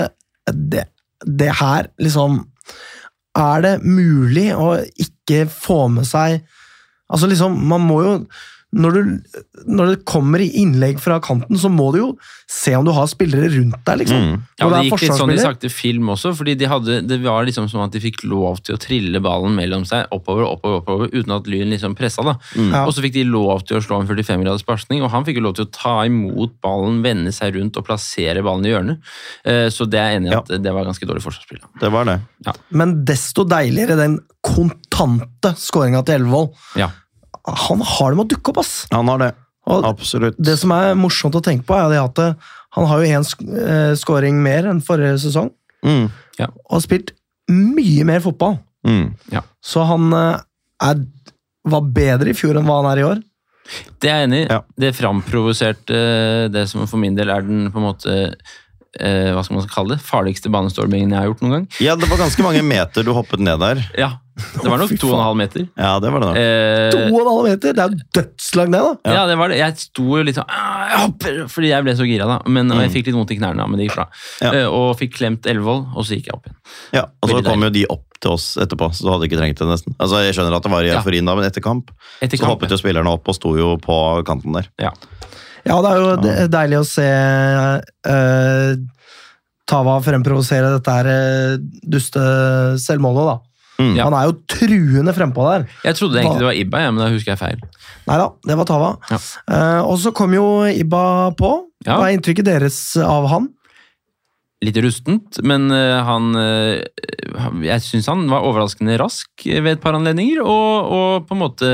[0.73, 0.85] det,
[1.21, 2.39] det her, liksom
[3.37, 6.41] Er det mulig å ikke få med seg
[7.11, 8.11] Altså, liksom, man må jo
[8.71, 12.09] når, du, når det kommer i innlegg fra kanten, så må du jo
[12.51, 14.21] se om du har spillere rundt deg, liksom.
[14.21, 14.37] Mm.
[14.61, 17.43] Ja, det det gikk litt sånn i sakte film også, fordi de hadde, det var
[17.47, 20.79] liksom som at de fikk lov til å trille ballen mellom seg oppover og oppover,
[20.83, 22.23] oppover, uten at Lyn liksom pressa.
[22.27, 22.37] da.
[22.55, 22.85] Ja.
[22.85, 25.41] Og så fikk de lov til å slå en 45 graders pasning, og han fikk
[25.41, 29.03] jo lov til å ta imot ballen, vende seg rundt og plassere ballen i hjørnet.
[29.43, 31.59] Eh, Så det er jeg enig i at det var ganske dårlig forsvarsspill.
[31.81, 32.19] Det var det.
[32.71, 36.55] Men desto deiligere den kontante skåringa til Elvevold.
[36.79, 36.89] Ja.
[37.47, 38.73] Han har det med å dukke opp, ass!
[38.91, 39.31] Han har det.
[39.71, 40.35] Og Absolutt.
[40.41, 42.33] det som er morsomt å tenke på, er at eh,
[42.77, 47.11] han har jo én sk eh, scoring mer enn forrige sesong, Mm, og har spilt
[47.49, 48.59] mye mer fotball.
[48.85, 49.07] mm.
[49.65, 50.39] Så han eh,
[50.85, 50.99] er,
[51.65, 53.21] var bedre i fjor enn hva han er i år.
[54.01, 54.47] Det er jeg enig i.
[54.49, 54.59] Ja.
[54.77, 55.97] Det framprovoserte
[56.53, 58.15] det som for min del er den på en måte
[58.99, 61.67] eh, hva skal man kalle det, farligste banestormingen jeg har gjort noen gang.
[61.79, 63.83] Ja, det var ganske mange meter du hoppet ned der.
[63.97, 64.11] Ja,
[64.41, 65.65] Det var nok Fy to og en halv meter.
[65.77, 66.37] Ja, det var det nok.
[66.39, 67.73] Eh, To og en halv meter!
[67.77, 69.13] Det er jo dødslangt ned, da!
[69.13, 69.25] ja.
[69.29, 69.57] det var det.
[69.59, 72.37] Jeg sto jo litt sånn «Ah, jeg hopper, Fordi jeg ble så gira, da.
[72.49, 74.07] Men, og jeg fikk litt vondt i knærne, men det gikk bra.
[74.41, 74.53] Ja.
[74.55, 76.57] Eh, og fikk klemt Elvevold, og så gikk jeg opp igjen.
[76.97, 79.61] Ja, Og så kom jo de opp til oss etterpå, så du hadde ikke trengt
[79.61, 79.95] det nesten.
[79.99, 80.97] Altså, Jeg skjønner at det var i Ja.
[81.03, 83.99] euforien da, men etter kamp Etter så hoppet jo spillerne opp og sto jo på
[84.25, 84.71] kanten der.
[84.79, 84.91] ja.
[85.67, 87.07] Ja, det er jo de- deilig å se
[88.09, 88.73] uh,
[89.71, 91.53] Tava fremprovosere dette her eh,
[91.87, 92.19] duste
[92.81, 93.37] selvmålet, da.
[93.81, 93.93] Mm.
[94.01, 95.63] Han er jo truende frempå der.
[95.87, 97.61] Jeg trodde egentlig det var Ibba, ja, men da husker jeg feil.
[98.09, 98.89] Nei da, det var Tava.
[99.09, 99.19] Ja.
[99.47, 101.03] Uh, og så kom jo Ibba
[101.39, 101.53] på.
[101.85, 101.95] Ja.
[101.95, 103.47] Hva er inntrykket deres av han?
[104.61, 106.83] Litt rustent, men eh, han eh,
[107.65, 111.69] Jeg syns han var overraskende rask ved et par anledninger, og, og på en måte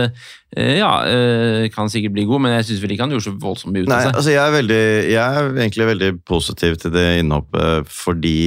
[0.55, 0.93] eh, Ja,
[1.73, 3.91] kan sikkert bli god, men jeg syns vel ikke han gjorde så voldsomt mye ut
[3.91, 4.15] av seg.
[4.21, 4.79] altså jeg er, veldig,
[5.11, 8.37] jeg er egentlig veldig positiv til det innhoppet, fordi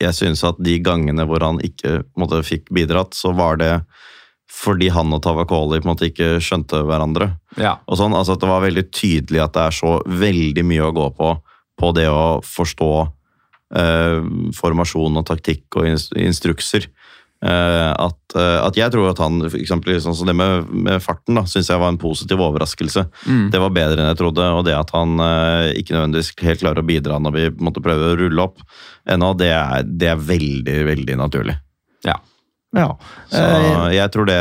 [0.00, 3.74] jeg synes at de gangene hvor han ikke måte, fikk bidratt, så var det
[4.50, 7.34] fordi han og Tavakoli på en måte ikke skjønte hverandre.
[7.60, 7.76] Ja.
[7.84, 10.96] og sånn, altså at Det var veldig tydelig at det er så veldig mye å
[10.96, 11.36] gå på
[11.80, 12.92] på det å forstå
[13.70, 15.86] formasjon og taktikk og
[16.18, 16.88] instrukser.
[17.40, 21.00] Eh, at, eh, at jeg tror at han, for eksempel sånn som det med, med
[21.00, 23.06] farten, da, syns jeg var en positiv overraskelse.
[23.24, 23.46] Mm.
[23.54, 26.84] Det var bedre enn jeg trodde, og det at han eh, ikke nødvendigvis helt klarer
[26.84, 28.60] å bidra når vi måtte prøve å rulle opp
[29.08, 31.56] ennå, det er, det er veldig, veldig naturlig.
[32.04, 32.18] Ja.
[32.76, 32.92] Ja.
[33.32, 34.38] Så Eh, jeg, tror det,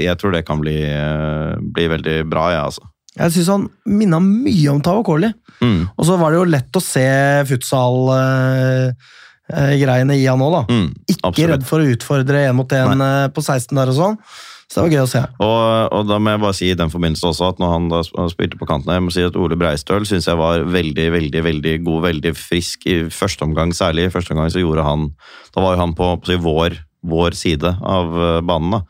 [0.00, 2.88] jeg tror det kan bli, eh, bli veldig bra, jeg, altså.
[3.20, 5.34] jeg syns han minna mye om Tavakoli.
[5.62, 7.04] Mm, Og så var det jo lett å se
[7.48, 10.62] futsal-greiene i han òg, da.
[10.70, 14.18] mm, Ikke redd for å utfordre én mot én eh, på 16 der og sånn.
[14.64, 15.20] Så det var gøy å se.
[15.44, 17.98] Og, og da må jeg bare si i den forbindelse også at når han da
[18.02, 21.42] sp- spilte på kanten, jeg må si at Ole Breistøl synes jeg var veldig veldig,
[21.44, 24.08] veldig god, veldig frisk i første omgang særlig.
[24.08, 25.10] I første omgang så gjorde han
[25.54, 28.70] Da var jo han på, på vår, vår side av eh, banen.
[28.78, 28.82] da.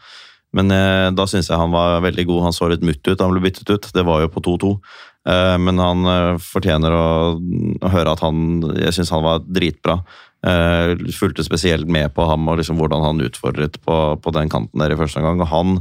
[0.55, 2.45] Men eh, da syns jeg han var veldig god.
[2.47, 3.91] Han så litt mutt ut han ble byttet ut.
[3.93, 4.71] Det var jo på 2-2.
[5.25, 7.05] Eh, men han eh, fortjener å,
[7.89, 9.99] høre at han Jeg syns han var dritbra.
[10.45, 14.83] Eh, fulgte spesielt med på ham og liksom hvordan han utfordret på, på den kanten
[14.83, 15.41] der i første omgang.
[15.41, 15.79] Og han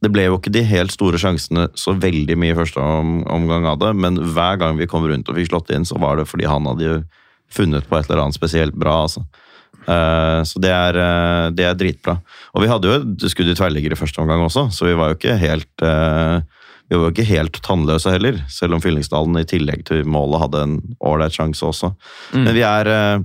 [0.00, 3.80] Det ble jo ikke de helt store sjansene så veldig mye i første omgang av
[3.82, 6.48] det, men hver gang vi kom rundt og fikk slått inn, så var det fordi
[6.48, 6.94] han hadde jo
[7.52, 9.02] funnet på et eller annet spesielt bra.
[9.04, 9.26] altså.
[10.48, 10.96] Så det er,
[11.52, 12.14] det er dritbra.
[12.54, 15.18] Og vi hadde jo skudd i tverrligger i første omgang også, så vi var jo
[15.18, 15.84] ikke helt
[16.90, 20.78] vi var ikke helt tannløse heller, selv om Fyllingsdalen i tillegg til målet hadde en
[21.06, 21.92] ålreit sjanse også.
[22.34, 22.42] Mm.
[22.42, 23.22] Men vi er eh,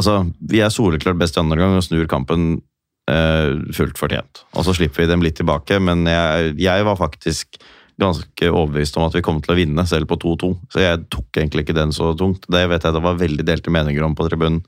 [0.00, 0.18] altså,
[0.50, 2.58] vi er soleklart best i andre gang og snur kampen
[3.08, 4.44] eh, fullt fortjent.
[4.52, 7.62] Og så slipper vi dem litt tilbake, men jeg, jeg var faktisk
[8.02, 10.52] ganske overbevist om at vi kom til å vinne, selv på 2-2.
[10.72, 12.44] Så jeg tok egentlig ikke den så tungt.
[12.50, 14.62] Det vet jeg det var veldig delte meninger om på tribunen.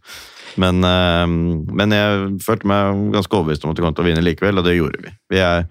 [0.61, 4.25] Men, eh, men jeg følte meg ganske overbevist om at vi kom til å vinne
[4.25, 5.18] likevel, og det gjorde vi.
[5.35, 5.66] Vi er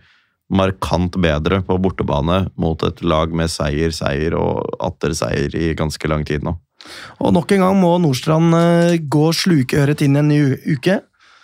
[0.56, 6.10] markant bedre på bortebane mot et lag med seier, seier og atter seier i ganske
[6.10, 6.56] lang tid nå.
[7.24, 10.42] Og nok en gang må Nordstrand eh, gå slukøret inn en ny
[10.76, 11.00] uke.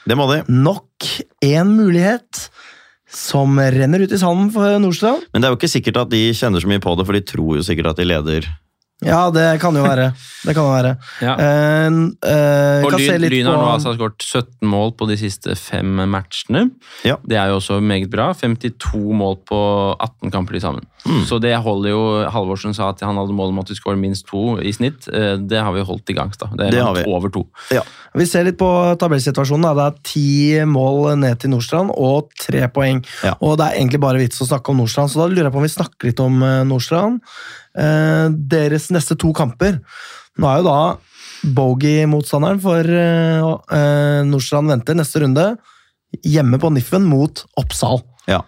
[0.10, 0.41] Det må de.
[0.51, 1.07] Nok
[1.45, 2.49] en mulighet
[3.10, 5.26] som renner ut i sanden for Nordstrand.
[5.34, 7.26] Men det er jo ikke sikkert at de kjenner så mye på det, for de
[7.26, 8.49] tror jo sikkert at de leder.
[9.06, 10.10] Ja, det kan jo være.
[10.43, 10.95] Det kan jo være.
[11.24, 11.34] Ja.
[11.39, 16.02] uh, uh, Og Lyn, Lyn har nå altså skåret 17 mål på de siste fem
[16.12, 16.66] matchene.
[17.08, 17.16] Ja.
[17.24, 18.30] Det er jo også meget bra.
[18.36, 19.60] 52 mål på
[20.04, 20.84] 18 kamper til sammen.
[21.06, 21.22] Mm.
[21.30, 24.28] Så det holder jo Halvorsen sa at han hadde mål om at vi skårer minst
[24.28, 25.08] to i snitt.
[25.08, 26.32] Eh, Det har vi holdt i gang.
[26.39, 26.50] da.
[26.60, 27.04] Det er Det har vi.
[27.08, 27.45] over to.
[28.20, 28.68] Vi ser litt på
[29.00, 29.70] tabellsituasjonen.
[29.80, 33.00] Det er ti mål ned til Nordstrand og tre poeng.
[33.24, 33.36] Ja.
[33.39, 35.62] Og det er egentlig bare vits å snakke om Nordstrand, så da lurer jeg på
[35.64, 37.22] om vi snakker litt om Nordstrand.
[37.78, 39.76] Eh, deres neste to kamper
[40.41, 40.80] Nå er jo da
[41.55, 45.45] bogey-motstanderen for eh, eh, Nordstrand venter neste runde
[46.26, 48.01] hjemme på Niffen mot Oppsal.
[48.26, 48.39] Ja.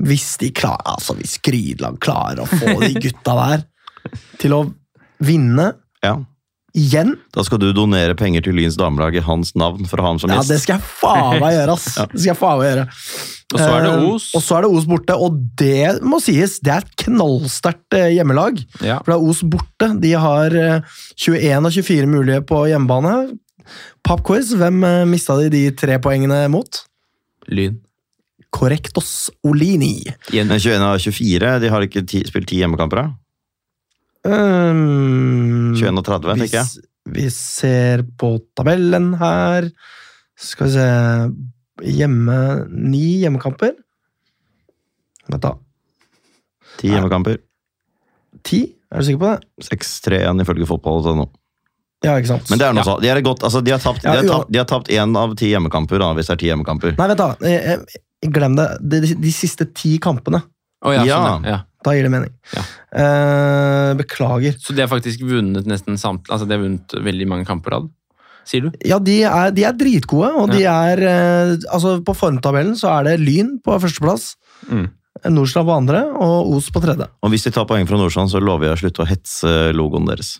[0.00, 3.66] Hvis de klarer, altså hvis Grydland klarer å få de gutta der
[4.40, 4.62] til å
[5.20, 5.66] vinne
[6.00, 6.14] ja.
[6.76, 10.12] Igjen Da skal du donere penger til Lyns damelag i hans navn for å ha
[10.14, 11.88] ham som Ja, det skal jeg faen meg gjøre, ass!
[12.12, 12.86] Det skal jeg faen meg gjøre.
[13.50, 14.14] Og så er det Os.
[14.14, 14.30] Os.
[14.38, 18.12] og så er det Os borte, og det må sies, det er et knallsterkt eh,
[18.14, 18.60] hjemmelag.
[18.78, 19.00] Ja.
[19.02, 19.88] For det er Os borte.
[20.04, 23.14] De har eh, 21 av 24 mulige på hjemmebane.
[24.06, 26.82] Popquiz, hvem eh, mista de de tre poengene mot?
[27.50, 27.80] Lyn.
[28.54, 30.02] Correctos Olini.
[30.34, 33.02] Men 21 av 24, de har ikke ti, spilt ti hjemmekamper?
[33.02, 33.19] da?
[34.24, 36.84] Um, 21 og 30, tenker jeg.
[37.16, 39.70] vi ser på tabellen her.
[40.40, 40.88] Skal vi se
[41.80, 42.36] Hjemme
[42.68, 43.72] Ni hjemmekamper.
[45.30, 45.54] Vent, da.
[46.80, 47.38] Ti hjemmekamper.
[48.44, 48.60] Ti?
[48.90, 49.68] Er du sikker på det?
[49.70, 51.28] 6-3-1 ifølge fotball.no.
[52.04, 52.50] Ja, ikke sant?
[52.52, 52.88] Men det er noe Ja.
[52.90, 52.98] så.
[53.00, 55.50] De, er godt, altså, de har tapt Ja, de har de har én av ti
[55.54, 56.94] hjemmekamper, da, hvis det er ti hjemmekamper.
[56.98, 57.30] Nei, vent, da.
[57.46, 58.68] Eh, eh, Glem det.
[58.84, 60.42] De, de, de siste ti kampene.
[60.84, 61.18] Oh, ja, Ja.
[61.24, 61.58] sånn, ja.
[61.80, 61.86] Ja.
[61.86, 62.32] Da gir det mening.
[62.52, 62.62] Ja.
[62.92, 64.58] Eh, beklager.
[64.60, 67.88] Så de har faktisk vunnet nesten samt, altså de har vunnet veldig mange kamper av
[68.50, 68.70] sier du?
[68.84, 73.04] Ja, de er, de er dritgode, og de er eh, Altså, på formtabellen så er
[73.10, 74.34] det Lyn på førsteplass,
[74.68, 74.90] Mm.
[75.32, 77.06] Nordstrand på andre og Os på tredje.
[77.24, 80.04] Og hvis de tar poeng fra Nordstrand, så lover jeg å slutte å hetse logoen
[80.08, 80.34] deres.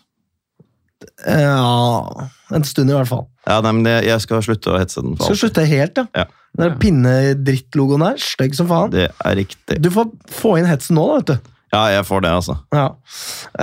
[1.25, 3.25] Eh, ja En stund, i hvert fall.
[3.47, 5.15] Ja, nei, men Jeg skal slutte å hetse den.
[5.17, 6.05] for Skal slutte helt, ja.
[6.23, 6.25] Ja.
[6.57, 6.77] Den ja.
[6.81, 8.91] pinnedrittlogoen der, stygg som faen.
[8.93, 9.79] Det er riktig.
[9.79, 11.51] Du får få inn hetsen nå, da, vet du.
[11.71, 12.57] Ja, jeg får det, altså.
[12.75, 12.87] Ja.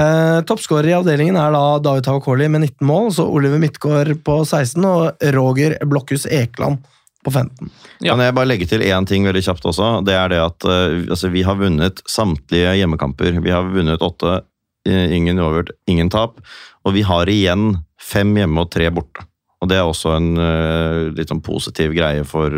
[0.01, 4.39] Eh, Toppskårer i avdelingen er da David Tavakoli med 19 mål, så Oliver Midtgaard på
[4.47, 6.80] 16 og Roger Blokhus Ekeland
[7.24, 7.68] på 15.
[8.01, 8.14] Ja.
[8.14, 9.91] Kan jeg bare legge til én ting veldig kjapt også?
[10.09, 13.43] Det er det at eh, altså, vi har vunnet samtlige hjemmekamper.
[13.45, 14.41] Vi har vunnet åtte,
[14.89, 16.41] eh, ingen uavgjort, ingen tap.
[16.89, 19.28] Og vi har igjen fem hjemme og tre borte.
[19.63, 22.51] Og det er også en uh, litt sånn positiv greie for,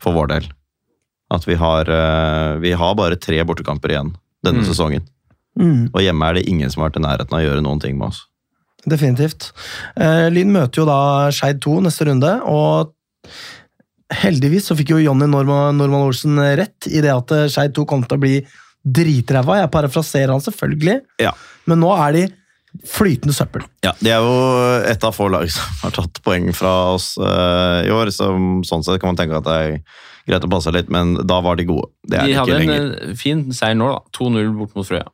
[0.00, 0.46] for vår del.
[1.32, 4.14] At vi har, uh, vi har bare tre bortekamper igjen
[4.44, 4.68] denne Mm.
[4.68, 5.04] sesongen.
[5.60, 7.80] Mm, Og hjemme er det ingen som har vært i nærheten av å gjøre noen
[7.80, 8.22] ting med oss.
[8.88, 9.52] definitivt.
[9.94, 12.90] Uh, Lyn møter jo da Skeid 2 neste runde, og
[14.12, 18.02] Heldigvis så fikk jo Jonny Norman, Norman Olsen rett i det at Skeid 2 kom
[18.04, 18.34] til å bli
[18.84, 19.60] dritræva.
[19.62, 21.30] Jeg parafraserer han selvfølgelig, Ja.
[21.66, 22.24] men nå er de
[22.88, 23.62] flytende søppel.
[23.84, 24.36] Ja, De er jo
[24.90, 28.10] et av få lag som har tatt poeng fra oss uh, i år.
[28.14, 28.30] Så
[28.68, 29.76] sånn sett kan man tenke at det er
[30.28, 31.90] greit å passe litt, men da var de gode.
[32.06, 32.88] Det er De hadde en lenger.
[33.10, 34.00] eh, fin seier nå, da.
[34.18, 35.08] 2-0 bort mot Frøya.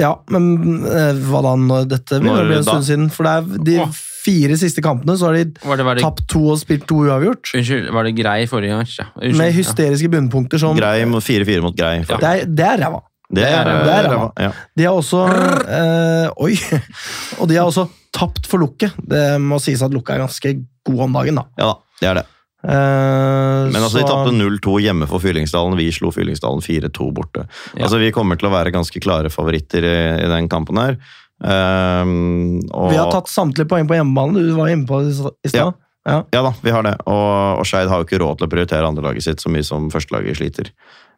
[0.00, 2.62] Ja, men uh, hva da når dette når det Når en da?
[2.68, 3.06] stund siden?
[3.14, 3.94] For det er de Åh.
[4.26, 6.98] fire siste kampene så har de Var det, var det, tapt to og spilt to
[7.06, 7.48] uavgjort.
[7.56, 8.90] unnskyld, var det grei forrige gang?
[8.92, 9.06] Ja.
[9.16, 9.56] Unnskyld, Med ja.
[9.56, 11.94] hysteriske bunnpunkter som Grei mot 4-4 mot Grei.
[12.04, 13.00] Det er, det er ræva.
[13.32, 14.12] Det er, det er ræva.
[14.12, 14.28] ræva.
[14.38, 14.50] Ja.
[14.78, 15.24] De har også
[15.66, 16.54] eh, Oi!
[17.40, 18.94] Og de har også tapt for Lukket.
[19.02, 20.54] Det må sies at Lukket er ganske
[20.86, 21.46] god om dagen, da.
[21.58, 22.24] ja det er det.
[22.66, 25.76] Eh, Men altså, de så- tapte 0-2 hjemme for Fyllingsdalen.
[25.78, 27.46] Vi slo Fyllingsdalen 4-2 borte.
[27.74, 27.84] Ja.
[27.86, 30.96] Altså, Vi kommer til å være ganske klare favoritter i, i den kampen her.
[31.44, 34.44] Ehm, og, Vi har tatt samtlige poeng på hjemmebane.
[34.48, 35.12] Du var inne på det
[35.44, 35.74] i stad.
[36.06, 36.22] Ja.
[36.32, 36.94] Ja da, vi har det.
[37.10, 39.88] Og, og Skeid har jo ikke råd til å prioritere andrelaget sitt så mye som
[39.90, 40.70] førstelaget sliter.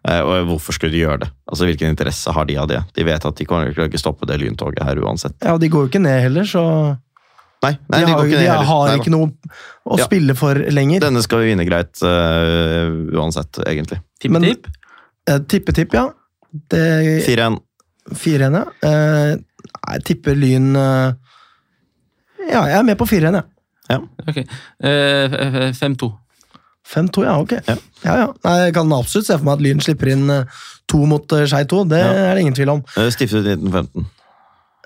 [0.06, 1.28] Eh, og hvorfor skulle de gjøre det?
[1.50, 2.78] Altså, Hvilken interesse har de av det?
[2.94, 5.34] De vet at de kan ikke stoppe det lyntoget her uansett.
[5.42, 6.62] ja, og de går jo ikke ned heller, så
[7.58, 8.68] Nei, nei de, de, har, går ikke de ned heller.
[8.70, 9.30] har Nei ikke noe
[9.90, 10.04] å Ja.
[10.06, 11.00] spille for lenger.
[11.02, 13.98] Denne skal vi vinne greit uh, uansett, egentlig.
[14.22, 14.68] Tippetipp?
[15.26, 16.04] Eh, Tippetipp, ja.
[16.70, 17.58] 4-1.
[18.14, 18.62] 4-1, ja.
[18.86, 19.34] Uh,
[19.92, 21.10] jeg tipper Lyn uh,
[22.48, 23.44] Ja, jeg er med på 4-1, jeg.
[23.90, 23.98] Ja.
[24.28, 24.38] Ok.
[24.84, 26.08] Eh, 5-2.
[26.88, 27.52] 5-2, ja, ok.
[27.66, 27.74] Ja.
[28.04, 28.28] Ja, ja.
[28.44, 30.44] Nei, jeg kan absolutt se for meg at Lyn slipper inn eh,
[30.88, 31.82] to mot Skei 2.
[31.90, 32.84] Det er det ingen tvil om.
[32.96, 34.06] Eh, Stiftet i 1915.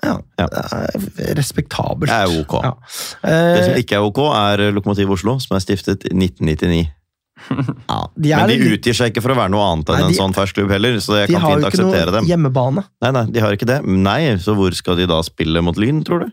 [0.03, 0.47] Ja, Ja.
[1.37, 2.09] Respektabelt.
[2.11, 2.57] Det er ok.
[2.63, 2.73] Ja.
[3.23, 6.89] Det som Eh, ikke er ok, er Lokomotiv Oslo, som er stiftet i 1999.
[7.89, 10.13] ja, de Men de utgir seg ikke for å være noe annet enn Nei, de-
[10.13, 11.73] en sånn fersk klubb heller, så jeg kan fint akseptere dem.
[11.73, 12.83] de har jo ikke noe hjemmebane.
[13.03, 13.79] Nei, nei, de har ikke det.
[13.85, 16.31] Nei, så hvor skal de da spille mot Lyn, tror du?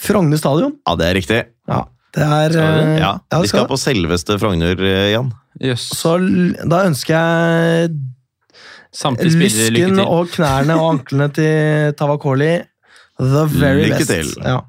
[0.00, 0.74] Frogner stadion.
[0.88, 1.40] Ja, det er riktig.
[1.68, 1.84] Ja,
[2.16, 5.30] det er eh, Ja, vi skal på selveste Frogner, igjen Jan.
[5.60, 5.88] Jøss.
[5.98, 6.16] Så
[6.70, 7.90] da ønsker jeg
[9.36, 12.56] lysken og knærne og anklene til Tavakoli
[13.20, 14.10] the very Lykke best.
[14.10, 14.30] til.
[14.44, 14.60] Ja.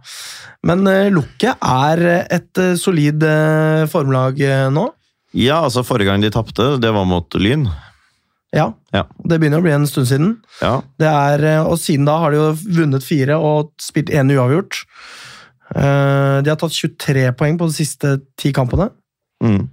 [0.68, 4.90] Men uh, Lukket er et uh, solid uh, formlag uh, nå.
[5.32, 7.70] Ja, altså forrige gang de tapte, det var mot Lyn.
[8.52, 8.74] Ja.
[8.92, 9.06] Ja.
[9.24, 10.32] Det begynner å bli en stund siden.
[10.60, 12.50] Ja, Det er, eh, og siden da har de jo
[12.82, 14.82] vunnet fire og spilt én uavgjort.
[15.76, 18.90] Eh, De har tatt 23 poeng på de siste ti kampene.
[19.44, 19.70] mm.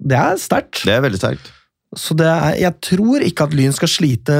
[0.00, 0.78] Det er sterkt.
[0.88, 1.50] det er veldig sterkt.
[1.92, 4.36] Så det er, jeg tror ikke at Lyn skal slite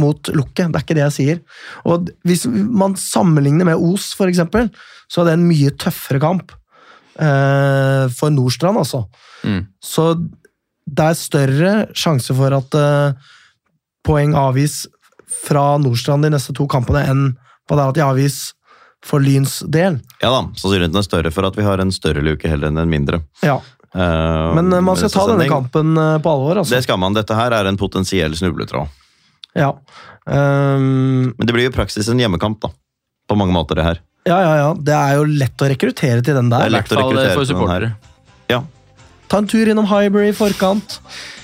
[0.00, 0.72] mot Lukket.
[0.72, 1.40] Det er ikke det jeg sier.
[1.86, 4.70] Og Hvis man sammenligner med Os, for eksempel,
[5.06, 6.50] så er det en mye tøffere kamp
[7.20, 9.04] eh, for Nordstrand, altså.
[9.44, 9.66] Mm.
[9.84, 10.08] Så
[10.88, 13.30] det er større sjanse for at eh,
[14.04, 14.86] poeng avgis
[15.44, 17.24] fra Nordstrand de neste to kampene enn
[17.68, 18.40] på det at de avgis
[19.04, 19.98] for Lyns del.
[20.22, 22.90] Ja da, sannsynligheten er større for at vi har en større luke heller enn en
[22.90, 23.20] mindre.
[23.44, 23.58] Ja.
[23.94, 26.74] Uh, Men eh, man skal ta denne kampen eh, på alvor, altså.
[26.74, 27.14] Det skal man.
[27.14, 28.88] Dette her er en potensiell snubletråd.
[29.54, 29.68] Ja.
[30.26, 32.72] Um, Men det blir jo praksis en hjemmekamp, da.
[33.28, 34.00] På mange måter, det her.
[34.26, 34.70] ja, ja, ja.
[34.74, 36.64] Det er jo lett å rekruttere til den der.
[36.64, 37.86] Det er I lett hvert å fall rekruttere for til den her.
[37.86, 38.12] supportere.
[38.50, 38.60] Ja.
[39.28, 40.98] Ta en tur innom Highbury i forkant.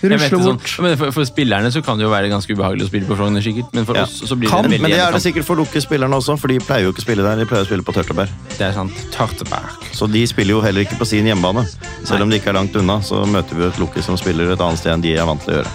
[0.05, 0.67] Rusle bort.
[0.69, 3.17] sånn, men for, for spillerne så kan det jo være ganske ubehagelig å spille på
[3.17, 3.73] Frogner, sikkert.
[3.77, 4.03] Men for Ja.
[4.05, 6.37] oss så blir Kan, det en veldig Men det er det sikkert for lukkespillerne også,
[6.39, 7.37] for de pleier jo ikke å spille der.
[7.41, 8.29] De pleier å spille på Tørteberg.
[8.59, 8.93] Det er sant.
[9.17, 9.89] Tørteberg.
[9.97, 11.65] Så de spiller jo heller ikke på sin hjemmebane.
[12.05, 14.61] Selv om de ikke er langt unna, så møter vi et lukke som spiller et
[14.61, 15.73] annet sted enn de er vant til å gjøre.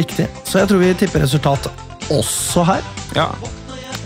[0.00, 0.28] Riktig.
[0.44, 1.68] Så jeg tror vi tipper resultat
[2.12, 2.82] også her.
[3.16, 3.30] Ja.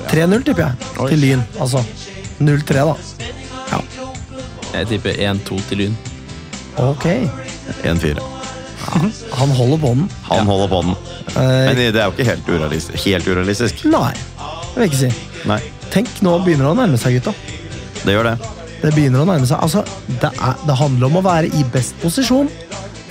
[0.08, 0.92] 3-0 tipper jeg.
[0.98, 1.08] Oi.
[1.10, 1.84] Til Lyn, altså.
[2.40, 2.96] 0-3, da.
[4.72, 5.96] Jeg tipper 1-2 til Lyn.
[6.78, 7.06] Ok.
[7.82, 8.22] 1-4.
[9.38, 10.04] Han holder på den.
[10.28, 10.94] Han holder på den.
[11.34, 13.04] Eh, Men det er jo ikke helt urealistisk.
[13.04, 13.82] Helt urealistisk.
[13.90, 15.48] nei, det vil jeg ikke si.
[15.48, 15.58] Nei,
[15.92, 17.32] Tenk, nå begynner det å nærme seg, gutta.
[18.04, 18.36] det gjør det.
[18.82, 19.58] Det begynner å nærme seg.
[19.64, 19.82] Altså,
[20.22, 22.50] det, er, det handler om å være i best posisjon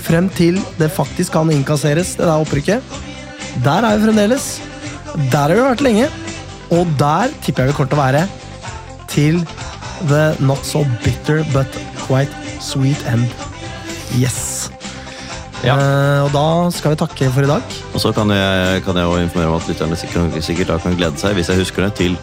[0.08, 2.96] frem til det faktisk kan innkasseres, det der opprykket.
[3.66, 4.46] Der er vi fremdeles.
[5.34, 6.08] Der har vi vært lenge.
[6.72, 8.24] Og der tipper jeg vi kommer til å være
[9.12, 9.42] til
[10.08, 11.68] the not so bitter but
[12.06, 12.32] quite
[12.64, 13.26] sweet end.
[14.16, 14.70] Yes.
[15.66, 15.74] Ja.
[15.76, 17.78] Eh, og da skal vi takke for i dag.
[17.94, 20.98] Og så kan jeg, kan jeg også informere om at lytterne sikkert, sikkert da kan
[21.00, 22.18] glede seg, hvis jeg husker det, til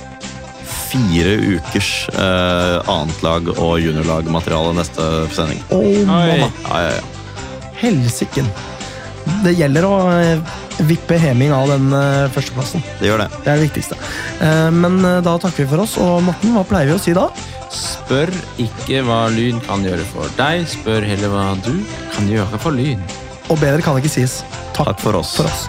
[0.95, 5.61] fire ukers eh, annetlag- og juniorlagmateriale neste sending.
[5.75, 6.51] Oh, mamma.
[6.71, 7.73] Ja, ja, ja.
[7.83, 8.47] Helsiken.
[9.43, 10.55] Det gjelder å eh,
[10.87, 12.85] vippe heming av den eh, førsteplassen.
[13.01, 13.29] Det gjør det.
[13.41, 13.99] Det er det viktigste.
[14.45, 15.97] Eh, Men eh, da takker vi for oss.
[15.99, 17.27] Og Morten, hva pleier vi å si da?
[17.75, 18.31] Spør
[18.63, 21.75] ikke hva Lyn kan gjøre for deg, spør heller hva du
[22.15, 23.03] kan gjøre for Lyn.
[23.51, 24.39] Og bedre kan det ikke sies.
[24.77, 25.35] Takk, Takk for oss.
[25.37, 25.67] for oss.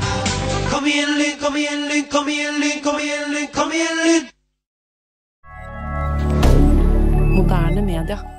[0.69, 4.31] Kom igjen, Lyn, kom igjen, Lyn, kom igjen, Lyn, kom igjen, Lyn, kom igjen, Lyn!
[7.35, 8.34] Moderne media.